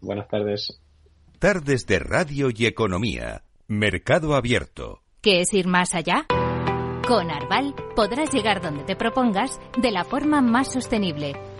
Buenas 0.00 0.26
tardes. 0.26 0.80
Tardes 1.38 1.86
de 1.86 2.00
Radio 2.00 2.48
y 2.52 2.66
Economía. 2.66 3.42
Mercado 3.68 4.34
Abierto. 4.34 5.02
¿Qué 5.20 5.40
es 5.42 5.54
ir 5.54 5.68
más 5.68 5.94
allá? 5.94 6.26
Con 7.06 7.30
Arval 7.30 7.76
podrás 7.94 8.32
llegar 8.32 8.60
donde 8.60 8.82
te 8.82 8.96
propongas 8.96 9.60
de 9.80 9.92
la 9.92 10.02
forma 10.02 10.40
más 10.40 10.72
sostenible 10.72 11.34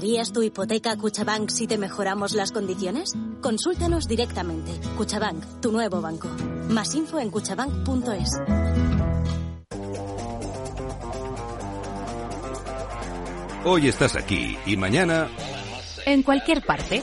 ¿Traerías 0.00 0.32
tu 0.32 0.42
hipoteca 0.42 0.92
a 0.92 0.96
Cuchabank 0.96 1.50
si 1.50 1.66
te 1.66 1.76
mejoramos 1.76 2.32
las 2.32 2.52
condiciones? 2.52 3.12
Consúltanos 3.42 4.08
directamente. 4.08 4.72
Cuchabank, 4.96 5.60
tu 5.60 5.72
nuevo 5.72 6.00
banco. 6.00 6.26
Más 6.70 6.94
info 6.94 7.18
en 7.18 7.30
cuchabank.es. 7.30 8.40
Hoy 13.66 13.88
estás 13.88 14.16
aquí 14.16 14.56
y 14.64 14.78
mañana... 14.78 15.28
En 16.06 16.22
cualquier 16.22 16.64
parte. 16.64 17.02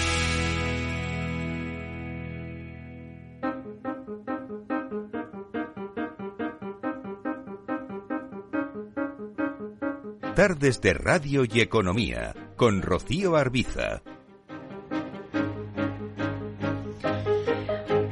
Tardes 10.41 10.81
de 10.81 10.95
Radio 10.95 11.43
y 11.45 11.61
Economía 11.61 12.33
con 12.55 12.81
Rocío 12.81 13.35
Arbiza. 13.35 14.01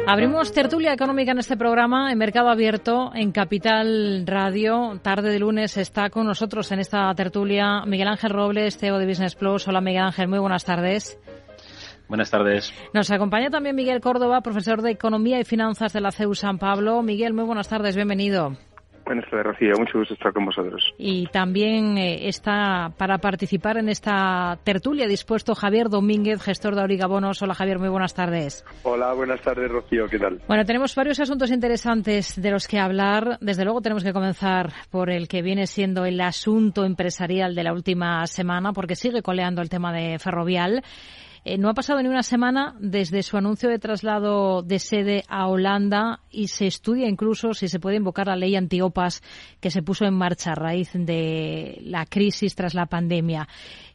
Abrimos 0.06 0.54
tertulia 0.54 0.94
económica 0.94 1.32
en 1.32 1.40
este 1.40 1.58
programa 1.58 2.12
en 2.12 2.20
Mercado 2.20 2.50
Abierto 2.50 3.10
en 3.16 3.32
Capital 3.32 4.28
Radio. 4.28 5.00
Tarde 5.02 5.32
de 5.32 5.40
lunes 5.40 5.76
está 5.78 6.12
con 6.12 6.28
nosotros 6.28 6.72
en 6.72 6.78
esta 6.78 7.12
tertulia 7.16 7.82
Miguel 7.88 8.10
Ángel 8.10 8.30
Robles, 8.30 8.78
CEO 8.78 9.00
de 9.00 9.08
Business 9.08 9.34
Plus. 9.34 9.68
Hola 9.68 9.82
Miguel 9.82 10.04
Ángel, 10.04 10.28
muy 10.28 10.38
buenas 10.38 10.64
tardes. 10.64 11.20
Buenas 12.08 12.30
tardes. 12.30 12.72
Nos 12.94 13.10
acompaña 13.10 13.50
también 13.50 13.76
Miguel 13.76 14.02
Córdoba, 14.02 14.42
profesor 14.42 14.84
de 14.84 14.92
Economía 14.92 15.40
y 15.40 15.46
Finanzas 15.46 15.94
de 15.94 16.02
la 16.02 16.12
CEU 16.12 16.36
San 16.36 16.60
Pablo. 16.60 17.02
Miguel, 17.02 17.34
muy 17.34 17.46
buenas 17.46 17.70
tardes, 17.70 17.96
bienvenido. 17.96 18.56
Buenas 19.10 19.28
tardes, 19.28 19.48
Rocío. 19.48 19.74
Mucho 19.80 19.98
gusto 19.98 20.14
estar 20.14 20.32
con 20.32 20.46
vosotros. 20.46 20.94
Y 21.00 21.26
también 21.32 21.98
eh, 21.98 22.28
está 22.28 22.94
para 22.96 23.18
participar 23.18 23.78
en 23.78 23.90
esta 23.90 24.60
tertulia 24.64 25.08
dispuesto 25.08 25.56
Javier 25.56 25.90
Domínguez, 25.90 26.44
gestor 26.44 26.76
de 26.76 26.82
Aurigabonos. 26.82 27.42
Hola, 27.42 27.56
Javier. 27.56 27.80
Muy 27.80 27.90
buenas 27.90 28.14
tardes. 28.14 28.64
Hola, 28.84 29.12
buenas 29.14 29.42
tardes, 29.42 29.72
Rocío. 29.72 30.06
¿Qué 30.06 30.20
tal? 30.20 30.40
Bueno, 30.48 30.64
tenemos 30.64 30.94
varios 30.94 31.20
asuntos 31.20 31.50
interesantes 31.50 32.40
de 32.40 32.52
los 32.52 32.68
que 32.68 32.78
hablar. 32.78 33.40
Desde 33.42 33.64
luego 33.64 33.82
tenemos 33.82 34.04
que 34.04 34.14
comenzar 34.14 34.74
por 34.92 35.10
el 35.10 35.28
que 35.28 35.42
viene 35.42 35.66
siendo 35.66 36.06
el 36.06 36.22
asunto 36.22 36.86
empresarial 36.86 37.56
de 37.56 37.64
la 37.64 37.74
última 37.74 38.28
semana, 38.28 38.74
porque 38.74 38.96
sigue 38.96 39.24
coleando 39.24 39.64
el 39.64 39.70
tema 39.70 39.92
de 39.92 40.20
Ferrovial. 40.20 40.84
Eh, 41.46 41.58
no 41.58 41.70
ha 41.70 41.74
pasado 41.74 42.02
ni 42.02 42.10
una 42.10 42.24
semana 42.24 42.76
desde 42.80 43.24
su 43.24 43.38
anuncio 43.38 43.70
de 43.70 43.80
traslado 43.80 44.62
de 44.62 44.80
sede 44.80 45.24
a 45.28 45.48
Holanda 45.48 46.22
y 46.30 46.48
se 46.48 46.68
estudia 46.68 47.08
incluso 47.08 47.54
si 47.54 47.68
se 47.68 47.80
puede 47.80 47.98
invocar 47.98 48.28
la 48.28 48.36
ley 48.36 48.56
antiopas 48.56 49.24
que 49.60 49.72
se 49.72 49.82
puso 49.82 50.06
en 50.06 50.14
marcha 50.14 50.52
a 50.52 50.56
raíz 50.56 50.92
de 50.94 51.80
la 51.84 52.06
crisis 52.06 52.56
tras 52.56 52.74
la 52.74 52.88
pandemia. 52.88 53.48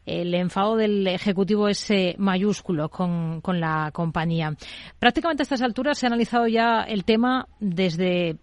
El 0.05 0.33
enfado 0.35 0.75
del 0.75 1.07
Ejecutivo 1.07 1.67
es 1.67 1.89
eh, 1.89 2.15
mayúsculo 2.17 2.89
con, 2.89 3.41
la 3.59 3.89
compañía. 3.91 4.55
Prácticamente 4.99 5.41
a 5.41 5.45
estas 5.45 5.61
alturas 5.61 5.97
se 5.97 6.05
ha 6.05 6.09
analizado 6.09 6.47
ya 6.47 6.81
el 6.81 7.05
tema 7.05 7.47
desde 7.59 8.37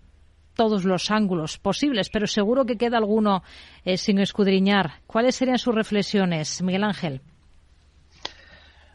todos 0.55 0.85
los 0.85 1.11
ángulos 1.11 1.59
posibles, 1.59 2.11
pero 2.11 2.27
seguro 2.27 2.67
que 2.67 2.77
queda 2.77 2.99
alguno 2.99 3.43
eh, 3.85 3.97
sin 3.97 4.19
escudriñar. 4.19 5.01
¿Cuáles 5.07 5.37
serían 5.37 5.59
sus 5.59 5.75
reflexiones, 5.75 6.63
Miguel 6.63 6.85
Ángel? 6.85 7.21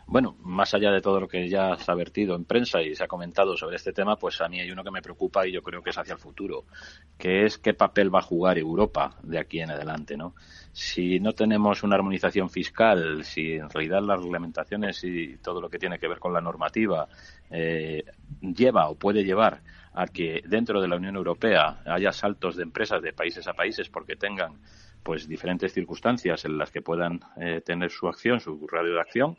Bueno, 0.10 0.38
más 0.40 0.74
allá 0.74 0.90
de 0.92 1.02
todo 1.02 1.20
lo 1.20 1.28
que 1.28 1.50
ya 1.50 1.76
se 1.76 1.92
ha 1.92 1.94
vertido 1.94 2.38
en 2.38 2.46
prensa 2.46 2.82
y 2.82 2.96
se 2.96 3.04
ha 3.04 3.10
comentado 3.10 3.58
sobre 3.58 3.76
este 3.76 3.92
tema, 3.92 4.16
pues 4.16 4.40
a 4.40 4.48
mí 4.48 4.58
hay 4.62 4.72
uno 4.72 4.82
que 4.82 4.90
me 4.90 5.02
preocupa 5.02 5.46
y 5.46 5.52
yo 5.52 5.62
creo 5.62 5.84
que 5.84 5.90
es 5.90 5.98
hacia 5.98 6.14
el 6.14 6.20
futuro, 6.20 6.64
que 7.18 7.44
es 7.44 7.58
qué 7.58 7.74
papel 7.74 8.14
va 8.14 8.20
a 8.20 8.22
jugar 8.22 8.58
Europa 8.58 9.18
de 9.22 9.38
aquí 9.38 9.60
en 9.60 9.70
adelante, 9.70 10.16
¿no? 10.16 10.34
Si 10.72 11.20
no 11.20 11.34
tenemos 11.34 11.84
una 11.84 11.96
armonización 11.96 12.50
fiscal, 12.50 13.26
si 13.26 13.56
en 13.56 13.70
realidad 13.70 14.02
las 14.02 14.22
reglamentaciones 14.22 15.04
y 15.04 15.36
todo 15.40 15.60
lo 15.60 15.70
que 15.70 15.78
tiene 15.78 16.00
que 16.00 16.08
ver 16.08 16.20
con 16.20 16.32
la 16.32 16.40
normativa 16.40 17.10
eh, 17.50 18.06
lleva 18.40 18.88
o 18.88 18.96
puede 18.96 19.26
llevar 19.26 19.62
a 19.94 20.08
que 20.08 20.42
dentro 20.46 20.80
de 20.80 20.88
la 20.88 20.96
Unión 20.96 21.18
Europea 21.18 21.82
haya 21.86 22.14
saltos 22.14 22.56
de 22.56 22.64
empresas 22.64 23.02
de 23.02 23.12
países 23.12 23.46
a 23.48 23.54
países 23.54 23.90
porque 23.90 24.16
tengan 24.16 24.54
pues 25.04 25.28
diferentes 25.28 25.74
circunstancias 25.74 26.46
en 26.46 26.58
las 26.58 26.72
que 26.72 26.82
puedan 26.82 27.20
eh, 27.36 27.62
tener 27.66 27.92
su 27.92 28.08
acción, 28.08 28.40
su 28.40 28.68
radio 28.68 28.94
de 28.94 29.02
acción, 29.02 29.38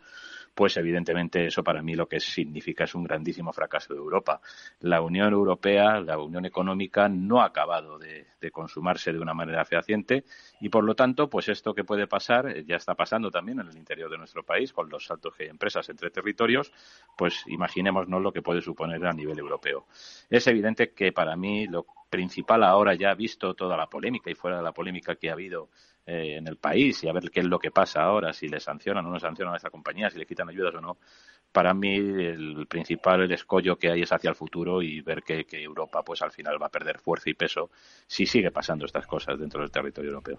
pues 0.59 0.76
evidentemente 0.76 1.46
eso 1.46 1.62
para 1.62 1.82
mí 1.82 1.94
lo 1.94 2.09
que 2.09 2.18
significa 2.18 2.82
es 2.82 2.92
un 2.96 3.04
grandísimo 3.04 3.52
fracaso 3.52 3.94
de 3.94 4.00
Europa. 4.00 4.40
La 4.80 5.00
Unión 5.00 5.32
Europea, 5.32 6.00
la 6.00 6.18
Unión 6.18 6.46
Económica, 6.46 7.09
no 7.09 7.40
ha 7.40 7.44
acabado 7.44 7.96
de, 7.96 8.26
consumarse 8.50 9.12
de 9.12 9.20
una 9.20 9.34
manera 9.34 9.64
fehaciente 9.64 10.24
y, 10.61 10.68
por 10.68 10.82
lo 10.82 10.96
tanto, 10.96 11.30
pues 11.30 11.48
esto 11.48 11.74
que 11.74 11.84
puede 11.84 12.09
pasar, 12.09 12.48
eh, 12.48 12.64
ya 12.66 12.74
está 12.74 12.96
pasando 12.96 13.30
también 13.30 13.61
en 13.61 13.68
el 13.68 13.76
interior 13.76 14.11
de 14.11 14.18
nuestro 14.18 14.42
país 14.42 14.72
con 14.72 14.88
los 14.88 15.06
saltos 15.06 15.32
que 15.36 15.44
hay 15.44 15.48
empresas 15.48 15.88
entre 15.90 16.11
territorios, 16.11 16.72
pues 17.16 17.44
imaginémonos 17.46 18.20
lo 18.20 18.32
que 18.32 18.42
puede 18.42 18.61
suponer 18.61 19.06
a 19.06 19.12
nivel 19.12 19.38
europeo. 19.38 19.86
Es 20.28 20.44
evidente 20.48 20.90
que 20.90 21.12
para 21.12 21.36
mí 21.36 21.68
lo 21.68 21.86
principal 22.09 22.64
ahora, 22.64 22.94
ya 22.94 23.14
visto 23.14 23.54
toda 23.54 23.76
la 23.76 23.86
polémica 23.86 24.30
y 24.30 24.34
fuera 24.34 24.56
de 24.56 24.62
la 24.62 24.72
polémica 24.72 25.14
que 25.16 25.30
ha 25.30 25.34
habido 25.34 25.68
eh, 26.11 26.38
en 26.38 26.48
el 26.48 26.56
país 26.56 27.04
y 27.04 27.09
a 27.09 27.12
ver 27.12 27.30
qué 27.30 27.40
es 27.40 27.46
lo 27.46 27.59
que 27.59 27.70
pasa 27.70 28.00
ahora, 28.00 28.32
si 28.32 28.48
le 28.48 28.61
sancionan 28.61 29.04
o 29.04 29.11
no 29.11 29.20
sancionan 29.20 29.52
a 29.52 29.59
esta 29.59 29.68
compañía, 29.68 30.09
si 30.09 30.18
le 30.18 30.24
quitan 30.24 30.48
ayudas 30.48 30.74
o 30.74 30.80
no. 30.80 30.96
Para 31.52 31.74
mí 31.74 31.96
el 31.96 32.66
principal 32.66 33.20
el 33.20 33.32
escollo 33.32 33.76
que 33.76 33.90
hay 33.90 34.00
es 34.00 34.11
hacia 34.11 34.30
el 34.30 34.34
futuro 34.34 34.80
y 34.80 35.02
ver 35.02 35.22
que, 35.22 35.44
que 35.44 35.62
Europa 35.62 36.02
pues 36.02 36.22
al 36.22 36.32
final 36.32 36.56
va 36.62 36.68
a 36.68 36.70
perder 36.70 36.98
fuerza 36.98 37.28
y 37.28 37.34
peso 37.34 37.70
si 38.06 38.24
sigue 38.24 38.50
pasando 38.50 38.86
estas 38.86 39.06
cosas 39.06 39.38
dentro 39.38 39.61
del 39.61 39.70
territorio 39.70 40.09
europeo. 40.12 40.38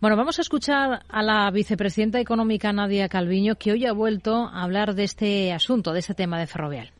Bueno, 0.00 0.16
vamos 0.16 0.38
a 0.38 0.42
escuchar 0.42 1.02
a 1.08 1.22
la 1.22 1.50
vicepresidenta 1.50 2.18
económica 2.18 2.72
Nadia 2.72 3.10
Calviño, 3.10 3.56
que 3.56 3.72
hoy 3.72 3.84
ha 3.84 3.92
vuelto 3.92 4.46
a 4.46 4.62
hablar 4.62 4.94
de 4.94 5.04
este 5.04 5.52
asunto, 5.52 5.92
de 5.92 5.98
este 5.98 6.14
tema 6.14 6.38
de 6.38 6.46
Ferrovial. 6.46 6.90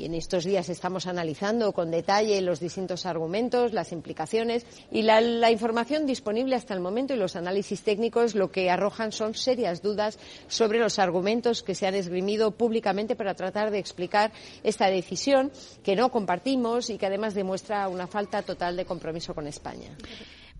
Y 0.00 0.06
en 0.06 0.14
estos 0.14 0.44
días 0.44 0.70
estamos 0.70 1.06
analizando 1.06 1.72
con 1.72 1.90
detalle 1.90 2.40
los 2.40 2.58
distintos 2.58 3.04
argumentos, 3.04 3.74
las 3.74 3.92
implicaciones 3.92 4.64
y 4.90 5.02
la, 5.02 5.50
información 5.50 6.06
disponible 6.06 6.56
hasta 6.56 6.72
el 6.72 6.80
momento 6.80 7.12
y 7.12 7.18
los 7.18 7.36
análisis 7.36 7.82
técnicos 7.82 8.34
lo 8.34 8.50
que 8.50 8.70
arrojan 8.70 9.12
son 9.12 9.34
serias 9.34 9.82
dudas 9.82 10.18
sobre 10.48 10.78
los 10.78 10.98
argumentos 10.98 11.62
que 11.62 11.74
se 11.74 11.86
han 11.86 11.94
esgrimido 11.94 12.52
públicamente 12.52 13.14
para 13.14 13.34
tratar 13.34 13.70
de 13.70 13.78
explicar 13.78 14.32
esta 14.64 14.86
decisión 14.86 15.50
que 15.84 15.96
no 15.96 16.08
compartimos 16.08 16.88
y 16.88 16.96
que 16.96 17.04
además 17.04 17.34
demuestra 17.34 17.86
una 17.88 18.06
falta 18.06 18.40
total 18.40 18.78
de 18.78 18.86
compromiso 18.86 19.34
con 19.34 19.46
España. 19.46 19.90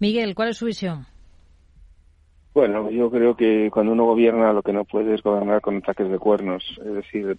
Miguel, 0.01 0.35
¿cuál 0.35 0.51
es 0.51 0.59
su 0.59 0.67
visión? 0.67 1.07
Bueno, 2.53 2.91
yo 2.91 3.11
creo 3.11 3.37
que 3.37 3.71
cuando 3.73 3.93
uno 3.93 4.05
gobierna 4.05 4.53
lo 4.53 4.63
que 4.63 4.73
no 4.73 4.85
puede 4.85 5.15
es 5.15 5.23
gobernar 5.23 5.61
con 5.61 5.77
ataques 5.77 6.11
de 6.11 6.19
cuernos. 6.19 6.63
Es 6.85 6.95
decir, 6.95 7.39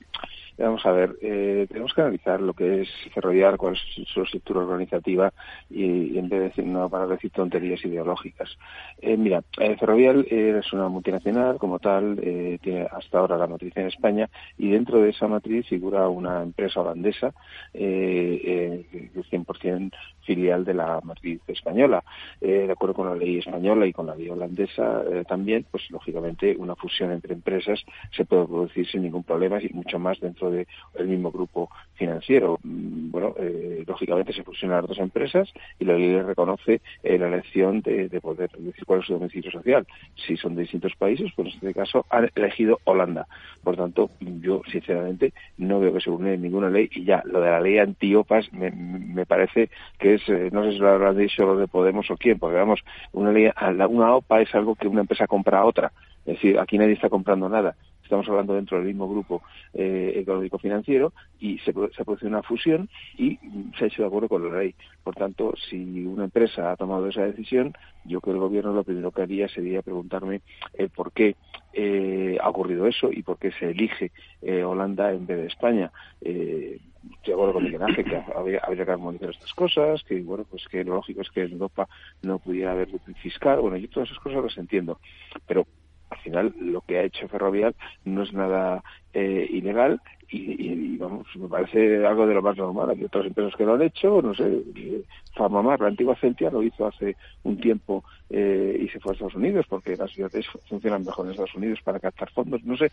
Vamos 0.62 0.86
a 0.86 0.92
ver, 0.92 1.18
eh, 1.22 1.66
tenemos 1.68 1.92
que 1.94 2.02
analizar 2.02 2.40
lo 2.40 2.54
que 2.54 2.82
es 2.82 2.90
Ferrovial, 3.14 3.58
cuál 3.58 3.74
es 3.74 4.08
su 4.08 4.22
estructura 4.22 4.60
organizativa 4.60 5.34
y, 5.70 6.18
en 6.20 6.30
vez 6.30 6.40
de 6.40 6.46
decir, 6.50 6.66
no, 6.66 6.88
para 6.88 7.08
decir 7.08 7.32
tonterías 7.32 7.84
ideológicas. 7.84 8.58
Eh, 9.02 9.18
mira, 9.18 9.42
eh, 9.60 9.76
Ferrovial 9.80 10.28
es 10.30 10.72
una 10.72 10.88
multinacional 10.88 11.58
como 11.58 11.80
tal, 11.80 12.18
tiene 12.62 12.88
hasta 12.92 13.18
ahora 13.18 13.38
la 13.38 13.48
matriz 13.48 13.76
en 13.76 13.88
España 13.88 14.30
y 14.58 14.70
dentro 14.70 15.02
de 15.02 15.10
esa 15.10 15.28
matriz 15.28 15.68
figura 15.68 16.08
una 16.10 16.44
empresa 16.44 16.82
holandesa, 16.82 17.34
eh, 17.74 19.10
100% 19.32 19.92
filial 20.22 20.64
de 20.64 20.74
la 20.76 21.02
matriz 21.04 21.42
española. 21.48 22.04
de 22.40 22.72
acuerdo 22.72 22.94
con 22.94 23.08
la 23.08 23.16
ley 23.16 23.40
española 23.40 23.88
y 23.88 23.94
con 23.94 24.06
la 24.06 24.16
ley 24.16 24.30
holandesa 24.30 25.04
también, 25.28 25.66
pues 25.72 25.90
lógicamente 25.90 26.56
una 26.58 26.76
fusión 26.76 27.12
entre 27.12 27.34
empresas 27.34 27.84
se 28.16 28.26
puede 28.26 28.46
producir 28.46 28.88
sin 28.88 29.02
ningún 29.04 29.24
problema 29.24 29.62
y 29.62 29.70
mucho 29.74 29.98
más 29.98 30.20
dentro 30.20 30.51
del 30.52 31.08
mismo 31.08 31.32
grupo 31.32 31.70
financiero. 32.02 32.60
Mm, 32.64 33.12
bueno, 33.12 33.36
eh, 33.38 33.84
lógicamente 33.86 34.34
se 34.34 34.44
fusionan 34.44 34.82
las 34.82 34.88
dos 34.88 35.00
empresas 35.00 35.48
y 35.80 35.86
la 35.86 35.94
ley 35.94 36.20
reconoce 36.22 36.82
eh, 37.04 37.18
la 37.18 37.28
elección 37.28 37.82
de, 37.82 38.10
poder 38.22 38.50
decir 38.58 38.86
cuál 38.86 39.00
es 39.00 39.06
su 39.06 39.14
domicilio 39.14 39.52
social. 39.52 39.86
Si 40.16 40.36
son 40.38 40.56
de 40.56 40.64
distintos 40.64 40.96
países, 40.96 41.32
pues 41.36 41.50
en 41.50 41.54
este 41.54 41.74
caso 41.74 42.06
han 42.10 42.30
elegido 42.36 42.80
Holanda. 42.86 43.28
Por 43.64 43.76
tanto, 43.78 44.10
yo 44.20 44.62
sinceramente 44.72 45.34
no 45.58 45.80
veo 45.80 45.94
que 45.94 46.02
se 46.02 46.10
une 46.10 46.38
ninguna 46.38 46.70
ley 46.70 46.90
y 46.92 47.06
ya 47.06 47.22
lo 47.26 47.40
de 47.40 47.50
la 47.50 47.62
ley 47.62 47.78
antiopas 47.78 48.52
me, 48.52 48.72
me 48.72 49.26
parece 49.26 49.70
que 50.00 50.16
es, 50.16 50.30
eh, 50.30 50.50
no 50.52 50.64
sé 50.64 50.72
si 50.72 50.80
lo 50.80 50.90
habrán 50.90 51.18
dicho 51.18 51.46
los 51.46 51.60
de 51.60 51.68
Podemos 51.68 52.10
o 52.10 52.18
quién, 52.18 52.40
porque 52.40 52.58
vamos, 52.58 52.82
una 53.12 53.32
ley, 53.32 53.50
una 53.90 54.16
OPA 54.16 54.42
es 54.42 54.54
algo 54.56 54.76
que 54.76 54.88
una 54.88 55.02
empresa 55.02 55.28
compra 55.28 55.60
a 55.60 55.66
otra. 55.66 55.92
Es 56.26 56.36
decir, 56.36 56.60
aquí 56.60 56.78
nadie 56.78 56.94
está 56.94 57.10
comprando 57.10 57.50
nada 57.50 57.76
estamos 58.12 58.28
hablando 58.28 58.56
dentro 58.56 58.78
del 58.78 58.88
mismo 58.88 59.08
grupo 59.08 59.42
eh, 59.74 60.12
económico-financiero 60.18 61.14
y 61.40 61.58
se, 61.60 61.72
se 61.72 62.04
produce 62.04 62.28
una 62.28 62.44
fusión 62.44 62.90
y 63.18 63.40
se 63.78 63.86
ha 63.86 63.88
hecho 63.88 64.02
de 64.02 64.10
acuerdo 64.10 64.28
con 64.28 64.52
la 64.52 64.60
ley. 64.60 64.76
Por 65.02 65.16
tanto, 65.16 65.54
si 65.70 66.06
una 66.06 66.26
empresa 66.26 66.74
ha 66.74 66.76
tomado 66.76 67.08
esa 67.08 67.22
decisión, 67.22 67.74
yo 68.04 68.20
creo 68.20 68.34
que 68.34 68.38
el 68.38 68.44
gobierno 68.44 68.74
lo 68.74 68.84
primero 68.84 69.12
que 69.12 69.22
haría 69.22 69.48
sería 69.48 69.82
preguntarme 69.82 70.42
el 70.74 70.90
por 70.90 71.14
qué 71.14 71.38
eh, 71.72 72.38
ha 72.42 72.50
ocurrido 72.50 72.86
eso 72.86 73.10
y 73.14 73.24
por 73.24 73.38
qué 73.38 73.54
se 73.54 73.70
elige 73.70 74.12
eh, 74.42 74.62
Holanda 74.62 75.14
en 75.14 75.26
vez 75.26 75.38
de 75.38 75.48
España. 75.48 75.90
Eh, 76.20 76.82
de 77.26 77.34
acuerdo 77.34 77.54
con 77.54 77.64
Miguel 77.64 77.82
Ángel, 77.82 78.04
que 78.04 78.18
habría, 78.36 78.60
habría, 78.60 78.86
que 78.86 78.92
armonizar 78.92 79.30
estas 79.30 79.54
cosas, 79.54 80.04
que 80.04 80.22
bueno, 80.22 80.44
pues 80.50 80.68
que 80.68 80.84
lo 80.84 80.96
lógico 80.96 81.22
es 81.22 81.30
que 81.32 81.44
en 81.44 81.54
Europa 81.54 81.88
no 82.24 82.40
pudiera 82.40 82.74
haber 82.74 82.90
fiscal, 83.24 83.62
bueno, 83.62 83.78
yo 83.78 83.90
todas 83.90 84.10
esas 84.10 84.22
cosas 84.22 84.44
las 84.44 84.58
entiendo, 84.58 85.00
pero 85.48 85.66
al 86.12 86.18
final 86.20 86.54
lo 86.60 86.82
que 86.82 87.00
ha 87.00 87.04
hecho 87.04 87.28
Ferrovial 87.28 87.74
no 88.06 88.24
es 88.24 88.34
nada 88.34 88.84
eh, 89.14 89.48
ilegal 89.50 90.02
y, 90.34 90.96
vamos, 90.96 91.28
me 91.36 91.50
parece 91.50 92.06
algo 92.06 92.26
de 92.26 92.34
lo 92.34 92.42
más 92.42 92.56
normal. 92.56 92.90
Hay 92.92 93.04
otras 93.04 93.26
empresas 93.26 93.54
que 93.54 93.66
lo 93.66 93.74
han 93.74 93.82
hecho, 93.82 94.22
no 94.22 94.34
sé, 94.34 94.48
eh, 94.78 95.04
Farmamar, 95.36 95.82
la 95.82 95.88
antigua 95.88 96.16
Celtia, 96.16 96.50
lo 96.50 96.64
hizo 96.64 96.88
hace 96.88 97.18
un 97.44 97.60
tiempo 97.60 98.06
eh, 98.30 98.80
y 98.82 98.88
se 98.88 99.02
fue 99.02 99.12
a 99.12 99.14
Estados 99.14 99.36
Unidos 99.36 99.66
porque 99.68 99.98
las 99.98 100.10
ciudades 100.10 100.48
funcionan 100.70 101.04
mejor 101.04 101.26
en 101.26 101.32
Estados 101.32 101.56
Unidos 101.56 101.80
para 101.84 102.00
captar 102.00 102.32
fondos, 102.32 102.64
no 102.64 102.78
sé, 102.78 102.90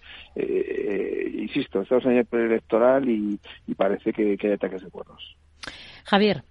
insisto, 1.33 1.83
estamos 1.83 2.07
en 2.07 2.11
año 2.13 2.25
preelectoral 2.25 3.09
y, 3.09 3.39
y 3.69 3.75
parece 3.75 4.13
que 4.13 4.37
hay 4.43 4.53
ataques 4.53 4.83
de 4.83 4.91
cuernos. 4.91 5.37
Javier. 6.05 6.43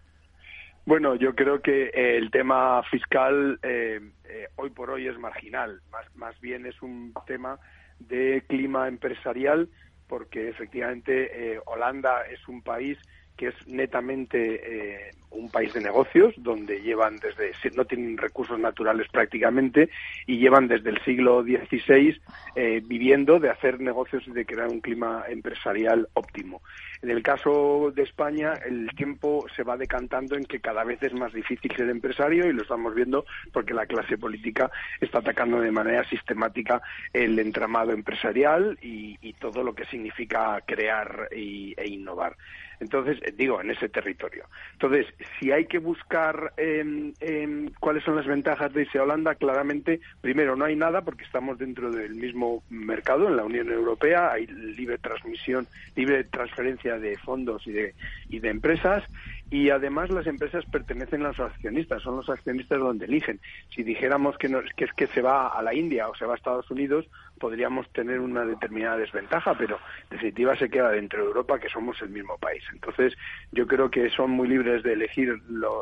Bueno, 0.88 1.16
yo 1.16 1.36
creo 1.36 1.62
que 1.62 1.90
el 1.94 2.32
tema 2.32 2.82
fiscal 2.84 3.60
eh, 3.62 4.00
eh, 4.24 4.48
hoy 4.56 4.70
por 4.70 4.90
hoy 4.90 5.06
es 5.06 5.20
marginal, 5.20 5.82
más, 5.92 6.06
más 6.16 6.40
bien 6.40 6.66
es 6.66 6.82
un 6.82 7.14
tema 7.26 7.60
de 8.00 8.46
clima 8.48 8.88
empresarial, 8.88 9.68
porque 10.08 10.48
efectivamente 10.48 11.56
eh, 11.56 11.60
Holanda 11.66 12.22
es 12.32 12.48
un 12.48 12.62
país 12.62 12.98
que 13.38 13.48
es 13.50 13.68
netamente 13.68 14.62
eh, 14.64 15.12
un 15.32 15.50
país 15.50 15.74
de 15.74 15.82
negocios, 15.82 16.34
donde 16.38 16.82
llevan 16.82 17.18
desde, 17.18 17.52
no 17.76 17.86
tienen 17.86 18.18
recursos 18.18 18.60
naturales 18.60 19.08
prácticamente, 19.12 19.90
y 20.26 20.38
llevan 20.40 20.68
desde 20.68 20.90
el 20.90 21.04
siglo 21.04 21.44
XVI 21.44 22.20
eh, 22.56 22.82
viviendo 22.84 23.40
de 23.40 23.50
hacer 23.50 23.80
negocios 23.80 24.24
y 24.28 24.32
de 24.32 24.46
crear 24.46 24.68
un 24.70 24.82
clima 24.82 25.24
empresarial 25.30 26.08
óptimo. 26.14 26.62
En 27.02 27.12
el 27.12 27.22
caso 27.22 27.92
de 27.96 28.04
España, 28.04 28.54
el 28.66 28.90
tiempo 28.96 29.46
se 29.56 29.64
va 29.64 29.78
decantando 29.78 30.36
en 30.36 30.46
que 30.46 30.60
cada 30.60 30.84
vez 30.84 31.02
es 31.04 31.14
más 31.14 31.32
difícil 31.32 31.72
ser 31.76 31.90
empresario 31.90 32.48
y 32.48 32.54
lo 32.54 32.64
estamos 32.64 32.96
viendo 32.96 33.26
porque 33.54 33.74
la 33.74 33.86
clase 33.86 34.18
política 34.18 34.72
está 35.00 35.20
atacando 35.20 35.60
de 35.62 35.72
manera 35.72 36.04
sistemática 36.10 36.82
el 37.14 37.38
entramado 37.38 37.92
empresarial 37.92 38.78
y, 38.82 39.18
todo 39.40 39.62
lo 39.62 39.76
que 39.76 39.86
significa 39.86 40.60
crear 40.66 41.30
e 41.32 41.88
innovar. 41.88 42.36
Entonces, 42.80 43.18
eh, 43.24 43.34
digo, 43.36 43.60
en 43.62 43.72
ese 43.72 43.90
territorio. 43.90 44.46
Entonces, 44.74 45.08
si 45.40 45.52
hay 45.52 45.66
que 45.66 45.80
buscar 45.80 46.54
em, 46.58 47.14
em, 47.20 47.70
cuáles 47.80 48.04
son 48.04 48.16
las 48.16 48.26
ventajas 48.26 48.74
de 48.74 48.84
irse 48.84 49.00
a 49.00 49.04
Holanda, 49.04 49.36
claramente, 49.36 50.00
primero, 50.22 50.56
no 50.56 50.66
hay 50.66 50.76
nada 50.76 51.02
porque 51.02 51.24
estamos 51.24 51.58
dentro 51.58 51.92
del 51.92 52.16
mismo 52.16 52.64
mercado 52.70 53.28
en 53.28 53.38
la 53.38 53.44
Unión 53.44 53.72
Europea, 53.72 54.32
hay 54.32 54.48
libre 54.48 54.98
transmisión, 54.98 55.68
libre 55.96 56.24
transferencia 56.26 57.00
de 57.00 57.18
fondos 57.18 57.66
y 57.66 57.72
de, 57.72 57.96
y 58.30 58.40
de 58.40 58.50
empresas 58.50 59.04
y 59.50 59.70
además 59.70 60.10
las 60.10 60.28
empresas 60.28 60.66
pertenecen 60.66 61.24
a 61.24 61.30
los 61.30 61.40
accionistas, 61.40 62.02
son 62.02 62.18
los 62.18 62.30
accionistas 62.30 62.80
donde 62.80 63.06
eligen. 63.06 63.40
Si 63.74 63.84
dijéramos 63.84 64.38
que, 64.38 64.50
que 64.76 64.86
es 64.86 64.94
que 64.94 65.08
se 65.08 65.22
va 65.22 65.48
a 65.48 65.62
la 65.62 65.74
India 65.74 66.10
o 66.10 66.16
se 66.16 66.26
va 66.26 66.34
a 66.34 66.38
Estados 66.38 66.70
Unidos, 66.70 67.06
podríamos 67.40 67.90
tener 67.94 68.20
una 68.20 68.46
determinada 68.46 68.98
desventaja, 68.98 69.58
pero 69.58 69.80
en 70.10 70.18
definitiva 70.18 70.58
se 70.58 70.70
queda 70.70 70.92
dentro 70.92 71.22
de 71.22 71.28
Europa, 71.28 71.60
que 71.60 71.70
somos 71.70 72.02
el 72.02 72.10
mismo 72.10 72.38
país. 72.38 72.64
Entonces, 72.74 73.14
yo 73.52 73.68
creo 73.68 73.90
que 73.90 74.10
son 74.10 74.32
muy 74.32 74.50
libres 74.50 74.84
de 74.84 74.94
elegir 74.94 75.30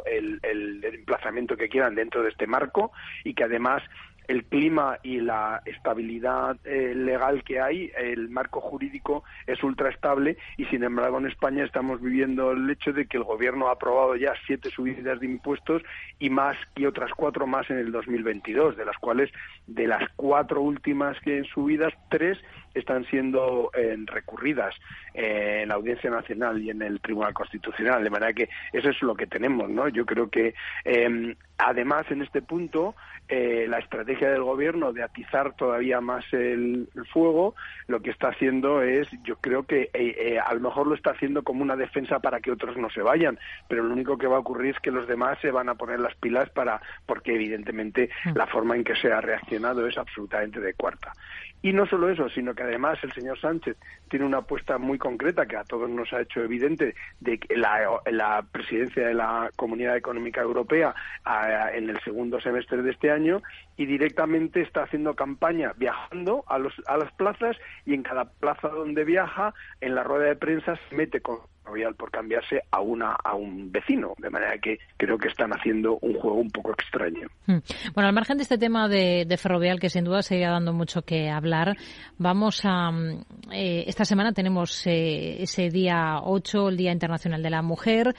el, 0.05 0.39
el 0.43 0.84
emplazamiento 0.84 1.57
que 1.57 1.70
quieran 1.70 1.95
dentro 1.95 2.22
de 2.22 2.30
este 2.30 2.45
marco 2.45 2.91
y 3.24 3.34
que 3.34 3.45
además 3.45 3.82
el 4.28 4.45
clima 4.45 4.99
y 5.03 5.19
la 5.19 5.61
estabilidad 5.65 6.57
eh, 6.63 6.93
legal 6.95 7.43
que 7.43 7.59
hay, 7.59 7.91
el 7.97 8.30
marco 8.30 8.61
jurídico 8.61 9.23
es 9.47 9.63
ultra 9.63 9.89
estable 9.89 10.38
y 10.57 10.65
sin 10.65 10.84
embargo 10.84 11.17
en 11.17 11.28
España 11.28 11.63
estamos 11.63 12.01
viviendo 12.01 12.51
el 12.51 12.69
hecho 12.69 12.93
de 12.93 13.05
que 13.05 13.17
el 13.17 13.23
gobierno 13.23 13.67
ha 13.67 13.73
aprobado 13.73 14.15
ya 14.15 14.34
siete 14.45 14.69
subidas 14.69 15.19
de 15.19 15.26
impuestos 15.26 15.82
y 16.19 16.30
más 16.30 16.57
y 16.76 16.86
otras 16.86 17.11
cuatro 17.15 17.47
más 17.47 17.69
en 17.69 17.78
el 17.78 17.91
2022, 17.91 18.78
de 18.78 18.86
las 18.86 18.97
cuales 18.97 19.32
de 19.67 19.88
las 19.88 20.09
cuatro 20.15 20.61
últimas 20.61 21.19
que 21.21 21.43
subidas 21.43 21.93
tres 22.09 22.38
están 22.73 23.05
siendo 23.05 23.71
eh, 23.73 23.95
recurridas 24.07 24.76
eh, 25.16 25.61
en 25.63 25.70
la 25.70 25.76
Audiencia 25.76 26.09
Nacional 26.09 26.61
y 26.61 26.70
en 26.70 26.82
el 26.82 26.99
Tribunal 26.99 27.34
Constitucional, 27.34 28.03
de 28.03 28.09
manera 28.09 28.34
que 28.34 28.49
eso 28.74 28.89
es 28.89 29.01
lo 29.01 29.16
que 29.16 29.28
tenemos, 29.28 29.70
¿no? 29.70 29.88
Yo 29.88 30.05
creo 30.05 30.30
que 30.30 30.53
em, 30.84 31.36
además 31.57 32.05
en 32.11 32.22
este 32.22 32.41
punto 32.41 32.95
eh, 33.28 33.66
la 33.68 33.80
estrategia 33.80 34.30
del 34.30 34.43
gobierno 34.43 34.93
de 34.93 35.03
atizar 35.03 35.55
todavía 35.55 35.99
más 36.01 36.26
el, 36.32 36.89
fuego 37.11 37.55
lo 37.88 38.01
que 38.01 38.11
está 38.11 38.30
haciendo 38.30 38.82
es, 38.82 39.07
yo 39.24 39.38
creo 39.38 39.63
que 39.63 39.89
a 40.43 40.53
lo 40.53 40.59
mejor 40.59 40.88
lo 40.88 40.95
está 40.95 41.11
haciendo 41.11 41.43
como 41.43 41.63
una 41.63 41.76
defensa 41.76 42.20
para 42.20 42.39
que 42.39 42.51
otros 42.51 42.78
no 42.78 42.89
se 42.89 43.01
vayan, 43.01 43.39
pero 43.68 43.84
lo 43.84 43.93
único 43.93 44.18
que 44.18 44.28
va 44.28 44.38
a 44.38 44.39
ocurrir 44.39 44.76
es 44.76 44.82
que 44.82 44.91
los 44.91 45.07
demás 45.07 45.38
se 45.41 45.51
van 45.51 45.70
a 45.70 45.76
poner 45.76 45.99
las 45.99 46.16
pilas 46.16 46.49
para, 46.49 46.82
porque 47.05 47.34
evidentemente 47.34 48.09
mm. 48.26 48.36
la 48.36 48.47
forma 48.47 48.76
en 48.76 48.84
que 48.84 48.95
se 48.95 49.11
ha 49.11 49.22
reaccionado 49.22 49.88
es 49.88 49.97
absolutamente 49.97 50.59
de 50.59 50.74
cuarta. 50.74 51.13
Y 51.66 51.74
no 51.74 51.88
solo 51.88 52.11
eso, 52.11 52.30
sino 52.30 52.53
que 52.53 52.61
además 52.61 52.99
el 53.01 53.11
señor 53.13 53.39
Sánchez 53.39 53.76
tiene 54.07 54.24
una 54.24 54.38
apuesta 54.38 54.78
muy 54.78 54.99
concreta 54.99 55.47
que 55.47 55.57
a 55.57 55.63
todos 55.63 55.89
nos 55.89 56.13
ha 56.13 56.22
hecho 56.22 56.43
evidente 56.43 56.93
de 57.20 57.39
que 57.39 57.57
la, 57.57 58.45
presidencia 58.51 59.07
de 59.07 59.16
la 59.16 59.49
Comunidad 59.55 59.97
Económica 59.97 60.41
Europea 60.41 60.93
en 61.74 61.89
el 61.89 61.99
segundo 62.01 62.39
semestre 62.39 62.84
de 62.84 62.91
este 62.91 63.09
año 63.09 63.41
y 63.78 63.86
directamente 63.86 64.61
está 64.61 64.84
haciendo 64.84 65.15
campaña 65.15 65.73
viajando 65.78 66.43
a, 66.47 66.57
los, 66.57 66.73
a 66.88 66.97
las 66.97 67.11
plazas 67.13 67.57
y 67.86 67.93
en 67.93 68.03
cada 68.03 68.26
plaza 68.26 68.69
donde 68.69 69.03
viaja, 69.03 69.53
en 69.82 69.95
la 69.95 70.03
rueda 70.03 70.26
de 70.30 70.36
prensa 70.36 70.78
se 70.89 70.95
mete 70.95 71.21
con 71.21 71.39
Ferrovial 71.65 71.95
por 71.95 72.11
cambiarse 72.11 72.61
a 72.71 72.80
una 72.80 73.13
a 73.23 73.36
un 73.36 73.71
vecino, 73.71 74.13
de 74.19 74.30
manera 74.30 74.57
que 74.59 74.78
creo 74.97 75.17
que 75.17 75.30
están 75.30 75.51
haciendo 75.51 75.97
un 76.01 76.13
juego 76.13 76.38
un 76.38 76.51
poco 76.51 76.71
extraño. 76.71 77.28
Hmm. 77.47 77.57
Bueno, 77.93 78.07
al 78.07 78.13
margen 78.13 78.38
de 78.38 78.43
este 78.43 78.57
tema 78.57 78.88
de, 78.88 79.26
Ferrovial, 79.41 79.80
que 79.80 79.89
sin 79.89 80.05
duda 80.05 80.21
seguirá 80.21 80.51
dando 80.51 80.73
mucho 80.73 81.01
que 81.01 81.30
hablar, 81.30 81.76
vamos 82.17 82.61
a 82.63 82.91
mm, 82.91 83.26
eh, 83.51 83.84
esta 83.88 84.05
semana 84.05 84.32
tenemos 84.32 84.86
eh, 84.86 85.41
ese 85.41 85.69
día 85.69 86.19
8, 86.21 86.69
el 86.69 86.78
Día 86.78 86.91
Internacional 86.91 87.41
de 87.41 87.49
la 87.49 87.61
Mujer. 87.61 88.13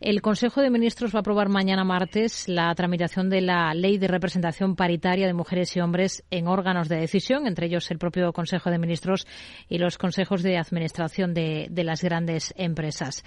El 0.00 0.20
Consejo 0.20 0.60
de 0.60 0.68
Ministros 0.68 1.14
va 1.14 1.18
a 1.18 1.20
aprobar 1.20 1.48
mañana 1.48 1.82
martes 1.82 2.48
la 2.48 2.74
tramitación 2.74 3.30
de 3.30 3.40
la 3.40 3.72
Ley 3.72 3.96
de 3.96 4.08
Representación 4.08 4.76
Paritaria 4.76 5.26
de 5.26 5.32
Mujeres 5.32 5.74
y 5.74 5.80
Hombres 5.80 6.22
en 6.30 6.48
órganos 6.48 6.88
de 6.88 6.96
decisión, 6.96 7.46
entre 7.46 7.66
ellos 7.66 7.90
el 7.90 7.98
propio 7.98 8.32
Consejo 8.34 8.70
de 8.70 8.78
Ministros 8.78 9.26
y 9.68 9.78
los 9.78 9.96
consejos 9.96 10.42
de 10.42 10.58
administración 10.58 11.32
de, 11.32 11.70
las 11.72 12.02
grandes 12.02 12.52
empresas. 12.58 13.24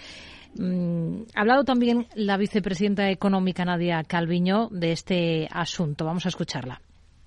Mm, 0.56 1.22
ha 1.36 1.42
hablado 1.42 1.64
también 1.64 2.08
la 2.14 2.38
vicepresidenta 2.38 3.10
económica 3.10 3.66
Nadia 3.66 4.04
Calviño 4.04 4.68
de 4.70 4.92
este 4.92 5.48
asunto. 5.52 6.06
Vamos 6.06 6.26
a 6.28 6.30
escucharla. 6.30 6.82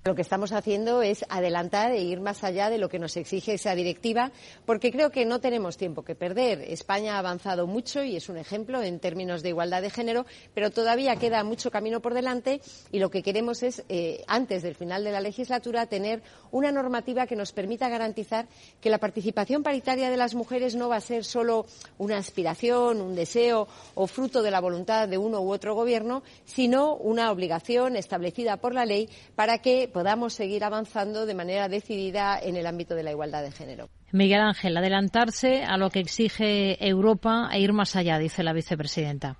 Lo 0.05 0.15
que 0.15 0.21
estamos 0.21 0.51
haciendo 0.51 1.01
es 1.01 1.23
adelantar 1.29 1.93
e 1.93 2.01
ir 2.01 2.19
más 2.19 2.43
allá 2.43 2.69
de 2.69 2.77
lo 2.77 2.89
que 2.89 2.99
nos 2.99 3.15
exige 3.15 3.53
esa 3.53 3.73
directiva, 3.73 4.33
porque 4.65 4.91
creo 4.91 5.11
que 5.11 5.23
no 5.23 5.39
tenemos 5.39 5.77
tiempo 5.77 6.03
que 6.03 6.13
perder. 6.13 6.59
España 6.59 7.15
ha 7.15 7.19
avanzado 7.19 7.67
mucho 7.67 8.03
y 8.03 8.17
es 8.17 8.27
un 8.27 8.35
ejemplo 8.35 8.83
en 8.83 8.99
términos 8.99 9.43
de 9.43 9.49
igualdad 9.49 9.81
de 9.81 9.89
género, 9.89 10.25
pero 10.53 10.71
todavía 10.71 11.15
queda 11.15 11.45
mucho 11.45 11.71
camino 11.71 12.01
por 12.01 12.13
delante 12.13 12.59
y 12.91 12.99
lo 12.99 13.09
que 13.09 13.23
queremos 13.23 13.63
es, 13.63 13.85
eh, 13.87 14.25
antes 14.27 14.61
del 14.61 14.75
final 14.75 15.05
de 15.05 15.13
la 15.13 15.21
legislatura, 15.21 15.85
tener 15.85 16.21
una 16.51 16.73
normativa 16.73 17.25
que 17.25 17.37
nos 17.37 17.53
permita 17.53 17.87
garantizar 17.87 18.49
que 18.81 18.89
la 18.89 18.97
participación 18.97 19.63
paritaria 19.63 20.09
de 20.09 20.17
las 20.17 20.35
mujeres 20.35 20.75
no 20.75 20.89
va 20.89 20.97
a 20.97 21.01
ser 21.01 21.23
solo 21.23 21.65
una 21.97 22.17
aspiración, 22.17 22.99
un 22.99 23.15
deseo 23.15 23.69
o 23.95 24.05
fruto 24.07 24.41
de 24.41 24.51
la 24.51 24.59
voluntad 24.59 25.07
de 25.07 25.17
uno 25.17 25.39
u 25.39 25.53
otro 25.53 25.75
gobierno, 25.75 26.23
sino 26.43 26.93
una 26.93 27.31
obligación 27.31 27.95
establecida 27.95 28.57
por 28.57 28.73
la 28.73 28.85
ley 28.85 29.07
para 29.37 29.59
que 29.59 29.92
podamos 29.93 30.33
seguir 30.33 30.63
avanzando 30.63 31.25
de 31.25 31.35
manera 31.35 31.69
decidida 31.69 32.39
en 32.41 32.57
el 32.57 32.65
ámbito 32.65 32.95
de 32.95 33.03
la 33.03 33.11
igualdad 33.11 33.43
de 33.43 33.51
género. 33.51 33.89
Miguel 34.11 34.41
Ángel, 34.41 34.75
adelantarse 34.75 35.63
a 35.63 35.77
lo 35.77 35.89
que 35.89 35.99
exige 35.99 36.85
Europa 36.85 37.49
e 37.53 37.61
ir 37.61 37.71
más 37.71 37.95
allá, 37.95 38.17
dice 38.17 38.43
la 38.43 38.51
vicepresidenta. 38.51 39.37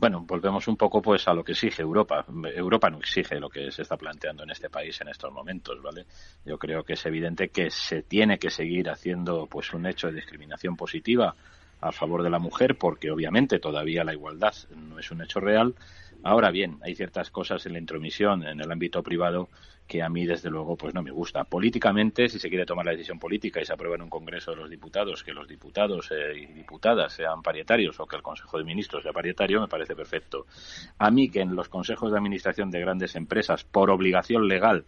Bueno, 0.00 0.24
volvemos 0.26 0.66
un 0.66 0.78
poco 0.78 1.02
pues 1.02 1.28
a 1.28 1.34
lo 1.34 1.44
que 1.44 1.52
exige 1.52 1.82
Europa. 1.82 2.24
Europa 2.56 2.88
no 2.88 2.98
exige 2.98 3.38
lo 3.38 3.50
que 3.50 3.70
se 3.70 3.82
está 3.82 3.98
planteando 3.98 4.44
en 4.44 4.50
este 4.50 4.70
país 4.70 4.98
en 5.02 5.08
estos 5.08 5.30
momentos, 5.30 5.80
¿vale? 5.82 6.06
Yo 6.46 6.58
creo 6.58 6.82
que 6.82 6.94
es 6.94 7.04
evidente 7.04 7.50
que 7.50 7.70
se 7.70 8.02
tiene 8.02 8.38
que 8.38 8.48
seguir 8.48 8.88
haciendo 8.88 9.46
pues 9.46 9.74
un 9.74 9.84
hecho 9.84 10.06
de 10.06 10.14
discriminación 10.14 10.74
positiva 10.74 11.36
a 11.82 11.92
favor 11.92 12.22
de 12.22 12.30
la 12.30 12.38
mujer 12.38 12.76
porque 12.78 13.10
obviamente 13.10 13.58
todavía 13.58 14.02
la 14.02 14.14
igualdad 14.14 14.54
no 14.74 14.98
es 14.98 15.10
un 15.10 15.20
hecho 15.20 15.38
real 15.38 15.74
Ahora 16.22 16.50
bien, 16.50 16.78
hay 16.82 16.94
ciertas 16.94 17.30
cosas 17.30 17.64
en 17.66 17.72
la 17.72 17.78
intromisión 17.78 18.46
en 18.46 18.60
el 18.60 18.70
ámbito 18.70 19.02
privado 19.02 19.48
que 19.90 20.02
a 20.04 20.08
mí 20.08 20.24
desde 20.24 20.50
luego 20.50 20.76
pues 20.76 20.94
no 20.94 21.02
me 21.02 21.10
gusta. 21.10 21.42
Políticamente, 21.42 22.28
si 22.28 22.38
se 22.38 22.48
quiere 22.48 22.64
tomar 22.64 22.86
la 22.86 22.92
decisión 22.92 23.18
política 23.18 23.60
y 23.60 23.64
se 23.64 23.72
aprueba 23.72 23.96
en 23.96 24.02
un 24.02 24.08
Congreso 24.08 24.52
de 24.52 24.58
los 24.58 24.70
Diputados 24.70 25.24
que 25.24 25.32
los 25.32 25.48
diputados 25.48 26.12
eh, 26.12 26.32
y 26.36 26.46
diputadas 26.46 27.12
sean 27.12 27.42
parietarios 27.42 27.98
o 27.98 28.06
que 28.06 28.14
el 28.14 28.22
Consejo 28.22 28.56
de 28.56 28.64
Ministros 28.64 29.02
sea 29.02 29.12
paritario, 29.12 29.60
me 29.60 29.66
parece 29.66 29.96
perfecto. 29.96 30.46
A 30.98 31.10
mí 31.10 31.28
que 31.28 31.40
en 31.40 31.56
los 31.56 31.68
consejos 31.68 32.12
de 32.12 32.18
administración 32.18 32.70
de 32.70 32.80
grandes 32.80 33.16
empresas, 33.16 33.64
por 33.64 33.90
obligación 33.90 34.46
legal, 34.46 34.84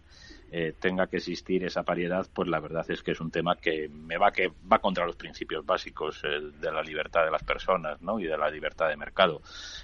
eh, 0.55 0.75
tenga 0.79 1.07
que 1.07 1.17
existir 1.17 1.63
esa 1.65 1.81
paridad, 1.81 2.27
pues 2.31 2.47
la 2.47 2.59
verdad 2.59 2.85
es 2.87 3.01
que 3.01 3.09
es 3.09 3.19
un 3.19 3.31
tema 3.31 3.55
que 3.55 3.89
me 3.89 4.19
va 4.19 4.31
que 4.31 4.51
va 4.71 4.77
contra 4.77 5.03
los 5.03 5.15
principios 5.15 5.65
básicos 5.65 6.21
eh, 6.23 6.39
de 6.61 6.71
la 6.71 6.83
libertad 6.83 7.25
de 7.25 7.31
las 7.31 7.43
personas, 7.43 7.99
¿no? 8.03 8.19
Y 8.19 8.25
de 8.25 8.37
la 8.37 8.51
libertad 8.51 8.87
de 8.87 8.95
mercado. 8.95 9.41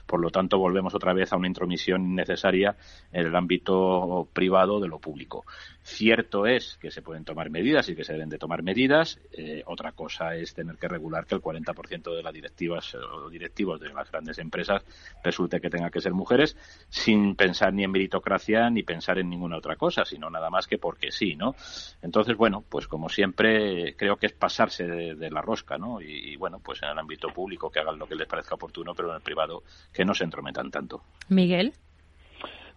Por 0.10 0.22
lo 0.22 0.32
tanto, 0.32 0.58
volvemos 0.58 0.96
otra 0.96 1.14
vez 1.14 1.32
a 1.32 1.38
una 1.38 1.46
intromisión 1.46 2.16
necesaria 2.16 2.76
en 3.12 3.28
el 3.28 3.36
ámbito 3.36 4.28
privado 4.34 4.80
de 4.80 4.88
lo 4.88 4.98
público. 4.98 5.46
Cierto 5.84 6.48
es 6.48 6.80
que 6.82 6.90
se 6.90 7.04
pueden 7.04 7.26
tomar 7.26 7.52
medidas 7.52 7.90
y 7.90 7.96
que 7.96 8.04
se 8.04 8.14
deben 8.14 8.30
de 8.30 8.40
tomar 8.40 8.64
medidas. 8.64 9.20
Eh, 9.32 9.62
otra 9.68 9.92
cosa 9.92 10.36
es 10.36 10.56
tener 10.56 10.78
que 10.78 10.88
regular 10.88 11.28
que 11.28 11.36
el 11.36 11.42
40% 11.42 12.16
de 12.16 12.24
las 12.24 12.34
directivas 12.34 12.96
o 12.96 13.30
directivos 13.30 13.80
de 13.80 13.94
las 13.94 14.10
grandes 14.12 14.40
empresas 14.40 14.84
resulte 15.24 15.62
que 15.62 15.70
tengan 15.70 15.92
que 15.92 16.02
ser 16.02 16.14
mujeres 16.14 16.58
sin 16.90 17.36
pensar 17.36 17.72
ni 17.72 17.84
en 17.84 17.92
meritocracia 17.92 18.68
ni 18.72 18.82
pensar 18.82 19.20
en 19.20 19.30
ninguna 19.30 19.58
otra 19.58 19.76
cosa, 19.76 20.06
sino 20.06 20.32
nada 20.32 20.50
más 20.50 20.66
que 20.66 20.80
porque 20.80 21.12
sí, 21.12 21.36
¿no? 21.36 21.56
Entonces, 22.02 22.36
bueno, 22.36 22.64
pues 22.68 22.88
como 22.88 23.10
siempre 23.10 23.96
creo 23.96 24.18
que 24.18 24.26
es 24.26 24.34
pasarse 24.34 24.88
de, 24.88 25.30
la 25.30 25.42
rosca, 25.42 25.78
¿no? 25.78 26.02
Y, 26.02 26.34
y, 26.34 26.36
bueno, 26.36 26.60
pues 26.60 26.82
en 26.82 26.90
el 26.90 26.98
ámbito 26.98 27.28
público 27.30 27.70
que 27.70 27.80
hagan 27.80 28.00
lo 28.00 28.08
que 28.08 28.16
les 28.16 28.28
parezca 28.28 28.56
oportuno, 28.56 28.96
pero 28.96 29.10
en 29.10 29.16
el 29.18 29.22
privado 29.22 29.64
no 30.06 30.14
se 30.14 30.24
entrometan 30.24 30.72
tanto. 30.72 31.02
Miguel. 31.30 31.74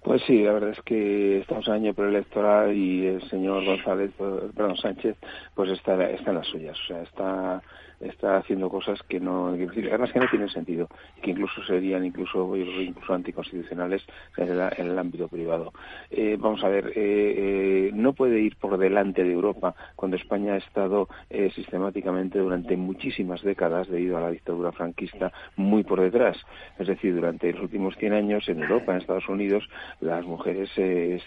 Pues 0.03 0.21
sí, 0.27 0.43
la 0.43 0.53
verdad 0.53 0.71
es 0.71 0.83
que 0.83 1.39
estamos 1.41 1.67
en 1.69 1.75
año 1.75 1.95
preelectoral 1.95 2.75
y 2.77 3.07
el 3.07 3.29
señor 3.31 3.65
González, 3.65 4.11
perdón, 4.19 4.77
Sánchez, 4.77 5.17
pues 5.55 5.71
está, 5.71 5.95
está 6.11 6.31
en 6.31 6.37
las 6.37 6.47
suyas. 6.49 6.77
O 6.77 6.87
sea, 6.89 7.03
está 7.03 7.63
está 8.03 8.37
haciendo 8.37 8.69
cosas 8.69 9.03
que 9.09 9.21
no, 9.21 9.49
además 9.49 10.13
que 10.13 10.21
no 10.21 10.29
tienen 10.29 10.49
sentido, 10.49 10.89
que 11.23 11.31
incluso 11.31 11.63
serían 11.65 12.05
incluso, 12.05 12.57
incluso 12.57 13.15
anticonstitucionales 13.15 14.03
en 14.37 14.51
el, 14.51 14.99
ámbito 14.99 15.29
privado. 15.29 15.73
Eh, 16.11 16.37
vamos 16.39 16.63
a 16.65 16.69
ver, 16.69 16.89
eh, 16.89 16.93
eh, 16.97 17.91
no 17.95 18.13
puede 18.13 18.41
ir 18.41 18.57
por 18.57 18.79
delante 18.79 19.25
de 19.25 19.33
Europa 19.33 19.75
cuando 19.97 20.17
España 20.17 20.55
ha 20.55 20.59
estado 20.59 21.09
sistemáticamente 21.55 22.39
durante 22.39 22.77
muchísimas 22.77 23.43
décadas, 23.43 23.89
debido 23.89 24.17
a 24.17 24.21
la 24.21 24.31
dictadura 24.31 24.73
franquista, 24.73 25.33
muy 25.57 25.83
por 25.83 26.01
detrás. 26.01 26.37
Es 26.79 26.87
decir, 26.87 27.15
durante 27.15 27.53
los 27.53 27.63
últimos 27.63 27.97
100 27.97 28.13
años 28.13 28.49
en 28.49 28.63
Europa, 28.63 28.93
en 28.93 28.99
Estados 28.99 29.29
Unidos, 29.29 29.69
las 30.01 30.25
mujeres 30.25 30.71
se 30.75 31.21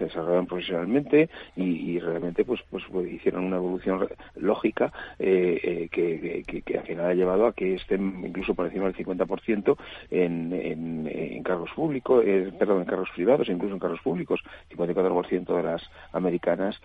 desarrollaron 0.00 0.46
profesionalmente 0.46 1.28
y, 1.56 1.98
realmente 1.98 2.44
pues, 2.44 2.60
pues, 2.70 2.84
pues, 2.90 3.10
hicieron 3.10 3.44
una 3.44 3.56
evolución 3.56 4.08
lógica 4.36 4.92
que, 5.18 5.88
que, 6.20 6.78
al 6.78 6.84
final 6.84 7.06
ha 7.06 7.14
llevado 7.14 7.46
a 7.46 7.52
que 7.52 7.74
estén 7.74 8.24
incluso 8.24 8.54
por 8.54 8.66
encima 8.66 8.86
del 8.86 8.96
50% 8.96 9.76
en, 10.10 10.52
en, 10.52 11.10
en 11.12 11.42
cargos 11.42 11.70
públicos, 11.74 12.24
perdón, 12.58 12.80
en 12.80 12.86
cargos 12.86 13.10
privados, 13.14 13.48
incluso 13.48 13.74
en 13.74 13.80
cargos 13.80 14.00
públicos. 14.00 14.40
54% 14.70 15.56
de 15.56 15.62
las 15.62 15.82
americanas 16.12 16.80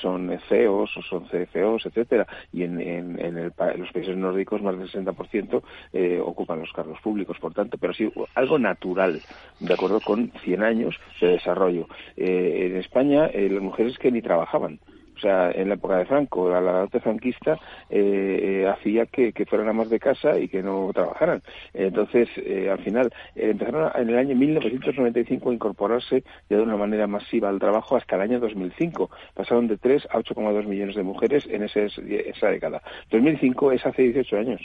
son 0.00 0.38
CEOs 0.48 0.96
o 0.96 1.02
son 1.02 1.26
CFOs, 1.26 1.86
etcétera, 1.86 2.26
y 2.52 2.62
en, 2.62 2.80
en, 2.80 3.44
los 3.44 3.92
países 3.92 4.16
nórdicos 4.16 4.62
más 4.62 4.78
del 4.78 4.88
60% 4.90 5.62
eh, 5.92 6.20
ocupan 6.24 6.60
los 6.60 6.72
cargos 6.72 7.00
públicos, 7.00 7.38
por 7.38 7.54
tanto, 7.54 7.78
pero 7.78 7.92
sí 7.92 8.10
algo 8.34 8.58
natural, 8.58 9.20
de 9.60 9.74
acuerdo 9.74 10.00
con 10.00 10.30
100 10.44 10.62
años 10.62 10.98
de 11.20 11.28
desarrollo. 11.28 11.88
Eh, 12.16 12.68
en 12.70 12.76
España, 12.76 13.26
eh, 13.26 13.48
las 13.50 13.62
mujeres 13.62 13.98
que 13.98 14.10
ni 14.10 14.22
trabajaban, 14.22 14.80
o 15.16 15.20
sea, 15.20 15.50
en 15.50 15.68
la 15.68 15.74
época 15.74 15.98
de 15.98 16.06
Franco, 16.06 16.50
la 16.50 16.82
arte 16.82 17.00
franquista 17.00 17.58
eh, 17.88 18.62
eh, 18.62 18.68
hacía 18.68 19.06
que, 19.06 19.32
fueran 19.48 19.68
amas 19.68 19.88
de 19.88 19.98
casa 19.98 20.38
y 20.38 20.48
que 20.48 20.62
no 20.62 20.90
trabajaran. 20.92 21.42
Entonces, 21.72 22.28
eh, 22.36 22.68
al 22.70 22.78
final, 22.80 23.12
empezaron 23.34 23.90
en 23.94 24.10
el 24.10 24.18
año 24.18 24.36
1995 24.36 25.50
a 25.50 25.54
incorporarse 25.54 26.24
ya 26.50 26.56
de 26.56 26.62
una 26.62 26.76
manera 26.76 27.06
masiva 27.06 27.48
al 27.48 27.58
trabajo 27.58 27.96
hasta 27.96 28.16
el 28.16 28.22
año 28.22 28.40
2005. 28.40 29.10
Pasaron 29.34 29.68
de 29.68 29.78
3 29.78 30.06
a 30.10 30.18
8,2 30.18 30.66
millones 30.66 30.96
de 30.96 31.02
mujeres 31.02 31.46
en 31.50 31.62
ese, 31.62 31.86
esa 31.86 32.48
década. 32.48 32.82
2005 33.10 33.72
es 33.72 33.86
hace 33.86 34.02
18 34.02 34.36
años. 34.36 34.60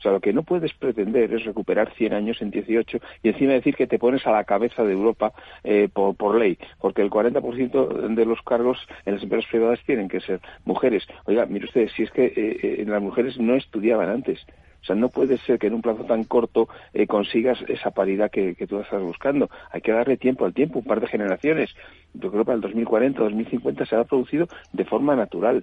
O 0.00 0.02
sea, 0.02 0.12
lo 0.12 0.20
que 0.20 0.32
no 0.32 0.44
puedes 0.44 0.72
pretender 0.72 1.30
es 1.34 1.44
recuperar 1.44 1.92
100 1.92 2.14
años 2.14 2.40
en 2.40 2.50
18 2.50 2.98
y 3.22 3.28
encima 3.28 3.52
decir 3.52 3.76
que 3.76 3.86
te 3.86 3.98
pones 3.98 4.26
a 4.26 4.32
la 4.32 4.44
cabeza 4.44 4.82
de 4.82 4.94
Europa 4.94 5.34
eh, 5.62 5.90
por, 5.92 6.34
ley, 6.36 6.56
porque 6.80 7.02
el 7.02 7.10
40% 7.10 8.14
de 8.14 8.24
los 8.24 8.40
cargos 8.40 8.78
en 9.04 9.14
las 9.14 9.22
empresas 9.22 9.50
privadas 9.50 9.78
tienen 9.84 10.08
que 10.08 10.20
ser 10.20 10.40
mujeres. 10.64 11.06
Oiga, 11.26 11.44
mire 11.44 11.66
usted, 11.66 11.90
si 11.94 12.04
es 12.04 12.10
que 12.12 12.24
eh, 12.24 12.32
eh, 12.34 12.84
las 12.86 13.02
mujeres 13.02 13.38
no 13.38 13.54
estudiaban 13.56 14.08
antes. 14.08 14.40
O 14.80 14.84
sea, 14.86 14.96
no 14.96 15.10
puede 15.10 15.36
ser 15.36 15.58
que 15.58 15.66
en 15.66 15.74
un 15.74 15.82
plazo 15.82 16.04
tan 16.04 16.24
corto 16.24 16.66
consigas 17.06 17.58
esa 17.68 17.90
paridad 17.90 18.30
que, 18.30 18.54
que, 18.54 18.66
tú 18.66 18.80
estás 18.80 19.02
buscando. 19.02 19.50
Hay 19.70 19.82
que 19.82 19.92
darle 19.92 20.16
tiempo 20.16 20.46
al 20.46 20.54
tiempo, 20.54 20.78
un 20.78 20.86
par 20.86 21.02
de 21.02 21.08
generaciones. 21.08 21.68
Yo 22.14 22.30
creo 22.30 22.44
que 22.44 22.46
para 22.46 22.56
el 22.56 22.62
2040, 22.62 23.22
2050 23.22 23.84
se 23.84 23.96
ha 23.96 24.04
producido 24.04 24.48
de 24.72 24.86
forma 24.86 25.14
natural 25.14 25.60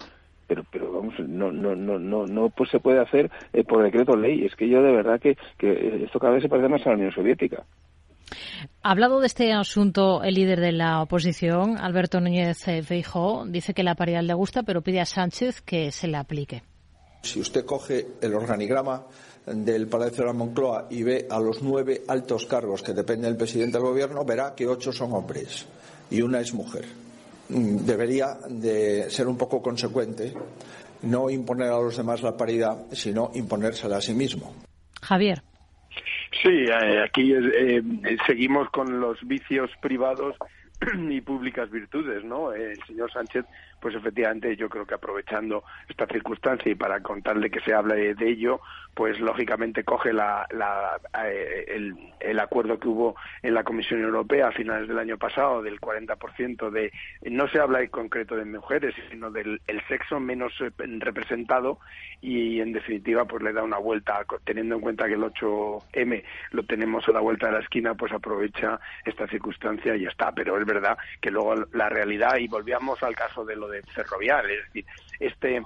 pero 0.47 0.63
pero 0.71 0.91
vamos 0.91 1.13
no 1.19 1.51
no 1.51 1.75
no 1.75 1.99
no 1.99 2.25
no 2.25 2.49
pues 2.49 2.69
se 2.69 2.79
puede 2.79 2.99
hacer 2.99 3.29
eh, 3.53 3.63
por 3.63 3.83
decreto 3.83 4.15
ley 4.15 4.45
es 4.45 4.55
que 4.55 4.67
yo 4.69 4.81
de 4.81 4.91
verdad 4.91 5.19
que, 5.19 5.37
que 5.57 6.03
esto 6.03 6.19
cada 6.19 6.33
vez 6.33 6.43
se 6.43 6.49
parece 6.49 6.69
más 6.69 6.85
a 6.85 6.89
la 6.89 6.95
Unión 6.95 7.11
Soviética 7.11 7.63
ha 8.83 8.91
hablado 8.91 9.19
de 9.19 9.27
este 9.27 9.53
asunto 9.53 10.23
el 10.23 10.35
líder 10.35 10.59
de 10.59 10.71
la 10.71 11.01
oposición, 11.01 11.77
Alberto 11.77 12.19
Núñez 12.19 12.65
Feijóo. 12.83 13.45
Dice 13.45 13.73
que 13.73 13.83
la 13.83 13.95
paridad 13.95 14.21
le 14.21 14.33
gusta, 14.33 14.63
pero 14.63 14.81
pide 14.81 14.99
a 14.99 15.05
Sánchez 15.05 15.61
que 15.61 15.91
se 15.91 16.07
le 16.07 16.17
aplique. 16.17 16.63
Si 17.21 17.39
usted 17.39 17.65
coge 17.65 18.05
el 18.21 18.33
organigrama 18.33 19.05
del 19.45 19.87
Palacio 19.87 20.23
de 20.23 20.25
la 20.25 20.33
Moncloa 20.33 20.87
y 20.89 21.03
ve 21.03 21.27
a 21.29 21.39
los 21.39 21.61
nueve 21.61 22.03
altos 22.07 22.45
cargos 22.45 22.83
que 22.83 22.93
dependen 22.93 23.31
del 23.31 23.37
presidente 23.37 23.77
del 23.77 23.87
Gobierno, 23.87 24.25
verá 24.25 24.53
que 24.55 24.67
ocho 24.67 24.91
son 24.91 25.13
hombres 25.13 25.65
y 26.09 26.21
una 26.21 26.39
es 26.39 26.53
mujer. 26.53 26.85
Debería 27.49 28.37
de 28.49 29.09
ser 29.09 29.27
un 29.27 29.37
poco 29.37 29.61
consecuente, 29.61 30.33
no 31.03 31.29
imponer 31.29 31.69
a 31.71 31.79
los 31.79 31.95
demás 31.95 32.21
la 32.21 32.35
paridad, 32.35 32.87
sino 32.91 33.31
imponérsela 33.35 33.97
a 33.97 34.01
sí 34.01 34.13
mismo. 34.13 34.53
Javier. 35.01 35.41
Sí, 36.41 36.49
eh, 36.49 37.03
aquí 37.03 37.33
eh, 37.33 37.81
seguimos 38.25 38.69
con 38.69 38.99
los 38.99 39.17
vicios 39.25 39.71
privados 39.81 40.35
y 41.09 41.21
públicas 41.21 41.69
virtudes, 41.71 42.23
¿no? 42.23 42.51
El 42.51 42.77
señor 42.85 43.11
Sánchez 43.11 43.45
pues 43.79 43.95
efectivamente 43.95 44.55
yo 44.55 44.69
creo 44.69 44.85
que 44.85 44.95
aprovechando 44.95 45.63
esta 45.87 46.05
circunstancia 46.07 46.71
y 46.71 46.75
para 46.75 47.01
contarle 47.01 47.49
que 47.49 47.61
se 47.61 47.73
hable 47.73 48.15
de 48.15 48.29
ello, 48.29 48.59
pues 48.97 49.19
lógicamente 49.19 49.83
coge 49.83 50.11
la, 50.11 50.47
eh, 51.23 51.65
el, 51.67 51.95
el, 52.19 52.39
acuerdo 52.39 52.79
que 52.79 52.87
hubo 52.87 53.15
en 53.43 53.53
la 53.53 53.63
Comisión 53.63 54.01
Europea 54.01 54.47
a 54.47 54.51
finales 54.51 54.87
del 54.87 54.97
año 54.97 55.19
pasado 55.19 55.61
del 55.61 55.79
40% 55.79 56.71
de, 56.71 56.91
no 57.21 57.47
se 57.47 57.59
habla 57.59 57.81
en 57.81 57.89
concreto 57.89 58.35
de 58.35 58.45
mujeres, 58.45 58.95
sino 59.11 59.29
del 59.29 59.61
el 59.67 59.87
sexo 59.87 60.19
menos 60.19 60.51
eh, 60.61 60.71
representado 60.97 61.77
y 62.21 62.59
en 62.59 62.73
definitiva 62.73 63.25
pues 63.25 63.43
le 63.43 63.53
da 63.53 63.61
una 63.61 63.77
vuelta, 63.77 64.25
teniendo 64.43 64.73
en 64.73 64.81
cuenta 64.81 65.05
que 65.05 65.13
el 65.13 65.21
8M 65.21 66.23
lo 66.53 66.63
tenemos 66.63 67.07
a 67.07 67.11
la 67.11 67.19
vuelta 67.19 67.45
de 67.45 67.53
la 67.53 67.59
esquina, 67.59 67.93
pues 67.93 68.11
aprovecha 68.11 68.79
esta 69.05 69.27
circunstancia 69.27 69.95
y 69.95 70.05
ya 70.05 70.09
está. 70.09 70.31
Pero 70.31 70.59
es 70.59 70.65
verdad 70.65 70.97
que 71.21 71.29
luego 71.29 71.53
la 71.73 71.87
realidad, 71.87 72.37
y 72.37 72.47
volvíamos 72.47 73.03
al 73.03 73.15
caso 73.15 73.45
de 73.45 73.55
lo 73.55 73.67
de 73.67 73.83
ferrovial, 73.83 74.49
es 74.49 74.65
decir, 74.65 74.85
este 75.19 75.65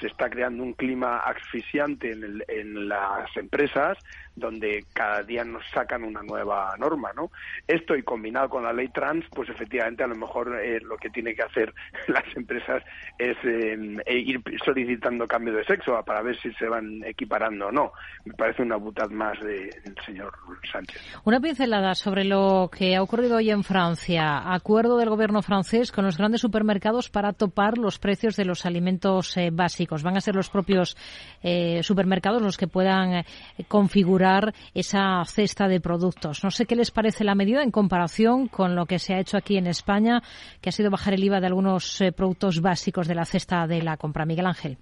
se 0.00 0.06
está 0.06 0.30
creando 0.30 0.62
un 0.62 0.72
clima 0.72 1.18
asfixiante 1.18 2.12
en, 2.12 2.42
en 2.48 2.88
las 2.88 3.36
empresas 3.36 3.98
donde 4.38 4.84
cada 4.92 5.22
día 5.22 5.44
nos 5.44 5.62
sacan 5.70 6.04
una 6.04 6.22
nueva 6.22 6.74
norma, 6.78 7.10
¿no? 7.14 7.30
Esto 7.66 7.96
y 7.96 8.02
combinado 8.02 8.48
con 8.48 8.62
la 8.62 8.72
ley 8.72 8.88
trans, 8.88 9.24
pues 9.30 9.48
efectivamente 9.48 10.04
a 10.04 10.06
lo 10.06 10.16
mejor 10.16 10.58
eh, 10.60 10.80
lo 10.80 10.96
que 10.96 11.10
tiene 11.10 11.34
que 11.34 11.42
hacer 11.42 11.74
las 12.08 12.24
empresas 12.36 12.82
es 13.18 13.36
em, 13.44 13.98
e 14.06 14.18
ir 14.18 14.40
solicitando 14.64 15.26
cambio 15.26 15.54
de 15.54 15.64
sexo 15.64 16.00
para 16.04 16.22
ver 16.22 16.38
si 16.40 16.52
se 16.54 16.68
van 16.68 17.02
equiparando 17.04 17.68
o 17.68 17.72
no. 17.72 17.92
Me 18.24 18.34
parece 18.34 18.62
una 18.62 18.76
butad 18.76 19.10
más 19.10 19.38
del 19.40 19.70
señor 20.04 20.32
Sánchez. 20.70 21.00
Una 21.24 21.40
pincelada 21.40 21.94
sobre 21.94 22.24
lo 22.24 22.70
que 22.76 22.96
ha 22.96 23.02
ocurrido 23.02 23.36
hoy 23.36 23.50
en 23.50 23.64
Francia. 23.64 24.52
Acuerdo 24.52 24.96
del 24.96 25.10
gobierno 25.10 25.42
francés 25.42 25.92
con 25.92 26.04
los 26.04 26.16
grandes 26.16 26.40
supermercados 26.40 27.10
para 27.10 27.32
topar 27.32 27.78
los 27.78 27.98
precios 27.98 28.36
de 28.36 28.44
los 28.44 28.66
alimentos 28.66 29.36
eh, 29.36 29.50
básicos. 29.52 30.02
Van 30.02 30.16
a 30.16 30.20
ser 30.20 30.34
los 30.34 30.50
propios 30.50 30.96
eh, 31.42 31.82
supermercados 31.82 32.42
los 32.42 32.56
que 32.56 32.66
puedan 32.66 33.24
configurar 33.68 34.27
esa 34.74 35.24
cesta 35.24 35.68
de 35.68 35.80
productos. 35.80 36.44
No 36.44 36.50
sé 36.50 36.66
qué 36.66 36.76
les 36.76 36.90
parece 36.90 37.24
la 37.24 37.34
medida 37.34 37.62
en 37.62 37.70
comparación 37.70 38.48
con 38.48 38.74
lo 38.74 38.86
que 38.86 38.98
se 38.98 39.14
ha 39.14 39.20
hecho 39.20 39.36
aquí 39.36 39.56
en 39.56 39.66
España, 39.66 40.22
que 40.60 40.70
ha 40.70 40.72
sido 40.72 40.90
bajar 40.90 41.14
el 41.14 41.24
IVA 41.24 41.40
de 41.40 41.46
algunos 41.46 42.00
eh, 42.00 42.12
productos 42.12 42.60
básicos 42.60 43.08
de 43.08 43.14
la 43.14 43.24
cesta 43.24 43.66
de 43.66 43.82
la 43.82 43.96
compra. 43.96 44.26
Miguel 44.26 44.46
Ángel. 44.46 44.78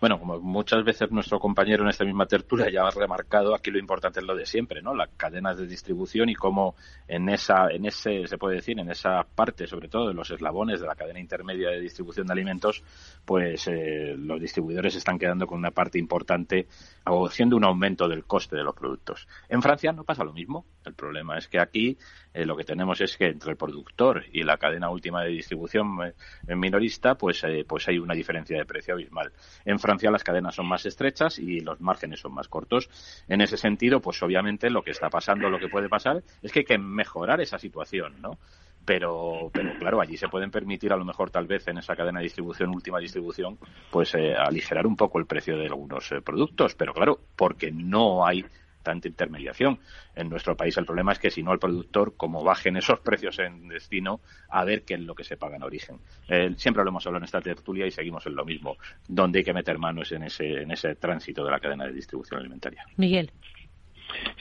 Bueno, 0.00 0.18
como 0.18 0.40
muchas 0.40 0.82
veces 0.82 1.10
nuestro 1.10 1.38
compañero 1.38 1.82
en 1.82 1.90
esta 1.90 2.06
misma 2.06 2.24
tertulia 2.24 2.70
ya 2.70 2.86
ha 2.86 2.90
remarcado, 2.90 3.54
aquí 3.54 3.70
lo 3.70 3.78
importante 3.78 4.20
es 4.20 4.26
lo 4.26 4.34
de 4.34 4.46
siempre, 4.46 4.80
¿no? 4.80 4.94
Las 4.94 5.10
cadenas 5.10 5.58
de 5.58 5.66
distribución 5.66 6.30
y 6.30 6.34
cómo 6.34 6.74
en 7.06 7.28
esa, 7.28 7.68
en 7.70 7.84
ese, 7.84 8.26
se 8.26 8.38
puede 8.38 8.56
decir, 8.56 8.80
en 8.80 8.90
esa 8.90 9.22
parte, 9.24 9.66
sobre 9.66 9.88
todo 9.88 10.08
de 10.08 10.14
los 10.14 10.30
eslabones 10.30 10.80
de 10.80 10.86
la 10.86 10.94
cadena 10.94 11.20
intermedia 11.20 11.68
de 11.68 11.80
distribución 11.80 12.26
de 12.26 12.32
alimentos, 12.32 12.82
pues 13.26 13.68
eh, 13.68 14.14
los 14.16 14.40
distribuidores 14.40 14.96
están 14.96 15.18
quedando 15.18 15.46
con 15.46 15.58
una 15.58 15.70
parte 15.70 15.98
importante 15.98 16.66
haciendo 17.04 17.58
un 17.58 17.64
aumento 17.64 18.08
del 18.08 18.24
coste 18.24 18.56
de 18.56 18.64
los 18.64 18.74
productos. 18.74 19.28
En 19.50 19.60
Francia 19.60 19.92
no 19.92 20.04
pasa 20.04 20.24
lo 20.24 20.32
mismo. 20.32 20.64
El 20.86 20.94
problema 20.94 21.36
es 21.36 21.46
que 21.46 21.60
aquí 21.60 21.98
eh, 22.32 22.44
lo 22.44 22.56
que 22.56 22.64
tenemos 22.64 23.00
es 23.00 23.16
que 23.16 23.26
entre 23.26 23.52
el 23.52 23.56
productor 23.56 24.24
y 24.32 24.42
la 24.42 24.56
cadena 24.56 24.90
última 24.90 25.22
de 25.22 25.30
distribución 25.30 25.98
eh, 26.02 26.54
minorista, 26.54 27.14
pues, 27.16 27.44
pues 27.66 27.88
hay 27.88 27.98
una 27.98 28.14
diferencia 28.14 28.58
de 28.58 28.64
precio 28.64 28.94
abismal. 28.94 29.32
En 29.64 29.78
Francia 29.78 30.10
las 30.10 30.24
cadenas 30.24 30.54
son 30.54 30.66
más 30.66 30.86
estrechas 30.86 31.38
y 31.38 31.60
los 31.60 31.80
márgenes 31.80 32.20
son 32.20 32.34
más 32.34 32.48
cortos. 32.48 32.88
En 33.28 33.40
ese 33.40 33.56
sentido, 33.56 34.00
pues 34.00 34.22
obviamente 34.22 34.70
lo 34.70 34.82
que 34.82 34.90
está 34.90 35.10
pasando, 35.10 35.50
lo 35.50 35.58
que 35.58 35.68
puede 35.68 35.88
pasar, 35.88 36.22
es 36.42 36.52
que 36.52 36.60
hay 36.60 36.64
que 36.64 36.78
mejorar 36.78 37.40
esa 37.40 37.58
situación, 37.58 38.20
¿no? 38.20 38.38
pero, 38.84 39.50
pero 39.52 39.78
claro, 39.78 40.00
allí 40.00 40.16
se 40.16 40.28
pueden 40.28 40.50
permitir 40.50 40.92
a 40.92 40.96
lo 40.96 41.04
mejor 41.04 41.30
tal 41.30 41.46
vez 41.46 41.66
en 41.68 41.78
esa 41.78 41.94
cadena 41.94 42.20
de 42.20 42.24
distribución, 42.24 42.74
última 42.74 42.98
distribución, 42.98 43.58
pues 43.90 44.14
eh, 44.14 44.34
aligerar 44.34 44.86
un 44.86 44.96
poco 44.96 45.18
el 45.18 45.26
precio 45.26 45.56
de 45.56 45.66
algunos 45.66 46.10
eh, 46.12 46.20
productos, 46.20 46.74
pero 46.74 46.92
claro, 46.92 47.20
porque 47.36 47.70
no 47.70 48.26
hay 48.26 48.44
tanta 48.82 49.08
intermediación. 49.08 49.78
En 50.14 50.28
nuestro 50.28 50.56
país 50.56 50.76
el 50.76 50.86
problema 50.86 51.12
es 51.12 51.18
que 51.18 51.30
si 51.30 51.42
no 51.42 51.52
el 51.52 51.58
productor, 51.58 52.16
como 52.16 52.42
bajen 52.42 52.76
esos 52.76 53.00
precios 53.04 53.38
en 53.38 53.68
destino, 53.68 54.20
a 54.48 54.64
ver 54.64 54.82
qué 54.82 54.94
es 54.94 55.00
lo 55.00 55.14
que 55.14 55.24
se 55.24 55.36
paga 55.36 55.56
en 55.56 55.62
origen. 55.62 55.98
Eh, 56.28 56.54
siempre 56.56 56.82
lo 56.84 56.90
hemos 56.90 57.06
hablado 57.06 57.22
en 57.22 57.24
esta 57.24 57.40
tertulia 57.40 57.86
y 57.86 57.90
seguimos 57.90 58.26
en 58.26 58.34
lo 58.34 58.44
mismo. 58.44 58.76
Donde 59.08 59.40
hay 59.40 59.44
que 59.44 59.54
meter 59.54 59.78
manos 59.78 60.12
en 60.12 60.24
ese, 60.24 60.62
en 60.62 60.70
ese 60.70 60.94
tránsito 60.96 61.44
de 61.44 61.50
la 61.50 61.60
cadena 61.60 61.86
de 61.86 61.92
distribución 61.92 62.40
alimentaria. 62.40 62.84
Miguel. 62.96 63.30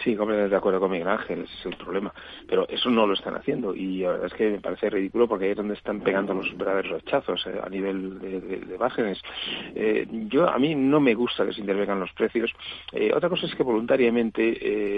Sí, 0.03 0.15
completamente 0.15 0.51
de 0.51 0.57
acuerdo 0.57 0.79
con 0.79 0.91
Miguel 0.91 1.07
Ángel, 1.07 1.41
ese 1.43 1.53
es 1.59 1.65
el 1.65 1.75
problema. 1.77 2.13
Pero 2.47 2.67
eso 2.69 2.89
no 2.89 3.05
lo 3.05 3.13
están 3.13 3.35
haciendo 3.35 3.75
y 3.75 3.99
la 3.99 4.11
verdad 4.11 4.27
es 4.27 4.33
que 4.33 4.49
me 4.49 4.59
parece 4.59 4.89
ridículo 4.89 5.27
porque 5.27 5.45
ahí 5.45 5.51
es 5.51 5.57
donde 5.57 5.73
están 5.73 6.01
pegando 6.01 6.33
los 6.33 6.55
verdaderos 6.57 6.91
rechazos 6.91 7.45
eh, 7.47 7.59
a 7.63 7.69
nivel 7.69 8.19
de, 8.19 8.41
de, 8.41 8.57
de 8.59 8.77
márgenes. 8.77 9.21
Eh, 9.75 10.07
yo, 10.27 10.49
a 10.49 10.57
mí 10.57 10.75
no 10.75 10.99
me 10.99 11.13
gusta 11.13 11.45
que 11.45 11.53
se 11.53 11.61
intervengan 11.61 11.99
los 11.99 12.11
precios. 12.13 12.51
Eh, 12.91 13.11
otra 13.13 13.29
cosa 13.29 13.45
es 13.45 13.55
que 13.55 13.63
voluntariamente 13.63 14.57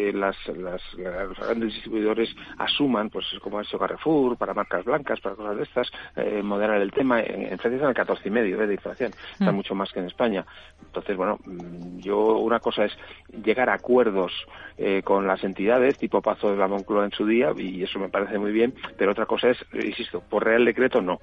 eh, 0.09 0.13
las, 0.13 0.35
las, 0.49 0.81
los 0.95 1.37
grandes 1.39 1.73
distribuidores 1.73 2.33
asuman, 2.57 3.09
pues 3.09 3.25
como 3.41 3.59
ha 3.59 3.63
hecho 3.63 3.79
Carrefour, 3.79 4.37
para 4.37 4.53
marcas 4.53 4.85
blancas, 4.85 5.19
para 5.19 5.35
cosas 5.35 5.57
de 5.57 5.63
estas, 5.63 5.91
eh, 6.15 6.41
moderar 6.43 6.81
el 6.81 6.91
tema. 6.91 7.21
En, 7.21 7.43
en 7.43 7.59
Francia 7.59 7.75
están 7.75 7.89
al 7.89 7.93
14 7.95 8.27
y 8.27 8.31
medio 8.31 8.57
de 8.57 8.73
inflación, 8.73 9.13
está 9.39 9.51
Mm. 9.51 9.55
mucho 9.55 9.75
más 9.75 9.91
que 9.91 9.99
en 9.99 10.05
España. 10.05 10.45
Entonces, 10.85 11.15
bueno, 11.17 11.39
mm, 11.45 11.99
yo 11.99 12.37
una 12.37 12.59
cosa 12.59 12.85
es 12.85 12.97
llegar 13.43 13.69
a 13.69 13.73
acuerdos 13.73 14.31
eh, 14.77 15.01
con 15.03 15.27
las 15.27 15.43
entidades, 15.43 15.97
tipo 15.97 16.21
Pazo 16.21 16.51
de 16.51 16.57
la 16.57 16.67
Moncloa 16.67 17.05
en 17.05 17.11
su 17.11 17.25
día, 17.25 17.51
y 17.57 17.83
eso 17.83 17.99
me 17.99 18.09
parece 18.09 18.37
muy 18.37 18.51
bien, 18.51 18.73
pero 18.97 19.11
otra 19.11 19.25
cosa 19.25 19.49
es, 19.49 19.57
eh, 19.73 19.85
insisto, 19.85 20.21
por 20.29 20.43
Real 20.43 20.65
Decreto 20.65 21.01
no. 21.01 21.19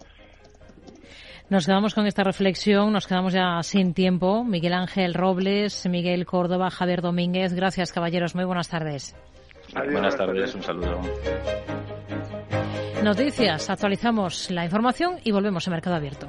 Nos 1.51 1.65
quedamos 1.65 1.95
con 1.95 2.07
esta 2.07 2.25
reflexión, 2.25 2.93
nos 2.93 3.07
quedamos 3.07 3.33
ya 3.33 3.63
sin 3.63 3.95
tiempo. 3.95 4.45
Miguel 4.45 4.75
Ángel 4.75 5.15
Robles, 5.15 5.87
Miguel 5.89 6.27
Córdoba, 6.27 6.69
Javier 6.69 7.01
Domínguez. 7.01 7.55
Gracias, 7.55 7.91
caballeros. 7.91 8.35
Muy 8.35 8.45
buenas 8.45 8.69
tardes. 8.69 9.17
Buenas 9.73 10.17
tardes, 10.17 10.55
un 10.55 10.63
saludo. 10.63 11.01
Noticias, 13.03 13.71
actualizamos 13.71 14.51
la 14.51 14.65
información 14.65 15.21
y 15.25 15.31
volvemos 15.31 15.67
a 15.67 15.71
Mercado 15.71 15.97
Abierto. 15.97 16.29